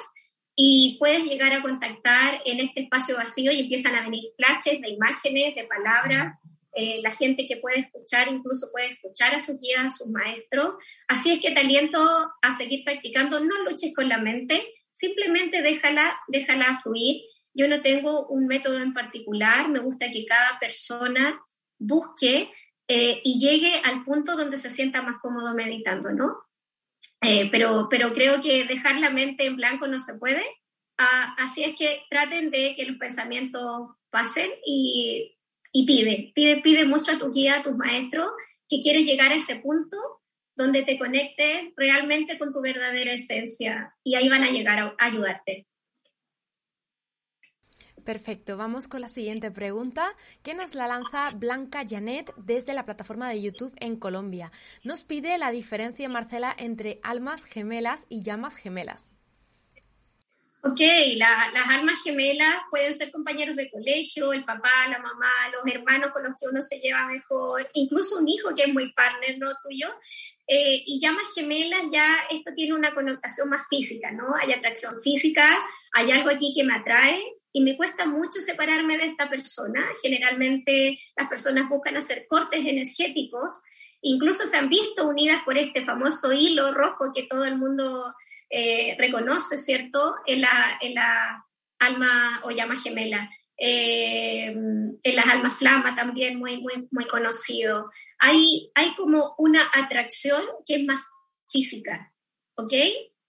y 0.56 0.96
puedes 1.00 1.26
llegar 1.26 1.54
a 1.54 1.62
contactar 1.62 2.42
en 2.46 2.60
este 2.60 2.82
espacio 2.82 3.18
vacío 3.18 3.52
y 3.52 3.60
empiezan 3.60 3.96
a 3.96 4.04
venir 4.04 4.24
flashes 4.38 4.82
de 4.82 4.90
imágenes, 4.90 5.56
de 5.56 5.64
palabras. 5.66 6.38
Eh, 6.74 7.00
la 7.02 7.12
gente 7.12 7.46
que 7.48 7.58
puede 7.58 7.80
escuchar 7.80 8.28
incluso 8.30 8.70
puede 8.72 8.92
escuchar 8.92 9.36
a 9.36 9.42
sus 9.42 9.60
guías, 9.60 9.86
a 9.86 9.90
sus 9.90 10.08
maestros. 10.08 10.76
Así 11.08 11.32
es 11.32 11.40
que 11.40 11.52
te 11.52 11.60
aliento 11.60 12.00
a 12.42 12.54
seguir 12.56 12.84
practicando. 12.84 13.40
No 13.40 13.64
luches 13.64 13.94
con 13.94 14.08
la 14.08 14.18
mente, 14.18 14.66
simplemente 14.92 15.62
déjala, 15.62 16.18
déjala 16.28 16.80
fluir. 16.82 17.22
Yo 17.54 17.68
no 17.68 17.82
tengo 17.82 18.28
un 18.28 18.48
método 18.48 18.82
en 18.82 18.94
particular, 18.94 19.70
me 19.70 19.80
gusta 19.80 20.12
que 20.12 20.26
cada 20.26 20.60
persona 20.60 21.40
busque 21.78 22.52
eh, 22.88 23.22
y 23.24 23.40
llegue 23.40 23.82
al 23.84 24.04
punto 24.04 24.36
donde 24.36 24.58
se 24.58 24.70
sienta 24.70 25.02
más 25.02 25.20
cómodo 25.22 25.54
meditando, 25.56 26.12
¿no? 26.12 26.45
Eh, 27.26 27.50
pero, 27.52 27.88
pero 27.90 28.14
creo 28.14 28.42
que 28.42 28.66
dejar 28.66 29.00
la 29.00 29.10
mente 29.10 29.46
en 29.46 29.56
blanco 29.56 29.88
no 29.88 30.00
se 30.00 30.16
puede. 30.16 30.44
Ah, 30.98 31.36
así 31.38 31.64
es 31.64 31.76
que 31.76 32.02
traten 32.10 32.52
de 32.52 32.74
que 32.76 32.86
los 32.86 32.98
pensamientos 32.98 33.90
pasen 34.10 34.50
y, 34.66 35.36
y 35.72 35.86
pide, 35.86 36.32
pide, 36.34 36.62
pide 36.62 36.86
mucho 36.86 37.12
a 37.12 37.18
tu 37.18 37.32
guía, 37.32 37.58
a 37.58 37.64
tus 37.64 37.76
maestros, 37.76 38.30
que 38.70 38.80
quieres 38.80 39.06
llegar 39.06 39.32
a 39.32 39.36
ese 39.36 39.58
punto 39.58 39.98
donde 40.56 40.84
te 40.84 40.98
conectes 40.98 41.74
realmente 41.76 42.38
con 42.38 42.54
tu 42.54 42.62
verdadera 42.62 43.14
esencia 43.14 43.94
y 44.04 44.16
ahí 44.16 44.30
van 44.30 44.44
a 44.44 44.52
llegar 44.52 44.80
a 44.80 44.96
ayudarte. 44.98 45.68
Perfecto, 48.06 48.56
vamos 48.56 48.88
con 48.88 49.02
la 49.02 49.10
siguiente 49.10 49.50
pregunta 49.50 50.08
que 50.44 50.54
nos 50.54 50.76
la 50.76 50.88
lanza 50.88 51.32
Blanca 51.32 51.84
Janet 51.90 52.32
desde 52.38 52.76
la 52.76 52.86
plataforma 52.86 53.28
de 53.28 53.42
YouTube 53.42 53.76
en 53.80 53.96
Colombia. 53.96 54.52
Nos 54.84 55.04
pide 55.04 55.40
la 55.40 55.50
diferencia, 55.50 56.08
Marcela, 56.08 56.56
entre 56.56 57.00
almas 57.02 57.46
gemelas 57.46 58.06
y 58.08 58.22
llamas 58.22 58.58
gemelas. 58.58 59.16
Ok, 60.62 60.80
las 61.16 61.68
almas 61.68 62.04
gemelas 62.04 62.56
pueden 62.70 62.94
ser 62.94 63.12
compañeros 63.12 63.56
de 63.56 63.72
colegio, 63.72 64.34
el 64.34 64.46
papá, 64.46 64.88
la 64.88 65.00
mamá, 65.00 65.32
los 65.54 65.74
hermanos 65.74 66.12
con 66.12 66.24
los 66.24 66.34
que 66.40 66.48
uno 66.48 66.62
se 66.62 66.78
lleva 66.78 67.08
mejor, 67.08 67.68
incluso 67.74 68.20
un 68.20 68.28
hijo 68.28 68.54
que 68.56 68.64
es 68.64 68.74
muy 68.74 68.94
partner, 68.94 69.40
¿no? 69.40 69.48
Tuyo. 69.64 69.90
Eh, 70.48 70.84
y 70.86 71.00
llamas 71.00 71.34
gemelas, 71.34 71.82
ya 71.92 72.08
esto 72.30 72.52
tiene 72.56 72.76
una 72.76 72.94
connotación 72.94 73.50
más 73.50 73.64
física, 73.68 74.12
¿no? 74.12 74.36
Hay 74.40 74.54
atracción 74.54 75.00
física, 75.02 75.48
hay 75.92 76.12
algo 76.12 76.30
aquí 76.30 76.54
que 76.56 76.64
me 76.64 76.76
atrae 76.76 77.20
y 77.56 77.62
me 77.62 77.78
cuesta 77.78 78.06
mucho 78.06 78.42
separarme 78.42 78.98
de 78.98 79.06
esta 79.06 79.30
persona. 79.30 79.88
Generalmente 80.02 81.00
las 81.16 81.30
personas 81.30 81.70
buscan 81.70 81.96
hacer 81.96 82.26
cortes 82.28 82.60
energéticos, 82.60 83.62
incluso 84.02 84.46
se 84.46 84.58
han 84.58 84.68
visto 84.68 85.08
unidas 85.08 85.42
por 85.46 85.58
este 85.58 85.86
famoso 85.86 86.34
hilo 86.34 86.74
rojo 86.74 87.14
que 87.16 87.24
todo 87.24 87.46
el 87.46 87.58
mundo 87.58 88.14
eh, 88.50 88.98
reconoce, 89.00 89.58
¿cierto?, 89.58 90.16
en 90.26 90.42
la, 90.42 90.78
en 90.82 90.96
la, 90.96 91.46
alma 91.80 92.42
o 92.44 92.52
llama 92.52 92.76
gemela. 92.76 93.30
Eh, 93.58 94.48
en 94.48 95.16
las 95.16 95.26
almas 95.26 95.56
flama 95.56 95.96
también 95.96 96.38
muy, 96.38 96.60
muy, 96.60 96.90
muy 96.92 97.06
conocido. 97.06 97.90
Hay, 98.20 98.70
hay 98.76 98.94
como 98.96 99.34
una 99.38 99.62
atracción 99.74 100.44
que 100.66 100.76
es 100.76 100.86
más 100.86 101.02
física, 101.48 102.12
¿ok? 102.58 102.74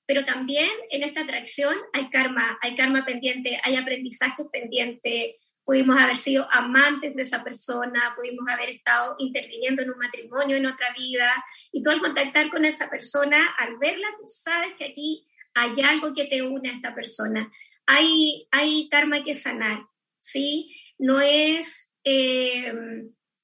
Pero 0.06 0.24
también 0.24 0.70
en 0.90 1.02
esta 1.02 1.22
atracción 1.22 1.74
hay 1.92 2.08
karma, 2.10 2.58
hay 2.62 2.74
karma 2.74 3.04
pendiente, 3.04 3.60
hay 3.62 3.76
aprendizajes 3.76 4.46
pendientes, 4.52 5.34
pudimos 5.66 5.98
haber 5.98 6.16
sido 6.16 6.46
amantes 6.52 7.14
de 7.16 7.22
esa 7.22 7.42
persona, 7.42 8.14
pudimos 8.16 8.46
haber 8.48 8.70
estado 8.70 9.16
interviniendo 9.18 9.82
en 9.82 9.90
un 9.90 9.98
matrimonio 9.98 10.56
en 10.56 10.66
otra 10.66 10.94
vida, 10.96 11.44
y 11.72 11.82
tú 11.82 11.90
al 11.90 12.00
contactar 12.00 12.50
con 12.50 12.64
esa 12.64 12.88
persona, 12.88 13.36
al 13.58 13.76
verla, 13.78 14.06
tú 14.16 14.28
sabes 14.28 14.74
que 14.78 14.84
aquí 14.84 15.26
hay 15.54 15.72
algo 15.82 16.12
que 16.12 16.26
te 16.26 16.42
une 16.42 16.70
a 16.70 16.74
esta 16.74 16.94
persona. 16.94 17.50
Hay, 17.84 18.46
hay 18.52 18.88
karma 18.88 19.24
que 19.24 19.34
sanar, 19.34 19.80
¿sí? 20.20 20.72
No 20.98 21.20
es, 21.20 21.92
eh, 22.04 22.72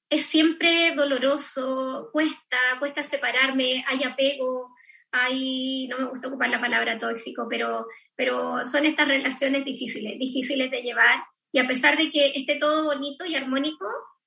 es 0.09 0.25
siempre 0.25 0.93
doloroso, 0.95 2.09
cuesta, 2.13 2.57
cuesta 2.79 3.03
separarme, 3.03 3.83
hay 3.87 4.03
apego, 4.03 4.73
hay, 5.13 5.87
no 5.87 5.99
me 5.99 6.09
gusta 6.09 6.27
ocupar 6.27 6.49
la 6.49 6.59
palabra 6.59 6.97
tóxico, 6.97 7.47
pero, 7.49 7.85
pero 8.15 8.65
son 8.65 8.85
estas 8.85 9.07
relaciones 9.07 9.63
difíciles, 9.63 10.19
difíciles 10.19 10.69
de 10.71 10.81
llevar 10.81 11.23
y 11.51 11.59
a 11.59 11.67
pesar 11.67 11.97
de 11.97 12.09
que 12.09 12.33
esté 12.35 12.55
todo 12.55 12.85
bonito 12.85 13.23
y 13.25 13.35
armónico, 13.35 13.85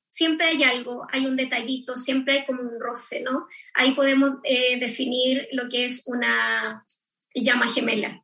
siempre 0.08 0.46
hay 0.46 0.62
algo, 0.62 1.06
hay 1.10 1.26
un 1.26 1.36
detallito, 1.36 1.96
siempre 1.96 2.38
hay 2.38 2.46
como 2.46 2.62
un 2.62 2.80
roce, 2.80 3.20
¿no? 3.20 3.46
Ahí 3.74 3.94
podemos 3.94 4.38
eh, 4.44 4.78
definir 4.78 5.48
lo 5.52 5.68
que 5.68 5.86
es 5.86 6.02
una 6.06 6.86
llama 7.34 7.68
gemela. 7.68 8.22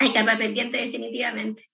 Hay 0.00 0.12
capa 0.12 0.36
pendiente 0.36 0.78
definitivamente. 0.78 1.70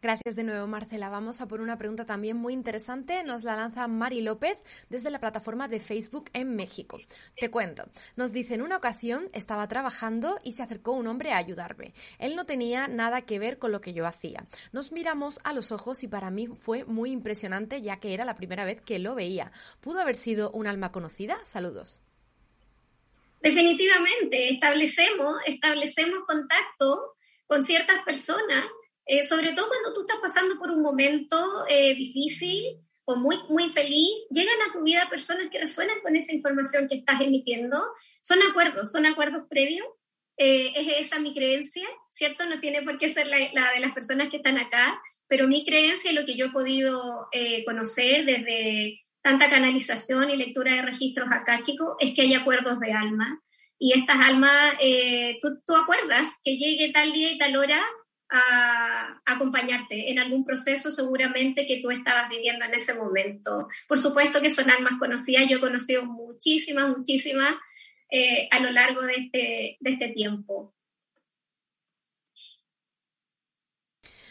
Gracias 0.00 0.36
de 0.36 0.44
nuevo, 0.44 0.68
Marcela. 0.68 1.08
Vamos 1.08 1.40
a 1.40 1.48
por 1.48 1.60
una 1.60 1.76
pregunta 1.76 2.04
también 2.04 2.36
muy 2.36 2.52
interesante. 2.52 3.24
Nos 3.24 3.42
la 3.42 3.56
lanza 3.56 3.88
Mari 3.88 4.22
López 4.22 4.62
desde 4.88 5.10
la 5.10 5.18
plataforma 5.18 5.66
de 5.66 5.80
Facebook 5.80 6.30
en 6.34 6.54
México. 6.54 6.98
Te 7.36 7.50
cuento. 7.50 7.82
Nos 8.14 8.32
dice, 8.32 8.54
en 8.54 8.62
una 8.62 8.76
ocasión 8.76 9.26
estaba 9.32 9.66
trabajando 9.66 10.38
y 10.44 10.52
se 10.52 10.62
acercó 10.62 10.92
un 10.92 11.08
hombre 11.08 11.32
a 11.32 11.38
ayudarme. 11.38 11.94
Él 12.20 12.36
no 12.36 12.46
tenía 12.46 12.86
nada 12.86 13.22
que 13.22 13.40
ver 13.40 13.58
con 13.58 13.72
lo 13.72 13.80
que 13.80 13.92
yo 13.92 14.06
hacía. 14.06 14.44
Nos 14.70 14.92
miramos 14.92 15.40
a 15.42 15.52
los 15.52 15.72
ojos 15.72 16.04
y 16.04 16.08
para 16.08 16.30
mí 16.30 16.46
fue 16.46 16.84
muy 16.84 17.10
impresionante 17.10 17.82
ya 17.82 17.98
que 17.98 18.14
era 18.14 18.24
la 18.24 18.36
primera 18.36 18.64
vez 18.64 18.80
que 18.80 19.00
lo 19.00 19.16
veía. 19.16 19.50
¿Pudo 19.80 20.00
haber 20.00 20.14
sido 20.14 20.52
un 20.52 20.68
alma 20.68 20.92
conocida? 20.92 21.44
Saludos. 21.44 22.00
Definitivamente, 23.42 24.50
establecemos, 24.50 25.38
establecemos 25.44 26.24
contacto 26.24 27.16
con 27.48 27.64
ciertas 27.64 28.04
personas 28.04 28.64
eh, 29.08 29.24
sobre 29.24 29.54
todo 29.54 29.68
cuando 29.68 29.94
tú 29.94 30.00
estás 30.00 30.18
pasando 30.20 30.58
por 30.58 30.70
un 30.70 30.82
momento 30.82 31.64
eh, 31.66 31.94
difícil 31.94 32.76
o 33.06 33.16
muy, 33.16 33.38
muy 33.48 33.70
feliz, 33.70 34.10
llegan 34.30 34.60
a 34.68 34.70
tu 34.70 34.84
vida 34.84 35.08
personas 35.08 35.48
que 35.48 35.58
resuenan 35.58 35.98
con 36.02 36.14
esa 36.14 36.34
información 36.34 36.88
que 36.88 36.96
estás 36.96 37.22
emitiendo. 37.22 37.82
Son 38.20 38.38
acuerdos, 38.42 38.92
son 38.92 39.06
acuerdos 39.06 39.44
previos. 39.48 39.86
Eh, 40.36 40.74
es 40.76 41.06
esa 41.06 41.18
mi 41.18 41.32
creencia, 41.32 41.88
¿cierto? 42.10 42.44
No 42.46 42.60
tiene 42.60 42.82
por 42.82 42.98
qué 42.98 43.08
ser 43.08 43.26
la, 43.28 43.38
de 43.72 43.80
las 43.80 43.94
personas 43.94 44.28
que 44.28 44.36
están 44.36 44.58
acá, 44.58 45.00
pero 45.26 45.48
mi 45.48 45.64
creencia 45.64 46.10
y 46.10 46.14
lo 46.14 46.26
que 46.26 46.36
yo 46.36 46.46
he 46.46 46.50
podido 46.50 47.28
conocer 47.64 48.26
desde 48.26 49.00
tanta 49.22 49.48
canalización 49.48 50.28
y 50.28 50.36
lectura 50.36 50.74
de 50.74 50.82
registros 50.82 51.28
acá, 51.32 51.62
chicos, 51.62 51.96
es 51.98 52.14
que 52.14 52.22
hay 52.22 52.34
acuerdos 52.34 52.78
de 52.78 52.92
alma. 52.92 53.42
Y 53.78 53.98
estas 53.98 54.20
almas, 54.20 54.74
tú, 55.40 55.60
tú 55.66 55.74
acuerdas 55.74 56.36
que 56.44 56.56
llegue 56.58 56.92
tal 56.92 57.12
día 57.12 57.32
y 57.32 57.38
tal 57.38 57.56
hora 57.56 57.82
a, 58.30 59.20
acompañarte 59.24 60.10
en 60.10 60.18
algún 60.18 60.44
proceso 60.44 60.90
seguramente 60.90 61.66
que 61.66 61.80
tú 61.80 61.90
estabas 61.90 62.28
viviendo 62.28 62.64
en 62.64 62.74
ese 62.74 62.94
momento. 62.94 63.68
Por 63.86 63.98
supuesto 63.98 64.40
que 64.40 64.50
son 64.50 64.70
almas 64.70 64.94
conocidas, 64.98 65.48
yo 65.48 65.58
he 65.58 65.60
conocido 65.60 66.04
muchísimas, 66.04 66.88
muchísimas 66.96 67.54
eh, 68.10 68.48
a 68.50 68.60
lo 68.60 68.70
largo 68.70 69.02
de 69.02 69.14
este, 69.14 69.76
de 69.80 69.90
este 69.90 70.08
tiempo. 70.08 70.74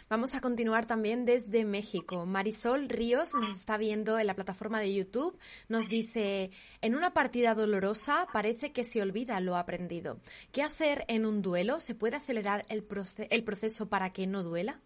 Vamos 0.10 0.36
a 0.36 0.40
continuar 0.40 0.88
también 0.88 1.26
desde 1.26 1.66
México. 1.66 2.26
Marisol 2.26 2.88
Ríos 2.88 3.34
nos 3.34 3.52
está 3.52 3.78
viendo 3.78 4.18
en 4.18 4.28
la 4.28 4.36
plataforma 4.36 4.80
de 4.80 4.94
YouTube. 4.94 5.38
Nos 5.68 5.90
dice, 5.90 6.52
en 6.82 6.96
una 6.96 7.14
partida 7.14 7.54
dolorosa 7.56 8.26
parece 8.32 8.72
que 8.72 8.86
se 8.86 9.02
olvida 9.02 9.42
lo 9.42 9.58
aprendido. 9.58 10.22
¿Qué 10.54 10.64
hacer 10.64 11.04
en 11.10 11.26
un 11.26 11.42
duelo? 11.42 11.82
¿Se 11.82 11.94
puede 11.94 12.16
acelerar 12.16 12.66
el, 12.70 12.86
el 13.30 13.44
proceso 13.44 13.90
para 13.90 14.14
que 14.14 14.28
no 14.28 14.44
duela? 14.44 14.80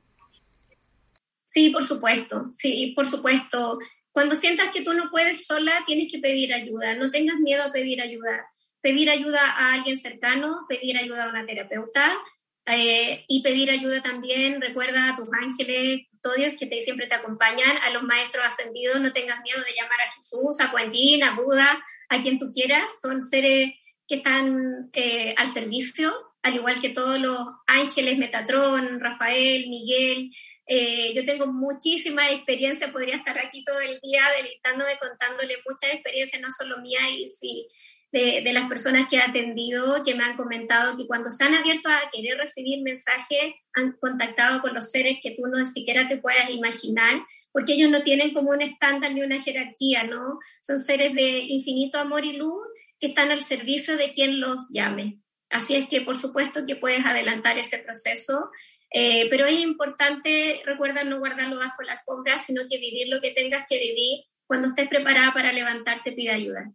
Sí, 1.52 1.70
por 1.70 1.84
supuesto. 1.84 2.48
Sí, 2.50 2.94
por 2.96 3.06
supuesto. 3.06 3.78
Cuando 4.12 4.36
sientas 4.36 4.70
que 4.74 4.82
tú 4.82 4.96
no 4.96 5.12
puedes 5.12 5.46
sola, 5.46 5.84
tienes 5.86 6.12
que 6.12 6.18
pedir 6.18 6.52
ayuda. 6.52 6.96
No 6.96 7.12
tengas 7.12 7.38
miedo 7.38 7.62
a 7.64 7.72
pedir 7.72 8.02
ayuda. 8.02 8.48
Pedir 8.82 9.12
ayuda 9.12 9.52
a 9.52 9.74
alguien 9.74 10.00
cercano, 10.00 10.66
pedir 10.68 10.98
ayuda 10.98 11.26
a 11.26 11.30
una 11.30 11.46
terapeuta, 11.46 12.18
eh, 12.66 13.26
y 13.28 13.42
pedir 13.42 13.72
ayuda 13.72 14.02
también, 14.02 14.62
recuerda 14.62 15.10
a 15.10 15.16
tus 15.16 15.28
ángeles, 15.42 16.02
custodios 16.12 16.54
que 16.58 16.68
te, 16.68 16.82
siempre 16.82 17.08
te 17.08 17.16
acompañan, 17.16 17.78
a 17.82 17.90
los 17.90 18.04
maestros 18.04 18.46
ascendidos, 18.46 19.02
no 19.02 19.12
tengas 19.14 19.42
miedo 19.42 19.60
de 19.60 19.74
llamar 19.74 20.02
a 20.02 20.12
Jesús, 20.12 20.58
a 20.60 20.72
Quentin, 20.72 21.24
a 21.24 21.36
Buda, 21.36 21.84
a 22.10 22.22
quien 22.22 22.38
tú 22.38 22.52
quieras, 22.52 22.90
son 23.02 23.24
seres 23.24 23.74
que 24.08 24.16
están 24.16 24.90
eh, 24.94 25.34
al 25.38 25.48
servicio, 25.48 26.14
al 26.44 26.56
igual 26.56 26.80
que 26.80 26.90
todos 26.90 27.20
los 27.20 27.40
ángeles, 27.68 28.18
Metatron, 28.18 29.00
Rafael, 29.00 29.70
Miguel. 29.70 30.32
Eh, 30.68 31.14
yo 31.16 31.26
tengo 31.26 31.48
muchísima 31.48 32.30
experiencia, 32.32 32.92
podría 32.92 33.16
estar 33.16 33.38
aquí 33.40 33.64
todo 33.64 33.80
el 33.80 34.00
día 34.02 34.24
deleitándome, 34.38 34.98
contándole 35.00 35.58
muchas 35.68 35.94
experiencias, 35.94 36.42
no 36.42 36.50
solo 36.52 36.78
mía, 36.82 37.00
y 37.10 37.30
sí, 37.30 37.68
de, 38.12 38.52
las 38.54 38.68
personas 38.68 39.08
que 39.08 39.18
he 39.18 39.22
atendido 39.22 40.04
que 40.04 40.16
me 40.16 40.24
han 40.24 40.36
comentado 40.36 40.98
que 40.98 41.08
cuando 41.08 41.30
se 41.30 41.44
han 41.44 41.56
abierto 41.56 41.90
a 41.90 42.10
querer 42.12 42.38
recibir 42.38 42.82
mensajes, 42.82 43.54
han 43.74 43.94
contactado 43.94 44.62
con 44.62 44.74
los 44.74 44.92
seres 44.92 45.18
que 45.22 45.32
tú 45.32 45.48
no 45.48 45.66
siquiera 45.66 46.08
te 46.10 46.18
puedas 46.18 46.50
imaginar, 46.50 47.22
porque 47.54 47.74
ellos 47.74 47.90
no 47.90 48.04
tienen 48.04 48.34
como 48.34 48.52
un 48.52 48.62
estándar 48.62 49.14
ni 49.14 49.22
una 49.22 49.42
jerarquía, 49.42 50.04
¿no? 50.04 50.40
Son 50.62 50.80
seres 50.80 51.14
de 51.14 51.40
infinito 51.40 52.00
amor 52.00 52.26
y 52.26 52.34
luz 52.34 52.62
que 53.00 53.08
están 53.08 53.32
al 53.32 53.44
servicio 53.44 53.98
de 53.98 54.12
quien 54.12 54.40
los 54.40 54.68
llame. 54.70 55.20
Así 55.50 55.76
es 55.76 55.88
que, 55.88 56.02
por 56.02 56.16
supuesto, 56.16 56.66
que 56.66 56.76
puedes 56.76 57.06
adelantar 57.06 57.58
ese 57.58 57.78
proceso, 57.80 58.52
eh, 58.94 59.28
pero 59.30 59.46
es 59.46 59.60
importante, 59.60 60.62
recuerda, 60.66 61.04
no 61.04 61.20
guardarlo 61.20 61.58
bajo 61.58 61.82
la 61.82 61.94
alfombra, 61.94 62.40
sino 62.40 62.64
que 62.70 62.78
vivir 62.78 63.08
lo 63.08 63.22
que 63.22 63.32
tengas 63.32 63.66
que 63.68 63.80
vivir. 63.80 64.26
Cuando 64.46 64.68
estés 64.68 64.90
preparada 64.90 65.34
para 65.34 65.54
levantarte, 65.54 66.12
pide 66.12 66.32
ayuda. 66.32 66.72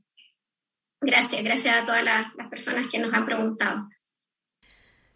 Gracias, 1.01 1.43
gracias 1.45 1.77
a 1.77 1.85
todas 1.85 2.03
las, 2.03 2.33
personas 2.51 2.89
que 2.89 2.99
nos 2.99 3.13
han 3.13 3.27
preguntado. 3.27 3.89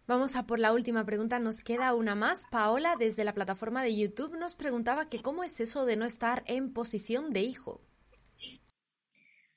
Vamos 0.07 0.35
a 0.35 0.45
por 0.45 0.59
la 0.59 0.73
última 0.73 1.05
pregunta. 1.05 1.39
Nos 1.39 1.63
queda 1.63 1.93
una 1.93 2.15
más. 2.15 2.45
Paola, 2.51 2.95
desde 2.99 3.23
la 3.23 3.33
plataforma 3.33 3.83
de 3.83 3.95
YouTube, 3.95 4.37
nos 4.37 4.55
preguntaba 4.55 5.09
que 5.09 5.21
cómo 5.21 5.43
es 5.43 5.59
eso 5.59 5.85
de 5.85 5.95
no 5.95 6.05
estar 6.05 6.43
en 6.47 6.73
posición 6.73 7.29
de 7.29 7.41
hijo. 7.41 7.81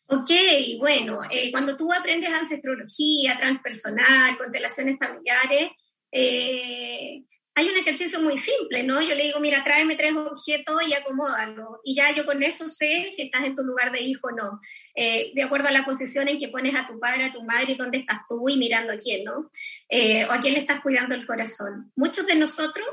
Ok, 0.06 0.30
bueno, 0.78 1.20
eh, 1.30 1.50
cuando 1.50 1.76
tú 1.76 1.92
aprendes 1.92 2.30
ancestrología 2.30 3.38
transpersonal, 3.38 4.36
constelaciones 4.36 4.98
familiares, 4.98 5.70
eh, 6.12 7.24
hay 7.57 7.68
un 7.68 7.76
ejercicio 7.76 8.20
muy 8.20 8.36
simple, 8.36 8.82
¿no? 8.82 9.00
Yo 9.00 9.14
le 9.14 9.24
digo, 9.24 9.38
mira, 9.38 9.62
tráeme 9.62 9.94
tres 9.94 10.14
objetos 10.16 10.82
y 10.88 10.92
acomódalo. 10.92 11.80
Y 11.84 11.94
ya 11.94 12.11
yo 12.12 12.26
con 12.26 12.42
eso 12.42 12.68
sé 12.68 13.11
si 13.14 13.22
estás 13.22 13.44
en 13.44 13.55
tu 13.55 13.62
lugar 13.62 13.92
de 13.92 14.00
hijo 14.00 14.26
o 14.26 14.32
no. 14.32 14.61
Eh, 14.96 15.30
de 15.34 15.42
acuerdo 15.44 15.68
a 15.68 15.72
la 15.72 15.84
posición 15.84 16.26
en 16.26 16.38
que 16.38 16.48
pones 16.48 16.74
a 16.74 16.84
tu 16.84 16.98
padre, 16.98 17.26
a 17.26 17.30
tu 17.30 17.44
madre, 17.44 17.72
y 17.72 17.76
dónde 17.76 17.98
estás 17.98 18.22
tú 18.28 18.48
y 18.48 18.57
mirando 18.57 18.92
a 18.92 18.98
quién, 18.98 19.22
¿no? 19.24 19.50
Eh, 19.88 20.24
o 20.24 20.32
a 20.32 20.40
quién 20.40 20.55
le 20.55 20.61
estás 20.61 20.80
cuidando 20.80 21.14
el 21.14 21.26
corazón. 21.26 21.92
Muchos 21.94 22.26
de 22.26 22.34
nosotros, 22.34 22.88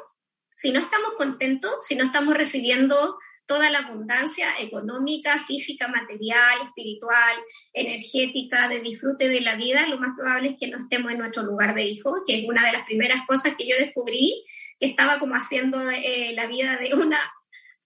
si 0.56 0.72
no 0.72 0.80
estamos 0.80 1.14
contentos, 1.18 1.84
si 1.84 1.96
no 1.96 2.04
estamos 2.04 2.36
recibiendo 2.36 3.18
toda 3.46 3.70
la 3.70 3.80
abundancia 3.80 4.48
económica, 4.60 5.40
física, 5.46 5.88
material, 5.88 6.62
espiritual, 6.64 7.36
energética, 7.74 8.68
de 8.68 8.80
disfrute 8.80 9.28
de 9.28 9.42
la 9.42 9.56
vida, 9.56 9.88
lo 9.88 10.00
más 10.00 10.16
probable 10.16 10.50
es 10.50 10.56
que 10.60 10.68
no 10.68 10.84
estemos 10.84 11.12
en 11.12 11.20
nuestro 11.20 11.44
lugar 11.44 11.76
de 11.76 11.84
hijo, 11.84 12.24
que 12.26 12.40
es 12.40 12.50
una 12.50 12.66
de 12.66 12.74
las 12.74 12.86
primeras 12.86 13.22
cosas 13.28 13.56
que 13.58 13.68
yo 13.68 13.76
descubrí, 13.78 14.46
que 14.80 14.88
estaba 14.88 15.20
como 15.20 15.36
haciendo 15.36 15.80
eh, 15.90 16.32
la 16.34 16.48
vida 16.48 16.78
de 16.78 16.96
una 16.96 17.20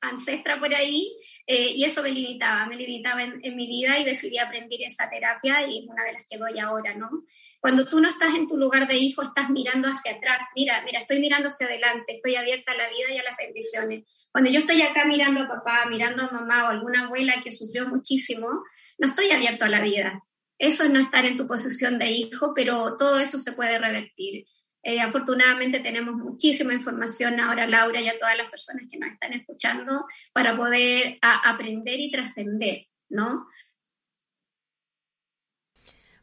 ancestra 0.02 0.60
por 0.60 0.74
ahí, 0.74 1.18
eh, 1.48 1.74
y 1.76 1.84
eso 1.84 2.02
me 2.02 2.12
limitaba, 2.12 2.66
me 2.66 2.76
limitaba 2.76 3.22
en, 3.22 3.40
en, 3.44 3.56
mi 3.56 3.68
vida 3.68 4.00
y 4.00 4.04
decidí 4.04 4.40
aprender 4.40 4.80
esa 4.82 5.08
terapia 5.10 5.68
y 5.68 5.80
es 5.80 5.86
una 5.88 6.04
de 6.04 6.14
las 6.14 6.24
que 6.28 6.40
doy 6.40 6.58
ahora, 6.58 6.96
¿no? 6.96 7.10
Cuando 7.60 7.88
tú 7.88 8.00
no 8.00 8.10
estás 8.10 8.34
en 8.34 8.48
tu 8.48 8.58
lugar 8.58 8.88
de 8.88 8.96
hijo, 8.96 9.22
estás 9.22 9.52
mirando 9.52 9.88
hacia 9.88 10.14
atrás, 10.14 10.44
mira, 10.56 10.82
mira, 10.84 11.00
estoy 11.00 11.20
mirando 11.20 11.50
hacia 11.50 11.68
adelante, 11.68 12.14
estoy 12.14 12.36
abierta 12.36 12.72
a 12.72 12.78
la 12.78 12.90
vida 12.90 13.12
y 13.12 13.18
a 13.18 13.24
las 13.24 13.38
bendiciones. 13.38 14.06
Cuando 14.36 14.52
yo 14.52 14.60
estoy 14.60 14.82
acá 14.82 15.06
mirando 15.06 15.44
a 15.44 15.48
papá, 15.48 15.86
mirando 15.90 16.24
a 16.24 16.30
mamá 16.30 16.66
o 16.66 16.68
alguna 16.68 17.06
abuela 17.06 17.36
que 17.42 17.54
sufrió 17.54 17.88
muchísimo, 17.88 18.50
no 18.98 19.08
estoy 19.08 19.32
abierto 19.32 19.64
a 19.64 19.70
la 19.70 19.82
vida. 19.82 20.26
Eso 20.60 20.84
es 20.84 20.90
no 20.90 21.00
estar 21.00 21.24
en 21.24 21.38
tu 21.38 21.48
posición 21.48 21.98
de 21.98 22.12
hijo, 22.12 22.52
pero 22.54 22.98
todo 22.98 23.18
eso 23.18 23.40
se 23.40 23.54
puede 23.54 23.80
revertir. 23.80 24.46
Eh, 24.84 25.00
afortunadamente 25.00 25.80
tenemos 25.80 26.16
muchísima 26.16 26.74
información 26.74 27.40
ahora, 27.40 27.66
Laura, 27.66 28.02
y 28.02 28.10
a 28.10 28.18
todas 28.18 28.36
las 28.36 28.50
personas 28.50 28.88
que 28.92 28.98
nos 28.98 29.10
están 29.14 29.32
escuchando 29.32 30.06
para 30.34 30.58
poder 30.58 31.18
aprender 31.22 31.98
y 32.02 32.12
trascender, 32.12 32.88
¿no? 33.08 33.48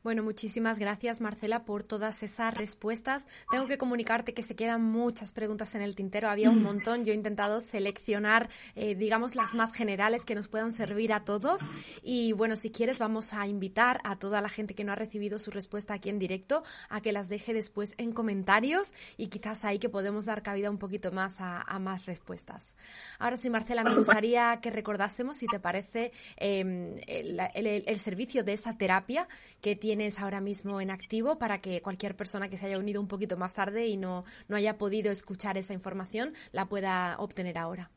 Bueno, 0.03 0.25
muchísimas 0.25 0.81
gracias 0.81 1.21
Marcela 1.21 1.65
por 1.65 1.85
todas 1.85 2.25
esas 2.25 2.53
respuestas. 2.55 3.25
Tengo 3.53 3.69
que 3.69 3.79
comunicarte 3.79 4.35
que 4.35 4.43
se 4.43 4.57
quedan 4.57 4.83
muchas 4.83 5.31
preguntas 5.33 5.77
en 5.77 5.83
el 5.83 5.95
tintero. 5.95 6.29
Había 6.29 6.51
un 6.51 6.61
montón. 6.61 7.05
Yo 7.05 7.13
he 7.13 7.15
intentado 7.15 7.61
seleccionar, 7.61 8.51
eh, 8.75 8.97
digamos, 8.97 9.37
las 9.37 9.55
más 9.55 9.73
generales 9.73 10.25
que 10.25 10.35
nos 10.35 10.49
puedan 10.49 10.73
servir 10.73 11.13
a 11.13 11.25
todos. 11.25 11.63
Y 12.03 12.33
bueno, 12.33 12.57
si 12.57 12.73
quieres, 12.73 12.99
vamos 12.99 13.33
a 13.33 13.47
invitar 13.47 14.01
a 14.03 14.19
toda 14.19 14.41
la 14.41 14.49
gente 14.49 14.75
que 14.75 14.83
no 14.83 14.91
ha 14.91 14.97
recibido 14.97 15.39
su 15.39 15.53
respuesta 15.53 15.95
aquí 15.95 16.09
en 16.09 16.19
directo 16.19 16.65
a 16.89 17.01
que 17.01 17.13
las 17.13 17.29
deje 17.29 17.55
después 17.55 17.95
en 17.97 18.11
comentarios 18.11 18.95
y 19.17 19.29
quizás 19.29 19.65
ahí 19.65 19.79
que 19.79 19.89
podemos 19.89 20.25
dar 20.25 20.43
cabida 20.43 20.69
un 20.69 20.79
poquito 20.79 21.13
más 21.13 21.37
a, 21.39 21.65
más 21.79 22.07
respuestas. 22.07 22.77
Ahora 23.21 23.37
sí, 23.37 23.51
Marcela, 23.51 23.85
me 23.85 23.95
gustaría 23.95 24.59
que 24.61 24.71
recordásemos, 24.71 25.37
si 25.37 25.47
te 25.47 25.61
parece, 25.61 26.11
em, 26.37 26.97
el 27.07 27.99
servicio 27.99 28.43
de 28.43 28.55
esa 28.55 28.77
terapia 28.77 29.29
que 29.61 29.77
tiene 29.77 29.92
tienes 29.93 30.21
ahora 30.21 30.41
mismo 30.41 30.81
en 30.81 30.91
activo 30.91 31.39
para 31.39 31.61
que 31.61 31.83
cualquier 31.83 32.17
persona 32.17 32.49
que 32.49 32.57
se 32.57 32.65
haya 32.65 32.79
unido 32.79 32.99
un 32.99 33.09
poquito 33.09 33.37
más 33.37 33.53
tarde 33.53 33.89
y 33.89 33.99
no, 33.99 34.25
no 34.49 34.57
haya 34.57 34.79
podido 34.79 35.13
escuchar 35.13 35.59
esa 35.59 35.75
información 35.75 36.33
la 36.51 36.65
pueda 36.65 37.17
obtener 37.19 37.59
ahora? 37.59 37.91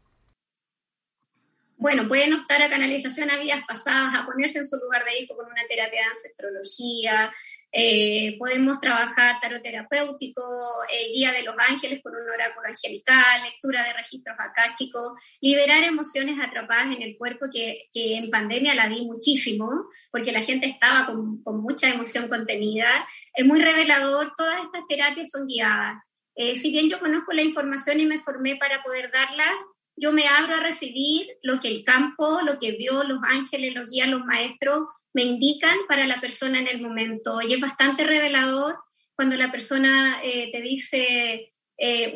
Bueno, 1.78 2.06
pueden 2.10 2.34
optar 2.34 2.62
a 2.62 2.70
canalización 2.70 3.32
a 3.32 3.38
vidas 3.38 3.62
pasadas, 3.66 4.14
a 4.14 4.26
ponerse 4.26 4.60
en 4.60 4.68
su 4.68 4.76
lugar 4.76 5.06
de 5.06 5.20
hijo 5.20 5.38
con 5.38 5.46
una 5.46 5.62
terapia 5.70 6.02
de 6.02 6.10
ancestrología, 6.10 7.34
eh, 7.78 8.38
podemos 8.40 8.80
trabajar 8.80 9.36
tarot 9.42 9.62
terapéutico, 9.62 10.42
eh, 10.90 11.12
guía 11.12 11.34
de 11.34 11.44
los 11.44 11.56
ángeles 11.58 12.02
con 12.02 12.16
un 12.16 12.30
oráculo 12.30 12.70
angelical, 12.70 13.44
lectura 13.44 13.84
de 13.84 13.92
registros 13.92 14.38
chicos, 14.78 15.20
liberar 15.42 15.84
emociones 15.84 16.40
atrapadas 16.42 16.96
en 16.96 17.02
el 17.02 17.18
cuerpo 17.18 17.48
que, 17.52 17.90
que, 17.92 18.16
en 18.16 18.32
pandemia 18.32 18.76
la 18.76 18.88
di 18.88 19.06
muchísimo, 19.06 19.90
porque 20.10 20.32
la 20.32 20.42
gente 20.42 20.68
estaba 20.68 21.06
con, 21.06 21.44
con, 21.44 21.62
mucha 21.62 21.90
emoción 21.90 22.30
contenida. 22.30 22.88
Es 23.34 23.46
muy 23.46 23.62
revelador, 23.62 24.32
todas 24.38 24.64
estas 24.64 24.88
terapias 24.88 25.32
son 25.32 25.46
guiadas. 25.46 26.02
Eh, 26.36 26.56
si 26.56 26.72
bien 26.72 26.90
yo 26.90 26.98
conozco 27.00 27.34
la 27.34 27.42
información 27.42 28.00
y 28.00 28.06
me 28.06 28.20
formé 28.20 28.56
para 28.56 28.84
poder 28.84 29.12
darlas, 29.12 29.56
yo 29.98 30.14
me 30.14 30.30
abro 30.30 30.56
a 30.56 30.62
recibir 30.62 31.28
lo 31.44 31.60
que 31.60 31.68
el 31.68 31.84
campo, 31.84 32.40
lo 32.42 32.58
que 32.58 32.72
Dios, 32.72 33.06
los 33.06 33.20
ángeles, 33.22 33.76
los 33.76 33.92
guías, 33.92 34.08
los 34.08 34.24
maestros 34.24 34.80
me 35.16 35.24
indican 35.24 35.78
para 35.88 36.06
la 36.06 36.20
persona 36.20 36.60
en 36.60 36.68
el 36.68 36.82
momento. 36.82 37.42
Y 37.42 37.54
es 37.54 37.62
bastante 37.62 38.04
revelador 38.04 38.76
cuando 39.16 39.38
la 39.38 39.50
persona 39.50 40.20
eh, 40.22 40.52
te 40.52 40.62
dice, 40.62 41.54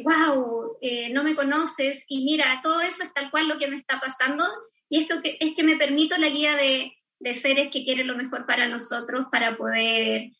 wow, 0.04 0.78
eh, 0.82 1.06
eh, 1.06 1.10
no 1.14 1.24
me 1.24 1.34
conoces 1.34 2.04
y 2.10 2.26
mira, 2.26 2.60
todo 2.62 2.82
eso 2.82 3.04
es 3.04 3.14
tal 3.14 3.32
cual 3.32 3.47
lo 3.47 3.58
que 3.58 3.70
me 3.70 3.78
está 3.78 4.02
pasando 4.02 4.45
y 4.89 5.00
esto 5.00 5.22
que, 5.24 5.38
es 5.39 5.54
que 5.54 5.64
me 5.64 5.78
permito 5.78 6.18
la 6.18 6.28
guía 6.28 6.58
de, 6.58 6.93
seres 7.34 7.70
que 7.70 7.84
quieren 7.84 8.08
lo 8.08 8.18
mejor 8.18 8.45
para 8.45 8.68
nosotros 8.68 9.28
para 9.32 9.58
poder 9.58 10.32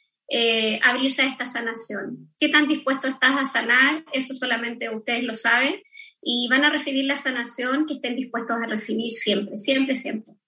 abrirse 0.84 1.22
a 1.22 1.28
esta 1.28 1.46
sanación. 1.46 2.30
¿Qué 2.40 2.50
tan 2.50 2.68
dispuesto 2.68 3.08
estás 3.08 3.36
a 3.38 3.46
sanar? 3.46 4.06
Eso 4.14 4.34
solamente 4.34 4.90
ustedes 4.90 5.24
lo 5.24 5.36
saben 5.36 5.82
y 6.22 6.48
van 6.50 6.64
a 6.66 6.70
recibir 6.70 7.06
la 7.06 7.18
sanación 7.18 7.86
que 7.86 7.96
estén 7.96 8.16
dispuestos 8.16 8.58
a 8.58 8.66
recibir 8.66 9.12
siempre, 9.12 9.58
siempre, 9.58 9.96
siempre. 9.96 10.40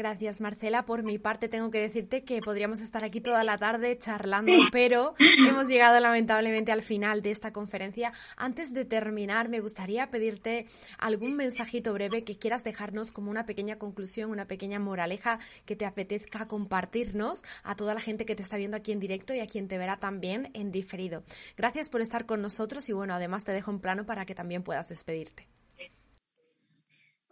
Gracias, 0.00 0.40
Marcela. 0.40 0.86
Por 0.86 1.02
mi 1.02 1.18
parte, 1.18 1.50
tengo 1.50 1.70
que 1.70 1.78
decirte 1.78 2.24
que 2.24 2.40
podríamos 2.40 2.80
estar 2.80 3.04
aquí 3.04 3.20
toda 3.20 3.44
la 3.44 3.58
tarde 3.58 3.98
charlando, 3.98 4.50
pero 4.72 5.14
hemos 5.46 5.68
llegado 5.68 6.00
lamentablemente 6.00 6.72
al 6.72 6.80
final 6.80 7.20
de 7.20 7.30
esta 7.30 7.52
conferencia. 7.52 8.10
Antes 8.38 8.72
de 8.72 8.86
terminar, 8.86 9.50
me 9.50 9.60
gustaría 9.60 10.10
pedirte 10.10 10.64
algún 10.96 11.36
mensajito 11.36 11.92
breve 11.92 12.24
que 12.24 12.38
quieras 12.38 12.64
dejarnos 12.64 13.12
como 13.12 13.30
una 13.30 13.44
pequeña 13.44 13.76
conclusión, 13.76 14.30
una 14.30 14.46
pequeña 14.46 14.80
moraleja 14.80 15.38
que 15.66 15.76
te 15.76 15.84
apetezca 15.84 16.48
compartirnos 16.48 17.42
a 17.62 17.76
toda 17.76 17.92
la 17.92 18.00
gente 18.00 18.24
que 18.24 18.34
te 18.34 18.42
está 18.42 18.56
viendo 18.56 18.78
aquí 18.78 18.92
en 18.92 19.00
directo 19.00 19.34
y 19.34 19.40
a 19.40 19.46
quien 19.46 19.68
te 19.68 19.76
verá 19.76 19.98
también 19.98 20.50
en 20.54 20.72
diferido. 20.72 21.24
Gracias 21.58 21.90
por 21.90 22.00
estar 22.00 22.24
con 22.24 22.40
nosotros 22.40 22.88
y 22.88 22.94
bueno, 22.94 23.12
además 23.12 23.44
te 23.44 23.52
dejo 23.52 23.70
en 23.70 23.80
plano 23.80 24.06
para 24.06 24.24
que 24.24 24.34
también 24.34 24.62
puedas 24.62 24.88
despedirte. 24.88 25.46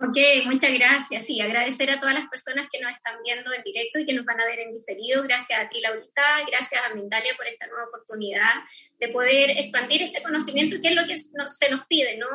Ok, 0.01 0.17
muchas 0.47 0.73
gracias. 0.75 1.27
Sí, 1.27 1.41
agradecer 1.41 1.91
a 1.91 1.99
todas 1.99 2.15
las 2.15 2.29
personas 2.29 2.69
que 2.71 2.81
nos 2.81 2.93
están 2.93 3.17
viendo 3.25 3.53
en 3.53 3.65
directo 3.65 3.99
y 3.99 4.07
que 4.07 4.13
nos 4.13 4.25
van 4.25 4.41
a 4.41 4.45
ver 4.45 4.61
en 4.61 4.73
diferido. 4.73 5.25
Gracias 5.25 5.59
a 5.59 5.69
ti, 5.69 5.81
Laurita. 5.81 6.45
Gracias 6.47 6.81
a 6.85 6.95
Mindalia 6.95 7.35
por 7.37 7.49
esta 7.49 7.67
nueva 7.67 7.87
oportunidad 7.87 8.55
de 9.01 9.09
poder 9.09 9.51
expandir 9.51 10.03
este 10.03 10.23
conocimiento, 10.23 10.81
que 10.81 10.89
es 10.89 10.95
lo 10.95 11.05
que 11.05 11.19
se 11.19 11.71
nos 11.71 11.85
pide, 11.89 12.17
¿no? 12.17 12.29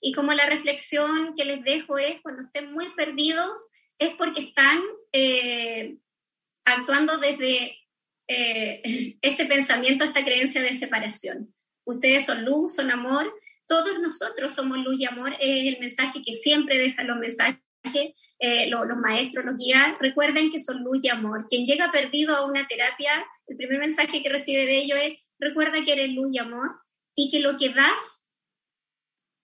Y 0.00 0.14
como 0.14 0.32
la 0.32 0.46
reflexión 0.46 1.34
que 1.36 1.44
les 1.44 1.62
dejo 1.62 1.98
es, 1.98 2.22
cuando 2.22 2.40
estén 2.40 2.72
muy 2.72 2.88
perdidos, 2.94 3.68
es 3.98 4.14
porque 4.16 4.40
están 4.40 4.80
eh, 5.12 5.98
actuando 6.64 7.18
desde 7.18 7.76
eh, 8.28 8.80
este 9.20 9.44
pensamiento, 9.44 10.04
esta 10.04 10.24
creencia 10.24 10.62
de 10.62 10.72
separación. 10.72 11.54
Ustedes 11.84 12.24
son 12.24 12.46
luz, 12.46 12.76
son 12.76 12.90
amor 12.90 13.30
todos 13.70 14.00
nosotros 14.00 14.52
somos 14.52 14.78
luz 14.78 14.98
y 14.98 15.04
amor, 15.04 15.32
es 15.38 15.66
el 15.72 15.78
mensaje 15.78 16.20
que 16.26 16.32
siempre 16.32 16.76
dejan 16.76 17.06
los 17.06 17.18
mensajes, 17.18 17.60
eh, 18.40 18.68
los, 18.68 18.84
maestros, 19.00 19.44
los 19.44 19.58
guías, 19.58 19.94
recuerden 20.00 20.50
que 20.50 20.58
son 20.58 20.82
luz 20.82 20.98
y 21.04 21.08
amor. 21.08 21.46
Quien 21.48 21.66
llega 21.66 21.92
perdido 21.92 22.36
a 22.36 22.46
una 22.46 22.66
terapia, 22.66 23.24
el 23.46 23.56
primer 23.56 23.78
mensaje 23.78 24.24
que 24.24 24.28
recibe 24.28 24.66
de 24.66 24.78
ello 24.78 24.96
es, 24.96 25.32
recuerda 25.38 25.84
que 25.84 25.92
eres 25.92 26.10
luz 26.10 26.34
y 26.34 26.38
amor 26.38 26.80
y 27.14 27.30
que 27.30 27.38
lo 27.38 27.56
que 27.56 27.68
das 27.68 28.26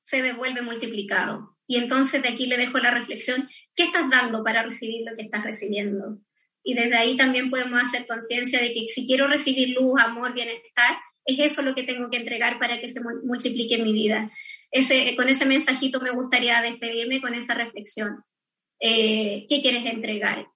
se 0.01 0.21
devuelve 0.23 0.61
multiplicado. 0.61 1.57
Y 1.69 1.77
entonces 1.77 2.21
de 2.21 2.29
aquí 2.29 2.47
le 2.47 2.57
dejo 2.57 2.79
la 2.79 2.91
reflexión, 2.91 3.49
¿qué 3.77 3.85
estás 3.85 4.11
dando 4.11 4.43
para 4.43 4.65
recibir 4.65 5.05
lo 5.09 5.17
que 5.17 5.23
estás 5.23 5.45
recibiendo? 5.45 6.19
Y 6.65 6.75
desde 6.75 6.97
ahí 6.97 7.17
también 7.17 7.49
podemos 7.49 7.81
hacer 7.81 8.09
conciencia 8.09 8.61
de 8.61 8.73
que 8.73 8.87
si 8.87 9.07
quiero 9.07 9.29
recibir 9.29 9.69
luz, 9.69 10.01
amor, 10.01 10.35
bienestar, 10.35 10.97
es 11.27 11.39
eso 11.41 11.63
lo 11.63 11.75
que 11.75 11.83
tengo 11.83 12.09
que 12.09 12.19
entregar 12.19 12.59
para 12.59 12.81
que 12.81 12.89
se 12.89 13.01
multiplique 13.01 13.83
mi 13.83 13.93
vida. 13.93 14.31
Ese, 14.71 15.15
con 15.17 15.29
ese 15.29 15.45
mensajito 15.45 16.01
me 16.01 16.11
gustaría 16.11 16.63
despedirme 16.63 17.21
con 17.21 17.35
esa 17.35 17.55
reflexión. 17.55 18.23
Eh, 18.81 19.45
¿Qué 19.49 19.61
quieres 19.61 19.85
entregar 19.87 20.47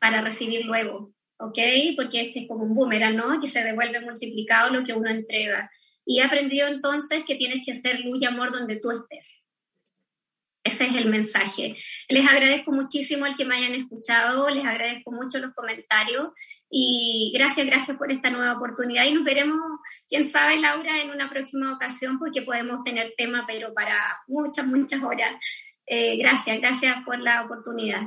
para 0.00 0.20
recibir 0.20 0.64
luego? 0.64 1.12
¿Ok? 1.38 1.58
Porque 1.96 2.20
este 2.20 2.40
es 2.40 2.48
como 2.48 2.64
un 2.64 2.74
boomerang, 2.74 3.16
¿no? 3.16 3.40
Que 3.40 3.46
se 3.46 3.62
devuelve 3.62 4.00
multiplicado 4.00 4.70
lo 4.70 4.82
que 4.82 4.92
uno 4.92 5.10
entrega. 5.10 5.70
Y 6.04 6.18
he 6.18 6.22
aprendido 6.24 6.66
entonces 6.66 7.22
que 7.24 7.36
tienes 7.36 7.62
que 7.64 7.72
hacer 7.72 8.00
luz 8.00 8.20
y 8.20 8.24
amor 8.24 8.50
donde 8.50 8.80
tú 8.80 8.90
estés. 8.90 9.41
Ese 10.64 10.86
es 10.86 10.96
el 10.96 11.08
mensaje. 11.08 11.76
Les 12.08 12.26
agradezco 12.26 12.70
muchísimo 12.72 13.26
el 13.26 13.36
que 13.36 13.44
me 13.44 13.56
hayan 13.56 13.74
escuchado, 13.74 14.48
les 14.50 14.64
agradezco 14.64 15.10
mucho 15.10 15.38
los 15.38 15.52
comentarios 15.54 16.28
y 16.70 17.32
gracias, 17.34 17.66
gracias 17.66 17.96
por 17.96 18.12
esta 18.12 18.30
nueva 18.30 18.54
oportunidad 18.54 19.04
y 19.04 19.12
nos 19.12 19.24
veremos, 19.24 19.58
quién 20.08 20.24
sabe, 20.24 20.58
Laura, 20.58 21.02
en 21.02 21.10
una 21.10 21.28
próxima 21.28 21.72
ocasión 21.74 22.18
porque 22.18 22.42
podemos 22.42 22.84
tener 22.84 23.12
tema, 23.16 23.44
pero 23.46 23.74
para 23.74 24.20
muchas, 24.28 24.66
muchas 24.66 25.02
horas. 25.02 25.34
Eh, 25.86 26.16
gracias, 26.16 26.58
gracias 26.60 27.04
por 27.04 27.18
la 27.18 27.42
oportunidad. 27.42 28.02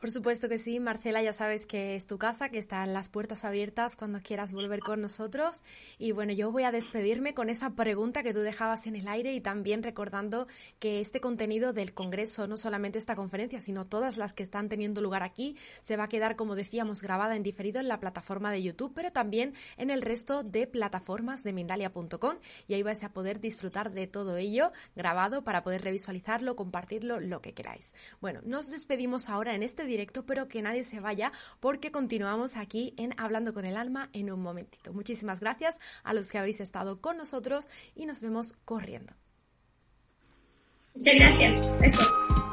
Por 0.00 0.10
supuesto 0.10 0.50
que 0.50 0.58
sí, 0.58 0.78
Marcela, 0.78 1.22
ya 1.22 1.32
sabes 1.32 1.64
que 1.64 1.94
es 1.94 2.06
tu 2.06 2.18
casa, 2.18 2.50
que 2.50 2.58
están 2.58 2.92
las 2.92 3.08
puertas 3.08 3.46
abiertas 3.46 3.96
cuando 3.96 4.20
quieras 4.20 4.52
volver 4.52 4.80
con 4.80 5.00
nosotros. 5.00 5.62
Y 5.98 6.12
bueno, 6.12 6.34
yo 6.34 6.50
voy 6.50 6.64
a 6.64 6.70
despedirme 6.70 7.32
con 7.32 7.48
esa 7.48 7.70
pregunta 7.70 8.22
que 8.22 8.34
tú 8.34 8.40
dejabas 8.40 8.86
en 8.86 8.94
el 8.94 9.08
aire 9.08 9.32
y 9.32 9.40
también 9.40 9.82
recordando 9.82 10.48
que 10.78 11.00
este 11.00 11.22
contenido 11.22 11.72
del 11.72 11.94
Congreso, 11.94 12.46
no 12.46 12.58
solamente 12.58 12.98
esta 12.98 13.16
conferencia, 13.16 13.58
sino 13.58 13.86
todas 13.86 14.18
las 14.18 14.34
que 14.34 14.42
están 14.42 14.68
teniendo 14.68 15.00
lugar 15.00 15.22
aquí, 15.22 15.56
se 15.80 15.96
va 15.96 16.04
a 16.04 16.08
quedar, 16.08 16.36
como 16.36 16.56
decíamos, 16.56 17.00
grabada 17.00 17.34
en 17.34 17.42
diferido 17.42 17.80
en 17.80 17.88
la 17.88 17.98
plataforma 17.98 18.52
de 18.52 18.62
YouTube, 18.62 18.92
pero 18.94 19.12
también 19.12 19.54
en 19.78 19.88
el 19.88 20.02
resto 20.02 20.42
de 20.42 20.66
plataformas 20.66 21.42
de 21.42 21.54
Mindalia.com 21.54 22.36
y 22.68 22.74
ahí 22.74 22.82
vais 22.82 23.02
a 23.02 23.14
poder 23.14 23.40
disfrutar 23.40 23.92
de 23.92 24.06
todo 24.06 24.36
ello 24.36 24.72
grabado 24.94 25.42
para 25.42 25.62
poder 25.62 25.80
revisualizarlo, 25.80 26.54
compartirlo, 26.54 27.18
lo 27.18 27.40
que 27.40 27.54
queráis. 27.54 27.94
Bueno, 28.20 28.40
nos 28.44 28.70
despedimos 28.70 29.30
ahora 29.30 29.54
en 29.54 29.62
este 29.62 29.85
directo, 29.86 30.26
pero 30.26 30.48
que 30.48 30.62
nadie 30.62 30.84
se 30.84 31.00
vaya 31.00 31.32
porque 31.60 31.90
continuamos 31.90 32.56
aquí 32.56 32.94
en 32.96 33.14
Hablando 33.18 33.54
con 33.54 33.64
el 33.64 33.76
Alma 33.76 34.10
en 34.12 34.30
un 34.30 34.40
momentito. 34.40 34.92
Muchísimas 34.92 35.40
gracias 35.40 35.80
a 36.04 36.14
los 36.14 36.30
que 36.30 36.38
habéis 36.38 36.60
estado 36.60 37.00
con 37.00 37.16
nosotros 37.16 37.68
y 37.94 38.06
nos 38.06 38.20
vemos 38.20 38.54
corriendo. 38.64 39.14
Muchas 40.94 41.14
gracias. 41.14 41.80
Besos. 41.80 42.45